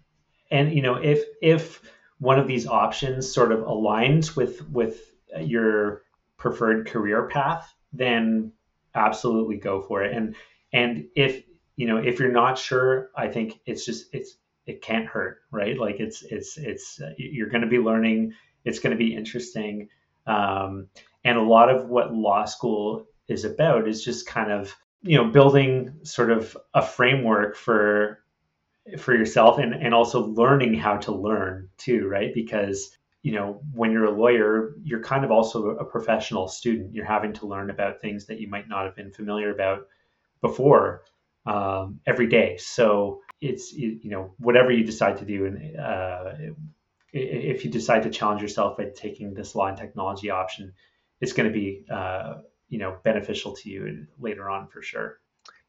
and 0.52 0.74
you 0.74 0.82
know, 0.82 0.96
if 0.96 1.24
if 1.42 1.82
one 2.20 2.40
of 2.40 2.48
these 2.48 2.68
options 2.68 3.32
sort 3.32 3.52
of 3.52 3.60
aligns 3.60 4.36
with 4.36 4.68
with 4.70 5.00
your 5.40 6.02
preferred 6.38 6.88
career 6.88 7.28
path, 7.28 7.74
then 7.94 8.52
absolutely 8.96 9.58
go 9.58 9.82
for 9.82 10.04
it. 10.04 10.16
And 10.16 10.36
and 10.74 11.06
if 11.16 11.44
you 11.76 11.88
know 11.88 11.98
if 11.98 12.20
you're 12.20 12.32
not 12.32 12.58
sure, 12.58 13.10
I 13.16 13.28
think 13.28 13.60
it's 13.66 13.86
just 13.86 14.14
it's 14.14 14.38
it 14.66 14.82
can't 14.82 15.08
hurt, 15.08 15.40
right? 15.52 15.78
Like 15.78 16.00
it's 16.00 16.22
it's 16.24 16.58
it's 16.58 17.02
uh, 17.02 17.14
you're 17.18 17.50
going 17.50 17.62
to 17.62 17.68
be 17.68 17.80
learning. 17.80 18.34
It's 18.66 18.80
going 18.80 18.92
to 18.92 18.98
be 18.98 19.16
interesting. 19.16 19.90
Um, 20.28 20.88
and 21.24 21.38
a 21.38 21.44
lot 21.44 21.70
of 21.70 21.88
what 21.90 22.14
law 22.14 22.46
school 22.46 23.06
is 23.28 23.46
about 23.46 23.88
is 23.88 24.04
just 24.04 24.28
kind 24.28 24.52
of 24.52 24.76
you 25.02 25.18
know 25.18 25.30
building 25.30 25.94
sort 26.04 26.32
of 26.32 26.56
a 26.74 26.82
framework 26.82 27.56
for 27.56 28.24
for 28.98 29.16
yourself 29.16 29.60
and 29.60 29.74
and 29.74 29.94
also 29.94 30.28
learning 30.28 30.74
how 30.74 30.98
to 30.98 31.12
learn 31.12 31.70
too 31.78 32.08
right 32.08 32.34
because 32.34 32.98
you 33.22 33.34
know, 33.34 33.62
when 33.74 33.92
you're 33.92 34.06
a 34.06 34.12
lawyer, 34.12 34.76
you're 34.84 35.04
kind 35.04 35.26
of 35.26 35.32
also 35.32 35.72
a 35.72 35.86
professional 35.86 36.48
student. 36.48 36.94
You're 36.94 37.06
having 37.06 37.34
to 37.34 37.48
learn 37.48 37.70
about 37.70 38.02
things 38.02 38.28
that 38.28 38.40
you 38.40 38.48
might 38.48 38.70
not 38.70 38.86
have 38.86 38.96
been 38.96 39.12
familiar 39.12 39.52
about 39.52 39.88
before 40.42 41.04
um, 41.46 42.00
every 42.06 42.28
day. 42.28 42.58
So 42.58 43.22
it's 43.42 43.74
you 43.74 44.00
know 44.04 44.34
whatever 44.38 44.72
you 44.72 44.86
decide 44.86 45.18
to 45.18 45.26
do, 45.26 45.46
and 45.46 45.78
uh, 45.78 46.34
if 47.12 47.66
you 47.66 47.72
decide 47.72 48.04
to 48.04 48.10
challenge 48.10 48.42
yourself 48.42 48.78
by 48.78 48.86
taking 48.96 49.34
this 49.34 49.56
law 49.56 49.68
and 49.68 49.78
technology 49.78 50.30
option, 50.30 50.74
it's 51.20 51.34
going 51.34 51.48
to 51.48 51.54
be 51.54 51.86
uh, 51.92 52.36
you 52.70 52.80
know 52.80 52.98
beneficial 53.04 53.56
to 53.58 53.70
you 53.70 54.08
later 54.20 54.50
on 54.50 54.68
for 54.68 54.82
sure. 54.82 55.20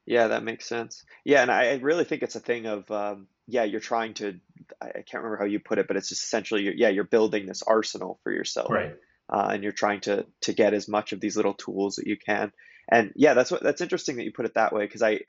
Yeah, 0.07 0.29
that 0.29 0.43
makes 0.43 0.67
sense. 0.67 1.05
Yeah, 1.25 1.43
and 1.43 1.51
I 1.51 1.75
really 1.75 2.05
think 2.05 2.23
it's 2.23 2.37
a 2.37 2.41
thing 2.41 2.67
of 2.67 2.91
um, 2.91 3.29
yeah, 3.47 3.65
you're 3.65 3.81
trying 3.81 4.15
to. 4.15 4.41
I 4.81 5.03
can't 5.03 5.23
remember 5.23 5.39
how 5.39 5.45
you 5.45 5.61
put 5.61 5.79
it, 5.79 5.87
but 5.87 5.97
it's 5.97 6.09
just 6.09 6.23
essentially 6.23 6.63
you're, 6.63 6.75
yeah, 6.75 6.89
you're 6.89 7.05
building 7.05 7.47
this 7.47 7.63
arsenal 7.63 8.19
for 8.23 8.33
yourself, 8.33 8.71
right? 8.71 8.95
Uh, 9.33 9.51
and 9.53 9.63
you're 9.63 9.73
trying 9.73 10.01
to 10.01 10.27
to 10.43 10.53
get 10.53 10.75
as 10.75 10.89
much 10.89 11.13
of 11.13 11.21
these 11.21 11.37
little 11.37 11.55
tools 11.55 11.97
that 11.97 12.07
you 12.07 12.17
can. 12.17 12.53
And 12.91 13.13
yeah, 13.15 13.35
that's 13.35 13.51
what 13.51 13.63
that's 13.63 13.81
interesting 13.81 14.17
that 14.17 14.25
you 14.25 14.33
put 14.33 14.47
it 14.47 14.55
that 14.55 14.73
way 14.73 14.85
because 14.85 15.03
I 15.03 15.21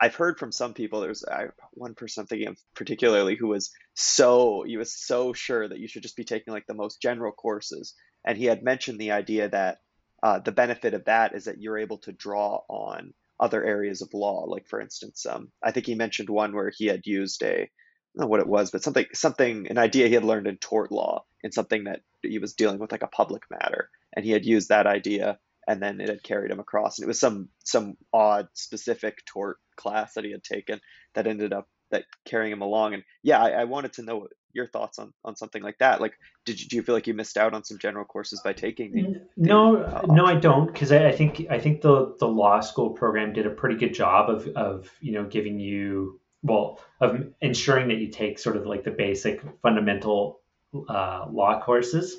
I've 0.00 0.14
heard 0.14 0.38
from 0.38 0.52
some 0.52 0.74
people. 0.74 1.00
There's 1.00 1.24
I, 1.24 1.46
one 1.72 1.94
person 1.94 2.22
I'm 2.22 2.26
thinking 2.26 2.48
of 2.48 2.58
particularly 2.74 3.36
who 3.36 3.48
was 3.48 3.70
so 3.94 4.64
he 4.66 4.76
was 4.76 4.92
so 4.92 5.32
sure 5.32 5.66
that 5.66 5.78
you 5.78 5.88
should 5.88 6.02
just 6.02 6.16
be 6.16 6.24
taking 6.24 6.52
like 6.52 6.66
the 6.66 6.74
most 6.74 7.00
general 7.00 7.32
courses, 7.32 7.94
and 8.24 8.36
he 8.36 8.46
had 8.46 8.62
mentioned 8.62 8.98
the 8.98 9.12
idea 9.12 9.48
that 9.48 9.78
uh, 10.22 10.40
the 10.40 10.52
benefit 10.52 10.94
of 10.94 11.04
that 11.04 11.34
is 11.34 11.44
that 11.44 11.60
you're 11.60 11.78
able 11.78 11.98
to 11.98 12.12
draw 12.12 12.62
on 12.68 13.14
other 13.38 13.64
areas 13.64 14.02
of 14.02 14.14
law. 14.14 14.44
Like 14.46 14.66
for 14.66 14.80
instance, 14.80 15.26
um, 15.26 15.52
I 15.62 15.70
think 15.70 15.86
he 15.86 15.94
mentioned 15.94 16.28
one 16.28 16.54
where 16.54 16.72
he 16.76 16.86
had 16.86 17.06
used 17.06 17.42
a 17.42 17.70
know 18.14 18.26
what 18.26 18.40
it 18.40 18.46
was, 18.46 18.70
but 18.70 18.82
something 18.82 19.06
something 19.12 19.68
an 19.68 19.78
idea 19.78 20.08
he 20.08 20.14
had 20.14 20.24
learned 20.24 20.46
in 20.46 20.56
tort 20.56 20.92
law 20.92 21.24
in 21.42 21.52
something 21.52 21.84
that 21.84 22.00
he 22.22 22.38
was 22.38 22.54
dealing 22.54 22.78
with 22.78 22.92
like 22.92 23.02
a 23.02 23.08
public 23.08 23.42
matter, 23.50 23.90
and 24.14 24.24
he 24.24 24.30
had 24.30 24.44
used 24.44 24.68
that 24.68 24.86
idea, 24.86 25.38
and 25.66 25.82
then 25.82 26.00
it 26.00 26.08
had 26.08 26.22
carried 26.22 26.50
him 26.50 26.60
across, 26.60 26.98
and 26.98 27.04
it 27.04 27.08
was 27.08 27.20
some 27.20 27.48
some 27.64 27.96
odd 28.12 28.48
specific 28.54 29.24
tort 29.26 29.58
class 29.76 30.14
that 30.14 30.24
he 30.24 30.30
had 30.30 30.44
taken 30.44 30.80
that 31.14 31.26
ended 31.26 31.52
up 31.52 31.68
that 31.90 32.04
carrying 32.24 32.52
him 32.52 32.62
along. 32.62 32.94
And 32.94 33.04
yeah, 33.22 33.42
I, 33.42 33.50
I 33.50 33.64
wanted 33.64 33.94
to 33.94 34.02
know 34.02 34.28
your 34.52 34.66
thoughts 34.68 34.98
on 34.98 35.12
on 35.24 35.36
something 35.36 35.62
like 35.62 35.78
that. 35.78 36.00
Like, 36.00 36.14
did 36.44 36.60
you, 36.60 36.68
do 36.68 36.76
you 36.76 36.82
feel 36.82 36.94
like 36.94 37.06
you 37.06 37.14
missed 37.14 37.36
out 37.36 37.54
on 37.54 37.64
some 37.64 37.78
general 37.78 38.04
courses 38.04 38.40
by 38.44 38.52
taking? 38.52 38.92
The, 38.92 39.02
the, 39.02 39.26
no, 39.36 39.76
uh, 39.82 40.02
no, 40.08 40.24
I 40.24 40.36
don't, 40.36 40.66
because 40.72 40.92
I, 40.92 41.08
I, 41.08 41.12
think 41.12 41.46
I 41.50 41.58
think 41.58 41.80
the 41.80 42.14
the 42.20 42.28
law 42.28 42.60
school 42.60 42.90
program 42.90 43.32
did 43.32 43.46
a 43.46 43.50
pretty 43.50 43.76
good 43.76 43.94
job 43.94 44.30
of 44.30 44.46
of 44.48 44.90
you 45.00 45.12
know 45.12 45.24
giving 45.24 45.58
you 45.58 46.20
well 46.44 46.80
of 47.00 47.26
ensuring 47.40 47.88
that 47.88 47.96
you 47.96 48.08
take 48.08 48.38
sort 48.38 48.56
of 48.56 48.66
like 48.66 48.84
the 48.84 48.90
basic 48.90 49.42
fundamental 49.62 50.40
uh, 50.88 51.26
law 51.30 51.60
courses. 51.60 52.18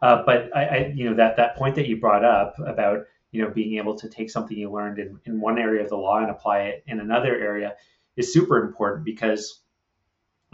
Uh, 0.00 0.22
but 0.24 0.50
I, 0.56 0.64
I, 0.64 0.92
you 0.94 1.08
know, 1.08 1.16
that 1.16 1.36
that 1.36 1.56
point 1.56 1.74
that 1.74 1.86
you 1.86 2.00
brought 2.00 2.24
up 2.24 2.58
about 2.58 3.00
you 3.32 3.42
know 3.42 3.50
being 3.50 3.76
able 3.78 3.96
to 3.98 4.08
take 4.08 4.30
something 4.30 4.56
you 4.56 4.70
learned 4.70 4.98
in, 4.98 5.20
in 5.24 5.40
one 5.40 5.58
area 5.58 5.82
of 5.82 5.90
the 5.90 5.96
law 5.96 6.18
and 6.18 6.30
apply 6.30 6.60
it 6.60 6.84
in 6.86 7.00
another 7.00 7.34
area 7.34 7.74
is 8.16 8.32
super 8.32 8.64
important 8.64 9.04
because 9.04 9.60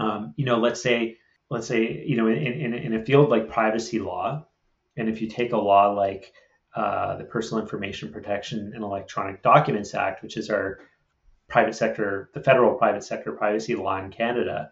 um, 0.00 0.34
you 0.36 0.44
know, 0.44 0.58
let's 0.58 0.82
say 0.82 1.18
let's 1.50 1.66
say 1.66 2.04
you 2.06 2.16
know 2.16 2.26
in, 2.26 2.36
in, 2.36 2.74
in 2.74 2.94
a 2.94 3.04
field 3.04 3.28
like 3.28 3.48
privacy 3.48 3.98
law, 3.98 4.46
and 4.96 5.08
if 5.08 5.20
you 5.20 5.28
take 5.28 5.52
a 5.52 5.58
law 5.58 5.92
like 5.92 6.32
uh, 6.74 7.16
the 7.16 7.24
Personal 7.24 7.62
Information 7.62 8.12
Protection 8.12 8.72
and 8.74 8.82
Electronic 8.82 9.42
Documents 9.42 9.94
Act, 9.94 10.22
which 10.22 10.36
is 10.36 10.48
our 10.48 10.80
private 11.50 11.74
sector, 11.74 12.30
the 12.32 12.42
federal 12.42 12.74
private 12.74 13.04
sector 13.04 13.32
privacy 13.32 13.74
law 13.74 14.02
in 14.02 14.10
Canada, 14.10 14.70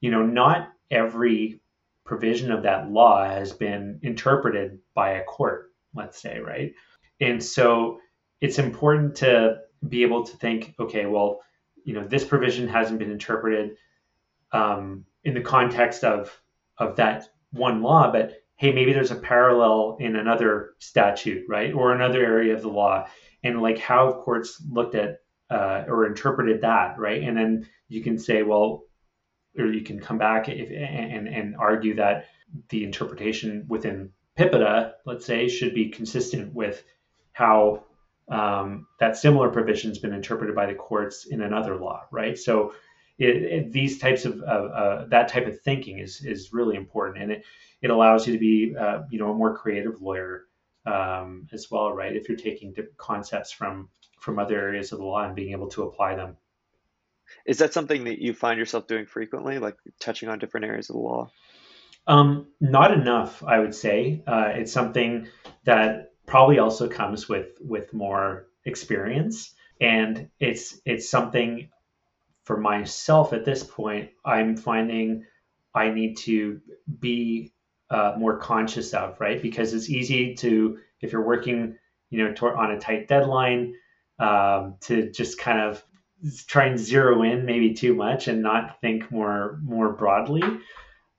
you 0.00 0.10
know, 0.10 0.24
not 0.24 0.72
every 0.90 1.60
provision 2.04 2.50
of 2.50 2.64
that 2.64 2.90
law 2.90 3.24
has 3.24 3.52
been 3.52 3.98
interpreted 4.02 4.78
by 4.94 5.12
a 5.12 5.24
court, 5.24 5.72
let's 5.94 6.20
say, 6.20 6.40
right? 6.40 6.74
And 7.20 7.42
so 7.42 8.00
it's 8.40 8.58
important 8.58 9.14
to 9.16 9.60
be 9.88 10.02
able 10.02 10.24
to 10.24 10.36
think, 10.36 10.74
okay, 10.78 11.06
well, 11.06 11.40
you 11.84 11.94
know, 11.94 12.04
this 12.04 12.24
provision 12.24 12.68
hasn't 12.68 12.98
been 12.98 13.10
interpreted 13.10 13.76
um, 14.52 15.04
in 15.24 15.34
the 15.34 15.40
context 15.40 16.04
of 16.04 16.36
of 16.78 16.96
that 16.96 17.28
one 17.52 17.82
law, 17.82 18.10
but 18.10 18.34
hey, 18.56 18.72
maybe 18.72 18.92
there's 18.92 19.10
a 19.10 19.16
parallel 19.16 19.96
in 20.00 20.16
another 20.16 20.74
statute, 20.78 21.44
right, 21.48 21.72
or 21.72 21.92
another 21.92 22.24
area 22.24 22.54
of 22.54 22.62
the 22.62 22.68
law, 22.68 23.06
and 23.42 23.60
like 23.60 23.78
how 23.78 24.12
courts 24.12 24.62
looked 24.70 24.94
at 24.94 25.18
uh, 25.52 25.84
or 25.86 26.06
interpreted 26.06 26.62
that, 26.62 26.98
right, 26.98 27.22
and 27.22 27.36
then 27.36 27.68
you 27.88 28.02
can 28.02 28.18
say, 28.18 28.42
well, 28.42 28.84
or 29.58 29.66
you 29.66 29.82
can 29.82 30.00
come 30.00 30.18
back 30.18 30.48
if, 30.48 30.70
and 30.70 31.28
and 31.28 31.56
argue 31.56 31.96
that 31.96 32.26
the 32.70 32.84
interpretation 32.84 33.64
within 33.68 34.10
PIPEDA, 34.38 34.92
let's 35.04 35.26
say, 35.26 35.48
should 35.48 35.74
be 35.74 35.90
consistent 35.90 36.54
with 36.54 36.82
how 37.32 37.84
um, 38.28 38.86
that 38.98 39.16
similar 39.16 39.50
provision 39.50 39.90
has 39.90 39.98
been 39.98 40.14
interpreted 40.14 40.54
by 40.54 40.66
the 40.66 40.74
courts 40.74 41.26
in 41.26 41.42
another 41.42 41.76
law, 41.76 42.02
right? 42.10 42.38
So 42.38 42.74
it, 43.18 43.36
it, 43.36 43.72
these 43.72 43.98
types 43.98 44.24
of 44.24 44.40
uh, 44.42 45.04
that 45.08 45.28
type 45.28 45.46
of 45.46 45.60
thinking 45.60 45.98
is 45.98 46.22
is 46.24 46.52
really 46.52 46.76
important, 46.76 47.22
and 47.22 47.32
it 47.32 47.44
it 47.82 47.90
allows 47.90 48.26
you 48.26 48.32
to 48.32 48.38
be 48.38 48.74
uh, 48.78 49.02
you 49.10 49.18
know 49.18 49.30
a 49.30 49.34
more 49.34 49.56
creative 49.56 50.00
lawyer 50.00 50.46
um, 50.86 51.46
as 51.52 51.70
well, 51.70 51.92
right? 51.92 52.16
If 52.16 52.28
you're 52.28 52.38
taking 52.38 52.74
concepts 52.96 53.52
from 53.52 53.90
from 54.22 54.38
other 54.38 54.56
areas 54.56 54.92
of 54.92 54.98
the 54.98 55.04
law 55.04 55.24
and 55.24 55.34
being 55.34 55.50
able 55.50 55.68
to 55.68 55.82
apply 55.82 56.14
them. 56.14 56.36
Is 57.44 57.58
that 57.58 57.72
something 57.72 58.04
that 58.04 58.20
you 58.20 58.34
find 58.34 58.58
yourself 58.58 58.86
doing 58.86 59.04
frequently, 59.04 59.58
like 59.58 59.76
touching 60.00 60.28
on 60.28 60.38
different 60.38 60.66
areas 60.66 60.88
of 60.88 60.94
the 60.94 61.02
law? 61.02 61.30
Um, 62.06 62.46
not 62.60 62.92
enough, 62.92 63.42
I 63.42 63.58
would 63.58 63.74
say. 63.74 64.22
Uh, 64.26 64.52
it's 64.54 64.72
something 64.72 65.28
that 65.64 66.12
probably 66.26 66.60
also 66.60 66.88
comes 66.88 67.28
with 67.28 67.48
with 67.60 67.92
more 67.92 68.46
experience, 68.64 69.54
and 69.80 70.28
it's 70.38 70.80
it's 70.84 71.10
something 71.10 71.68
for 72.44 72.56
myself 72.56 73.32
at 73.32 73.44
this 73.44 73.64
point. 73.64 74.10
I'm 74.24 74.56
finding 74.56 75.24
I 75.74 75.90
need 75.90 76.16
to 76.18 76.60
be 77.00 77.52
uh, 77.90 78.14
more 78.16 78.38
conscious 78.38 78.94
of, 78.94 79.20
right? 79.20 79.42
Because 79.42 79.74
it's 79.74 79.90
easy 79.90 80.34
to 80.36 80.78
if 81.00 81.12
you're 81.12 81.26
working, 81.26 81.76
you 82.10 82.24
know, 82.24 82.34
on 82.56 82.70
a 82.70 82.78
tight 82.78 83.08
deadline, 83.08 83.74
um, 84.18 84.76
to 84.82 85.10
just 85.10 85.38
kind 85.38 85.60
of 85.60 85.82
try 86.46 86.66
and 86.66 86.78
zero 86.78 87.22
in 87.22 87.44
maybe 87.44 87.74
too 87.74 87.94
much 87.94 88.28
and 88.28 88.42
not 88.42 88.80
think 88.80 89.10
more 89.10 89.58
more 89.62 89.92
broadly. 89.92 90.42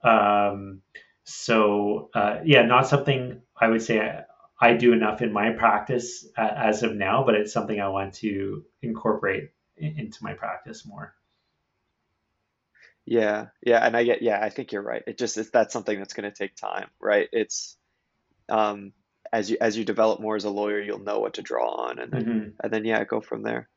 Um, 0.04 0.82
so 1.24 2.10
uh, 2.14 2.40
yeah, 2.44 2.64
not 2.64 2.88
something 2.88 3.42
I 3.60 3.68
would 3.68 3.82
say 3.82 4.00
I, 4.00 4.24
I, 4.60 4.74
do 4.74 4.92
enough 4.94 5.22
in 5.22 5.32
my 5.32 5.52
practice 5.52 6.28
as 6.38 6.84
of 6.84 6.96
now, 6.96 7.24
but 7.24 7.36
it's 7.36 7.54
something 7.54 7.80
I 7.80 7.88
want 7.88 8.16
to 8.16 8.66
incorporate 8.82 9.52
in, 9.78 10.00
into 10.00 10.24
my 10.24 10.34
practice 10.34 10.86
more. 10.86 11.14
Yeah, 13.06 13.48
yeah, 13.62 13.86
and 13.86 13.96
I 13.96 14.04
get 14.04 14.22
yeah, 14.22 14.40
I 14.42 14.50
think 14.50 14.72
you're 14.72 14.82
right. 14.82 15.04
It 15.06 15.18
just 15.18 15.52
that's 15.52 15.74
something 15.74 15.98
that's 15.98 16.14
going 16.14 16.30
to 16.30 16.36
take 16.36 16.56
time, 16.56 16.90
right? 17.02 17.28
It's 17.32 17.78
um 18.50 18.94
as 19.34 19.50
you 19.50 19.58
as 19.60 19.78
you 19.78 19.84
develop 19.84 20.22
more 20.22 20.38
as 20.38 20.46
a 20.46 20.50
lawyer, 20.50 20.80
you'll 20.80 21.00
know 21.00 21.20
what 21.20 21.34
to 21.34 21.42
draw 21.42 21.88
on, 21.88 22.00
and 22.00 22.12
then 22.14 22.26
mm-hmm. 22.26 22.50
and 22.64 22.72
then 22.72 22.86
yeah, 22.86 23.04
go 23.04 23.20
from 23.20 23.44
there. 23.44 23.68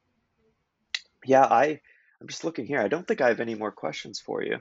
Yeah, 1.24 1.44
I 1.44 1.80
I'm 2.20 2.28
just 2.28 2.44
looking 2.44 2.66
here. 2.66 2.80
I 2.80 2.88
don't 2.88 3.08
think 3.08 3.20
I 3.20 3.28
have 3.28 3.40
any 3.40 3.56
more 3.56 3.72
questions 3.72 4.20
for 4.20 4.42
you 4.42 4.60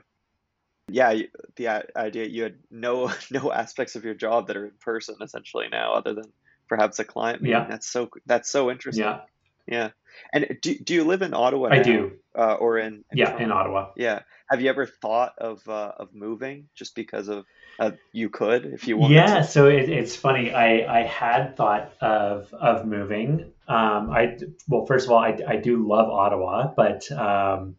yeah, 0.88 1.18
the 1.56 1.68
idea 1.96 2.26
you 2.26 2.44
had 2.44 2.56
no 2.70 3.10
no 3.30 3.52
aspects 3.52 3.96
of 3.96 4.04
your 4.04 4.14
job 4.14 4.48
that 4.48 4.56
are 4.56 4.66
in 4.66 4.72
person 4.80 5.16
essentially 5.20 5.68
now, 5.70 5.94
other 5.94 6.14
than 6.14 6.32
perhaps 6.68 6.98
a 6.98 7.04
client 7.04 7.42
meeting. 7.42 7.58
Yeah. 7.58 7.66
That's 7.68 7.86
so 7.86 8.10
that's 8.26 8.50
so 8.50 8.70
interesting. 8.70 9.04
Yeah. 9.04 9.20
Yeah. 9.66 9.90
And 10.32 10.58
do, 10.62 10.78
do 10.78 10.94
you 10.94 11.04
live 11.04 11.22
in 11.22 11.34
Ottawa? 11.34 11.70
I 11.70 11.82
do. 11.82 12.12
Uh, 12.34 12.54
or 12.54 12.78
in, 12.78 13.04
in 13.10 13.18
yeah, 13.18 13.26
Toronto? 13.26 13.44
in 13.44 13.52
Ottawa. 13.52 13.90
Yeah. 13.96 14.20
Have 14.48 14.60
you 14.60 14.70
ever 14.70 14.86
thought 14.86 15.34
of 15.38 15.66
uh, 15.68 15.92
of 15.96 16.14
moving 16.14 16.68
just 16.74 16.94
because 16.94 17.28
of 17.28 17.44
uh, 17.78 17.92
you 18.12 18.30
could 18.30 18.66
if 18.66 18.88
you 18.88 18.96
wanted? 18.96 19.14
Yeah. 19.14 19.38
To? 19.38 19.44
So 19.44 19.68
it, 19.68 19.88
it's 19.88 20.16
funny. 20.16 20.52
I 20.52 21.00
I 21.00 21.02
had 21.02 21.56
thought 21.56 21.92
of 22.00 22.52
of 22.54 22.86
moving. 22.86 23.52
Um, 23.68 24.10
I 24.10 24.38
well, 24.68 24.86
first 24.86 25.06
of 25.06 25.12
all, 25.12 25.18
I 25.18 25.38
I 25.46 25.56
do 25.56 25.86
love 25.86 26.08
Ottawa, 26.08 26.72
but 26.76 27.10
um, 27.12 27.76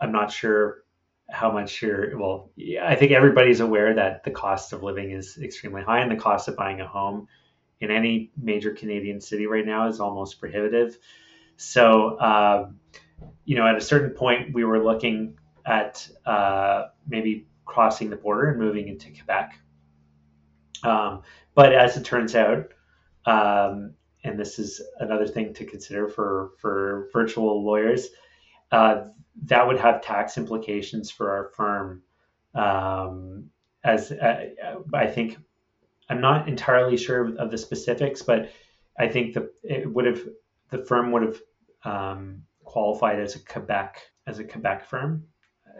I'm 0.00 0.12
not 0.12 0.30
sure 0.32 0.82
how 1.32 1.50
much 1.50 1.80
you're 1.80 2.18
well 2.18 2.50
i 2.82 2.94
think 2.94 3.10
everybody's 3.10 3.60
aware 3.60 3.94
that 3.94 4.22
the 4.22 4.30
cost 4.30 4.74
of 4.74 4.82
living 4.82 5.12
is 5.12 5.38
extremely 5.38 5.82
high 5.82 6.00
and 6.00 6.10
the 6.10 6.16
cost 6.16 6.46
of 6.46 6.56
buying 6.56 6.80
a 6.82 6.86
home 6.86 7.26
in 7.80 7.90
any 7.90 8.30
major 8.36 8.72
canadian 8.72 9.18
city 9.18 9.46
right 9.46 9.64
now 9.64 9.88
is 9.88 9.98
almost 9.98 10.38
prohibitive 10.38 10.98
so 11.56 12.20
um, 12.20 12.78
you 13.46 13.56
know 13.56 13.66
at 13.66 13.76
a 13.76 13.80
certain 13.80 14.10
point 14.10 14.52
we 14.52 14.62
were 14.62 14.84
looking 14.84 15.38
at 15.64 16.06
uh, 16.26 16.88
maybe 17.08 17.46
crossing 17.64 18.10
the 18.10 18.16
border 18.16 18.50
and 18.50 18.58
moving 18.58 18.88
into 18.88 19.10
quebec 19.10 19.58
um, 20.84 21.22
but 21.54 21.72
as 21.72 21.96
it 21.96 22.04
turns 22.04 22.34
out 22.34 22.72
um, 23.26 23.94
and 24.24 24.38
this 24.38 24.58
is 24.58 24.80
another 25.00 25.26
thing 25.26 25.52
to 25.54 25.64
consider 25.64 26.08
for 26.08 26.52
for 26.58 27.08
virtual 27.12 27.64
lawyers 27.64 28.08
uh, 28.72 29.04
that 29.44 29.66
would 29.66 29.78
have 29.78 30.02
tax 30.02 30.38
implications 30.38 31.10
for 31.10 31.30
our 31.30 31.50
firm. 31.54 32.02
Um, 32.54 33.50
as 33.84 34.12
uh, 34.12 34.46
I 34.94 35.06
think, 35.06 35.38
I'm 36.08 36.20
not 36.20 36.48
entirely 36.48 36.96
sure 36.96 37.34
of 37.36 37.50
the 37.50 37.58
specifics, 37.58 38.22
but 38.22 38.50
I 38.98 39.08
think 39.08 39.34
the 39.34 39.50
it 39.62 39.92
would 39.92 40.04
have 40.06 40.22
the 40.70 40.84
firm 40.84 41.12
would 41.12 41.22
have 41.22 41.40
um, 41.84 42.42
qualified 42.64 43.20
as 43.20 43.34
a 43.36 43.44
Quebec 43.44 44.00
as 44.26 44.38
a 44.38 44.44
Quebec 44.44 44.88
firm. 44.88 45.24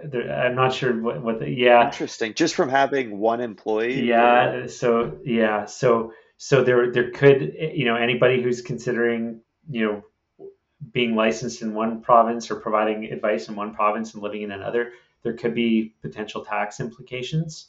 I'm 0.05 0.55
not 0.55 0.75
sure 0.75 1.01
what, 1.01 1.23
what 1.23 1.41
the 1.41 1.49
yeah. 1.49 1.85
Interesting. 1.87 2.35
Just 2.35 2.55
from 2.55 2.69
having 2.69 3.19
one 3.19 3.41
employee. 3.41 4.07
Yeah. 4.07 4.51
Or... 4.51 4.69
So 4.69 5.19
yeah. 5.25 5.67
So 5.67 6.13
so 6.37 6.65
there 6.65 6.91
there 6.93 7.11
could 7.11 7.55
you 7.75 7.85
know 7.85 7.97
anybody 7.97 8.43
who's 8.43 8.63
considering 8.63 9.41
you 9.71 9.87
know 9.87 10.05
being 10.93 11.15
licensed 11.15 11.63
in 11.63 11.75
one 11.75 12.01
province 12.01 12.51
or 12.51 12.57
providing 12.57 13.05
advice 13.05 13.49
in 13.49 13.55
one 13.55 13.75
province 13.75 14.15
and 14.15 14.23
living 14.23 14.43
in 14.43 14.51
another, 14.51 14.93
there 15.23 15.35
could 15.35 15.55
be 15.55 15.95
potential 16.03 16.45
tax 16.45 16.81
implications. 16.81 17.69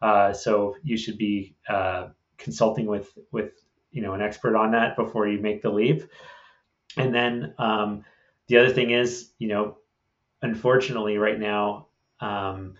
Uh, 0.00 0.32
so 0.32 0.76
you 0.82 0.96
should 0.96 1.18
be 1.18 1.54
uh, 1.68 2.08
consulting 2.38 2.86
with 2.86 3.12
with 3.32 3.52
you 3.90 4.02
know 4.02 4.14
an 4.14 4.22
expert 4.22 4.56
on 4.56 4.72
that 4.72 4.96
before 4.96 5.28
you 5.28 5.38
make 5.38 5.62
the 5.62 5.70
leap. 5.70 6.02
And 6.96 7.14
then 7.14 7.54
um, 7.58 8.04
the 8.46 8.58
other 8.58 8.70
thing 8.70 8.90
is, 8.90 9.30
you 9.38 9.48
know, 9.48 9.78
unfortunately, 10.44 11.16
right 11.16 11.40
now, 11.40 11.86
um, 12.20 12.74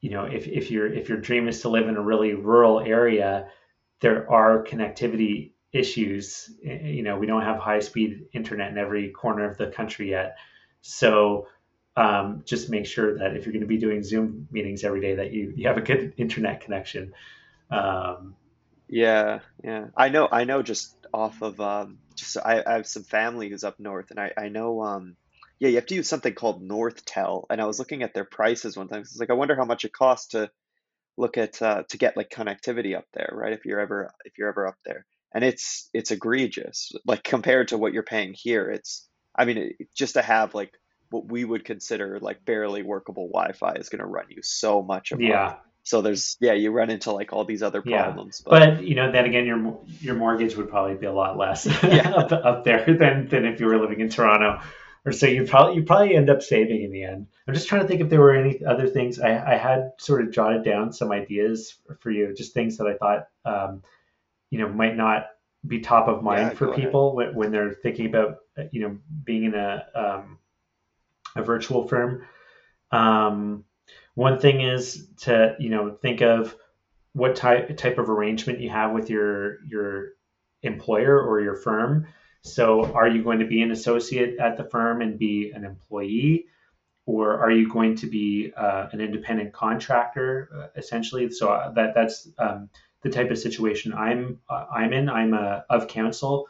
you 0.00 0.10
know, 0.10 0.24
if 0.24 0.48
if 0.48 0.70
your 0.70 0.92
if 0.92 1.08
your 1.08 1.18
dream 1.18 1.48
is 1.48 1.60
to 1.60 1.68
live 1.68 1.88
in 1.88 1.96
a 1.96 2.02
really 2.02 2.34
rural 2.34 2.80
area, 2.80 3.48
there 4.00 4.30
are 4.30 4.64
connectivity 4.64 5.52
issues. 5.72 6.50
You 6.62 7.02
know, 7.02 7.18
we 7.18 7.26
don't 7.26 7.42
have 7.42 7.58
high 7.58 7.80
speed 7.80 8.26
internet 8.32 8.70
in 8.70 8.78
every 8.78 9.10
corner 9.10 9.48
of 9.48 9.58
the 9.58 9.68
country 9.68 10.10
yet. 10.10 10.36
So 10.80 11.48
um, 11.96 12.42
just 12.44 12.70
make 12.70 12.86
sure 12.86 13.18
that 13.18 13.36
if 13.36 13.44
you're 13.44 13.52
going 13.52 13.60
to 13.60 13.66
be 13.66 13.78
doing 13.78 14.02
Zoom 14.02 14.48
meetings 14.50 14.84
every 14.84 15.00
day, 15.00 15.16
that 15.16 15.32
you, 15.32 15.52
you 15.56 15.68
have 15.68 15.76
a 15.76 15.82
good 15.82 16.14
internet 16.16 16.60
connection. 16.62 17.12
Um, 17.70 18.34
yeah, 18.88 19.40
yeah. 19.64 19.86
I 19.96 20.08
know. 20.08 20.28
I 20.30 20.44
know. 20.44 20.62
Just 20.62 20.94
off 21.12 21.42
of 21.42 21.60
um, 21.60 21.98
just 22.14 22.36
I, 22.36 22.62
I 22.66 22.74
have 22.74 22.86
some 22.86 23.02
family 23.02 23.48
who's 23.48 23.64
up 23.64 23.80
north, 23.80 24.10
and 24.10 24.20
I 24.20 24.32
I 24.36 24.48
know 24.48 24.82
um, 24.82 25.16
yeah, 25.58 25.68
you 25.68 25.76
have 25.76 25.86
to 25.86 25.94
use 25.94 26.08
something 26.08 26.34
called 26.34 26.62
Northtel, 26.62 27.44
and 27.50 27.60
I 27.60 27.66
was 27.66 27.78
looking 27.78 28.02
at 28.02 28.14
their 28.14 28.24
prices 28.24 28.76
one 28.76 28.88
time. 28.88 29.00
It's 29.00 29.18
like 29.18 29.30
I 29.30 29.34
wonder 29.34 29.56
how 29.56 29.64
much 29.64 29.84
it 29.84 29.92
costs 29.92 30.28
to 30.28 30.50
look 31.16 31.38
at 31.38 31.60
uh, 31.62 31.84
to 31.88 31.98
get 31.98 32.16
like 32.16 32.30
connectivity 32.30 32.96
up 32.96 33.06
there, 33.14 33.30
right? 33.32 33.52
If 33.52 33.64
you're 33.64 33.80
ever 33.80 34.10
if 34.24 34.38
you're 34.38 34.48
ever 34.48 34.66
up 34.66 34.76
there, 34.84 35.06
and 35.36 35.44
it's 35.44 35.88
it's 35.92 36.10
egregious 36.10 36.92
like 37.06 37.22
compared 37.22 37.68
to 37.68 37.78
what 37.78 37.92
you're 37.92 38.02
paying 38.02 38.34
here 38.34 38.70
it's 38.70 39.06
i 39.36 39.44
mean 39.44 39.58
it, 39.58 39.88
just 39.94 40.14
to 40.14 40.22
have 40.22 40.54
like 40.54 40.72
what 41.10 41.30
we 41.30 41.44
would 41.44 41.64
consider 41.64 42.18
like 42.20 42.44
barely 42.44 42.82
workable 42.82 43.28
wi-fi 43.28 43.74
is 43.74 43.88
going 43.88 44.00
to 44.00 44.06
run 44.06 44.24
you 44.30 44.42
so 44.42 44.82
much 44.82 45.12
a 45.12 45.16
yeah 45.20 45.56
so 45.82 46.00
there's 46.00 46.36
yeah 46.40 46.54
you 46.54 46.72
run 46.72 46.90
into 46.90 47.12
like 47.12 47.32
all 47.32 47.44
these 47.44 47.62
other 47.62 47.82
problems 47.82 48.42
yeah. 48.44 48.50
but, 48.50 48.76
but 48.76 48.84
you 48.84 48.94
know 48.94 49.12
then 49.12 49.26
again 49.26 49.46
your 49.46 49.78
your 50.00 50.14
mortgage 50.14 50.56
would 50.56 50.70
probably 50.70 50.94
be 50.94 51.06
a 51.06 51.12
lot 51.12 51.36
less 51.36 51.66
yeah. 51.84 52.10
up, 52.16 52.32
up 52.32 52.64
there 52.64 52.84
than 52.86 53.28
than 53.28 53.44
if 53.44 53.60
you 53.60 53.66
were 53.66 53.78
living 53.78 54.00
in 54.00 54.08
toronto 54.08 54.60
or 55.06 55.12
so 55.12 55.26
you 55.26 55.46
probably 55.46 55.76
you 55.76 55.84
probably 55.84 56.16
end 56.16 56.28
up 56.28 56.42
saving 56.42 56.82
in 56.82 56.90
the 56.90 57.04
end. 57.04 57.28
I'm 57.46 57.54
just 57.54 57.68
trying 57.68 57.82
to 57.82 57.88
think 57.88 58.00
if 58.00 58.10
there 58.10 58.20
were 58.20 58.34
any 58.34 58.64
other 58.64 58.88
things 58.88 59.20
I, 59.20 59.54
I 59.54 59.56
had 59.56 59.92
sort 59.98 60.22
of 60.22 60.32
jotted 60.32 60.64
down 60.64 60.92
some 60.92 61.12
ideas 61.12 61.76
for 62.00 62.10
you, 62.10 62.34
just 62.34 62.52
things 62.52 62.76
that 62.78 62.88
I 62.88 62.94
thought 62.94 63.28
um, 63.44 63.82
you 64.50 64.58
know 64.58 64.68
might 64.68 64.96
not 64.96 65.28
be 65.66 65.80
top 65.80 66.08
of 66.08 66.22
mind 66.22 66.50
yeah, 66.50 66.54
for 66.56 66.74
people 66.74 67.14
when, 67.14 67.34
when, 67.34 67.50
they're 67.52 67.72
thinking 67.72 68.06
about 68.06 68.38
you 68.72 68.80
know 68.80 68.98
being 69.24 69.44
in 69.44 69.54
a 69.54 69.86
um, 69.94 70.38
a 71.36 71.42
virtual 71.42 71.86
firm. 71.86 72.26
Um, 72.90 73.64
one 74.14 74.40
thing 74.40 74.60
is 74.60 75.06
to 75.18 75.54
you 75.60 75.70
know 75.70 75.90
think 75.90 76.20
of 76.20 76.56
what 77.12 77.36
type 77.36 77.76
type 77.76 77.98
of 77.98 78.10
arrangement 78.10 78.60
you 78.60 78.70
have 78.70 78.90
with 78.90 79.08
your 79.08 79.64
your 79.66 80.08
employer 80.64 81.20
or 81.20 81.40
your 81.40 81.54
firm. 81.54 82.08
So, 82.46 82.92
are 82.92 83.08
you 83.08 83.22
going 83.22 83.40
to 83.40 83.46
be 83.46 83.62
an 83.62 83.70
associate 83.72 84.38
at 84.38 84.56
the 84.56 84.64
firm 84.64 85.02
and 85.02 85.18
be 85.18 85.52
an 85.54 85.64
employee, 85.64 86.46
or 87.04 87.38
are 87.38 87.50
you 87.50 87.68
going 87.68 87.96
to 87.96 88.06
be 88.06 88.52
uh, 88.56 88.88
an 88.92 89.00
independent 89.00 89.52
contractor 89.52 90.48
uh, 90.54 90.66
essentially? 90.76 91.30
So 91.30 91.48
uh, 91.48 91.72
that 91.72 91.94
that's 91.94 92.28
um, 92.38 92.68
the 93.02 93.10
type 93.10 93.30
of 93.30 93.38
situation 93.38 93.92
I'm 93.94 94.40
uh, 94.48 94.66
I'm 94.72 94.92
in. 94.92 95.08
I'm 95.08 95.34
a 95.34 95.64
of 95.70 95.88
counsel 95.88 96.46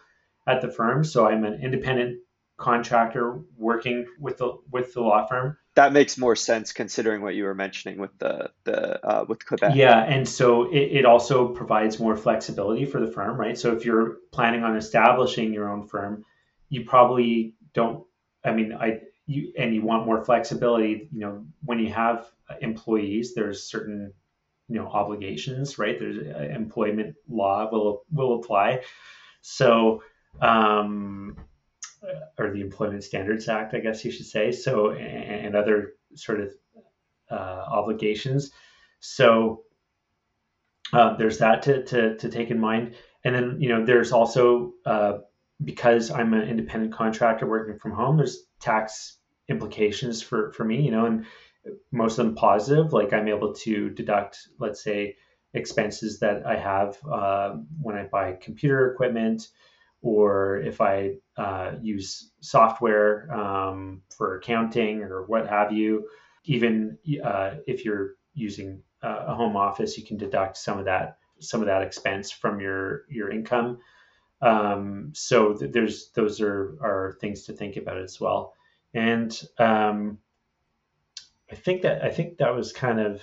at 0.47 0.61
the 0.61 0.71
firm, 0.71 1.05
so 1.05 1.27
I'm 1.27 1.45
an 1.45 1.61
independent 1.63 2.21
contractor 2.57 3.41
working 3.57 4.07
with 4.19 4.39
the 4.39 4.59
with 4.71 4.95
the 4.95 5.01
law 5.01 5.27
firm. 5.27 5.57
That 5.75 5.93
makes 5.93 6.17
more 6.17 6.35
sense 6.37 6.73
considering 6.73 7.21
what 7.21 7.35
you 7.35 7.45
were 7.45 7.55
mentioning 7.55 7.99
with 7.99 8.17
the 8.19 8.51
the 8.65 9.07
uh, 9.07 9.25
with 9.29 9.45
Quebec. 9.45 9.75
Yeah, 9.75 10.03
and 10.03 10.29
so 10.29 10.71
it, 10.71 10.99
it 10.99 11.05
also 11.05 11.49
provides 11.49 11.99
more 11.99 12.17
flexibility 12.17 12.87
for 12.87 13.01
the 13.01 13.11
firm, 13.11 13.39
right? 13.39 13.59
So 13.59 13.73
if 13.73 13.85
you're 13.85 14.17
planning 14.33 14.65
on 14.65 14.77
establishing 14.77 15.53
your 15.53 15.71
own 15.71 15.87
firm, 15.87 16.25
you 16.69 16.85
probably 16.85 17.55
don't. 17.75 18.05
I 18.45 18.53
mean, 18.53 18.73
I 18.73 19.01
you 19.27 19.53
and 19.59 19.75
you 19.75 19.83
want 19.83 20.07
more 20.07 20.25
flexibility. 20.25 21.09
You 21.13 21.21
know, 21.21 21.47
when 21.63 21.79
you 21.79 21.93
have 21.93 22.27
employees, 22.61 23.35
there's 23.35 23.65
certain 23.65 24.13
you 24.69 24.77
know 24.77 24.87
obligations, 24.87 25.79
right? 25.79 25.99
There's 25.99 26.17
uh, 26.17 26.55
employment 26.55 27.17
law 27.29 27.69
will 27.71 28.03
will 28.11 28.37
apply. 28.37 28.83
So 29.43 30.03
um, 30.41 31.37
or 32.39 32.53
the 32.53 32.61
Employment 32.61 33.05
Standards 33.05 33.49
Act, 33.49 33.75
I 33.75 33.81
guess 33.81 34.05
you 34.05 34.11
should 34.11 34.27
say. 34.27 34.53
So, 34.53 34.91
and, 34.91 35.47
and 35.47 35.57
other 35.57 35.95
sort 36.15 36.41
of 36.41 36.53
uh, 37.31 37.35
obligations. 37.35 38.51
So, 39.01 39.63
uh, 40.93 41.17
there's 41.17 41.39
that 41.39 41.63
to, 41.63 41.85
to, 41.85 42.17
to 42.17 42.29
take 42.29 42.51
in 42.51 42.61
mind. 42.61 42.95
And 43.25 43.35
then, 43.35 43.57
you 43.61 43.69
know, 43.69 43.85
there's 43.85 44.13
also, 44.13 44.75
uh, 44.85 45.19
because 45.65 46.11
I'm 46.11 46.33
an 46.35 46.49
independent 46.49 46.93
contractor 46.93 47.47
working 47.47 47.79
from 47.79 47.93
home, 47.93 48.17
there's 48.17 48.45
tax 48.61 49.19
implications 49.49 50.23
for, 50.23 50.53
for 50.53 50.65
me, 50.65 50.83
you 50.83 50.91
know, 50.91 51.07
and 51.07 51.27
most 51.91 52.19
of 52.19 52.27
them 52.27 52.35
positive. 52.37 52.93
Like 52.93 53.13
I'm 53.13 53.29
able 53.29 53.53
to 53.55 53.91
deduct, 53.91 54.39
let's 54.59 54.83
say, 54.83 55.17
expenses 55.55 56.21
that 56.21 56.47
I 56.47 56.57
have 56.57 56.99
uh, 57.11 57.57
when 57.81 57.97
I 57.97 58.05
buy 58.05 58.37
computer 58.41 58.93
equipment, 58.93 59.49
or 60.03 60.59
if 60.59 60.81
I 60.81 61.17
uh, 61.37 61.73
use 61.81 62.31
software 62.41 63.33
um, 63.33 64.03
for 64.17 64.37
accounting 64.37 65.03
or 65.03 65.25
what 65.27 65.49
have 65.49 65.73
you. 65.73 66.09
Even 66.45 66.97
uh, 67.25 67.55
if 67.67 67.85
you're 67.85 68.15
using 68.35 68.83
uh, 69.03 69.25
a 69.27 69.35
home 69.35 69.57
office, 69.57 69.99
you 69.99 70.05
can 70.05 70.17
deduct 70.17 70.57
some 70.57 70.79
of 70.79 70.85
that 70.85 71.19
some 71.39 71.61
of 71.61 71.67
that 71.67 71.83
expense 71.83 72.31
from 72.31 72.61
your 72.61 73.05
your 73.09 73.31
income. 73.31 73.79
Um, 74.41 75.13
so 75.15 75.55
th- 75.55 75.73
there's 75.73 76.11
those 76.11 76.41
are 76.41 76.77
are 76.81 77.17
things 77.21 77.45
to 77.45 77.53
think 77.53 77.77
about 77.77 77.99
as 77.99 78.21
well. 78.21 78.55
And 78.95 79.39
um, 79.59 80.19
I 81.51 81.55
think 81.55 81.83
that 81.83 82.03
I 82.03 82.11
think 82.11 82.39
that 82.39 82.55
was 82.55 82.73
kind 82.73 83.01
of 83.01 83.23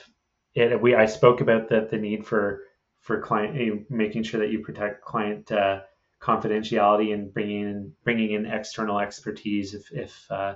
it. 0.54 0.82
We 0.82 0.96
I 0.96 1.06
spoke 1.06 1.42
about 1.42 1.70
the 1.70 1.88
the 1.90 1.98
need 1.98 2.26
for 2.26 2.64
for 3.00 3.22
client 3.22 3.90
making 3.90 4.24
sure 4.24 4.40
that 4.40 4.52
you 4.52 4.60
protect 4.60 5.04
client 5.04 5.52
uh, 5.52 5.82
confidentiality 6.24 7.14
and 7.14 7.34
bringing 7.34 7.62
in 7.62 7.94
bringing 8.04 8.32
in 8.32 8.46
external 8.46 9.00
expertise 9.00 9.74
if 9.74 9.92
if 9.92 10.32
uh, 10.32 10.56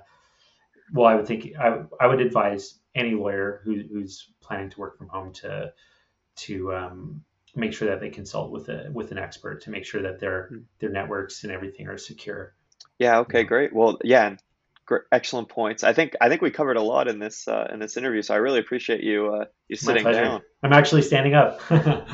well 0.94 1.08
I 1.08 1.16
would 1.16 1.28
think 1.28 1.52
I, 1.60 1.82
I 2.00 2.08
would 2.08 2.22
advise 2.22 2.80
any 2.96 3.14
lawyer 3.14 3.62
who, 3.64 3.84
who's 3.92 4.32
planning 4.42 4.70
to 4.70 4.80
work 4.80 4.98
from 4.98 5.10
home 5.10 5.34
to 5.34 5.74
to 6.38 6.74
um, 6.74 7.24
make 7.56 7.74
sure 7.74 7.90
that 7.90 8.00
they 8.00 8.10
consult 8.10 8.52
with 8.52 8.70
a 8.70 8.90
with 8.94 9.12
an 9.12 9.18
expert 9.18 9.62
to 9.64 9.70
make 9.70 9.86
sure 9.86 10.02
that 10.04 10.20
their 10.20 10.48
hmm. 10.48 10.60
their 10.80 10.90
networks 10.90 11.44
and 11.44 11.52
everything 11.52 11.88
are 11.88 11.98
secure. 11.98 12.56
Yeah. 12.98 13.20
Okay. 13.20 13.44
Great. 13.44 13.74
Well, 13.74 13.98
yeah. 14.04 14.38
Great, 14.86 15.02
excellent 15.12 15.50
points. 15.50 15.84
I 15.84 15.92
think 15.92 16.16
I 16.22 16.30
think 16.30 16.42
we 16.42 16.50
covered 16.50 16.78
a 16.78 16.82
lot 16.82 17.10
in 17.10 17.20
this 17.20 17.46
uh, 17.46 17.68
in 17.74 17.80
this 17.80 17.98
interview, 17.98 18.22
so 18.22 18.34
I 18.34 18.38
really 18.38 18.60
appreciate 18.60 19.04
you 19.04 19.36
uh, 19.36 19.46
you 19.68 19.76
sitting 19.76 20.06
down. 20.06 20.42
I'm 20.64 20.72
actually 20.72 21.02
standing 21.02 21.34
up. 21.34 21.60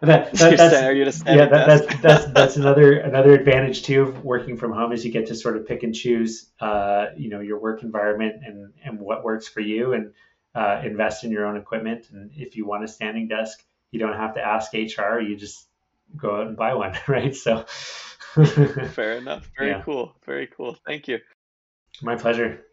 that, 0.00 0.32
that, 0.32 0.56
that's, 0.56 1.22
yeah, 1.24 1.46
that, 1.46 1.66
that's 1.66 2.00
that's 2.02 2.26
that's 2.32 2.56
another 2.56 2.98
another 2.98 3.34
advantage 3.34 3.82
too 3.82 4.02
of 4.02 4.24
working 4.24 4.56
from 4.56 4.72
home 4.72 4.92
is 4.92 5.04
you 5.04 5.12
get 5.12 5.26
to 5.26 5.34
sort 5.34 5.56
of 5.56 5.66
pick 5.66 5.82
and 5.82 5.94
choose, 5.94 6.50
uh, 6.60 7.06
you 7.16 7.30
know, 7.30 7.40
your 7.40 7.58
work 7.58 7.82
environment 7.82 8.42
and 8.44 8.72
and 8.84 8.98
what 8.98 9.24
works 9.24 9.48
for 9.48 9.60
you, 9.60 9.92
and 9.92 10.12
uh, 10.54 10.82
invest 10.84 11.24
in 11.24 11.30
your 11.30 11.46
own 11.46 11.56
equipment. 11.56 12.06
And 12.12 12.30
if 12.34 12.56
you 12.56 12.66
want 12.66 12.84
a 12.84 12.88
standing 12.88 13.28
desk, 13.28 13.62
you 13.90 13.98
don't 14.00 14.16
have 14.16 14.34
to 14.34 14.40
ask 14.40 14.72
HR. 14.72 15.20
You 15.20 15.36
just 15.36 15.66
go 16.16 16.36
out 16.40 16.46
and 16.46 16.56
buy 16.56 16.74
one, 16.74 16.96
right? 17.08 17.34
So. 17.34 17.64
Fair 18.92 19.14
enough. 19.14 19.50
Very 19.58 19.70
yeah. 19.70 19.82
cool. 19.82 20.14
Very 20.24 20.46
cool. 20.46 20.76
Thank 20.86 21.08
you. 21.08 21.18
My 22.00 22.14
pleasure. 22.14 22.64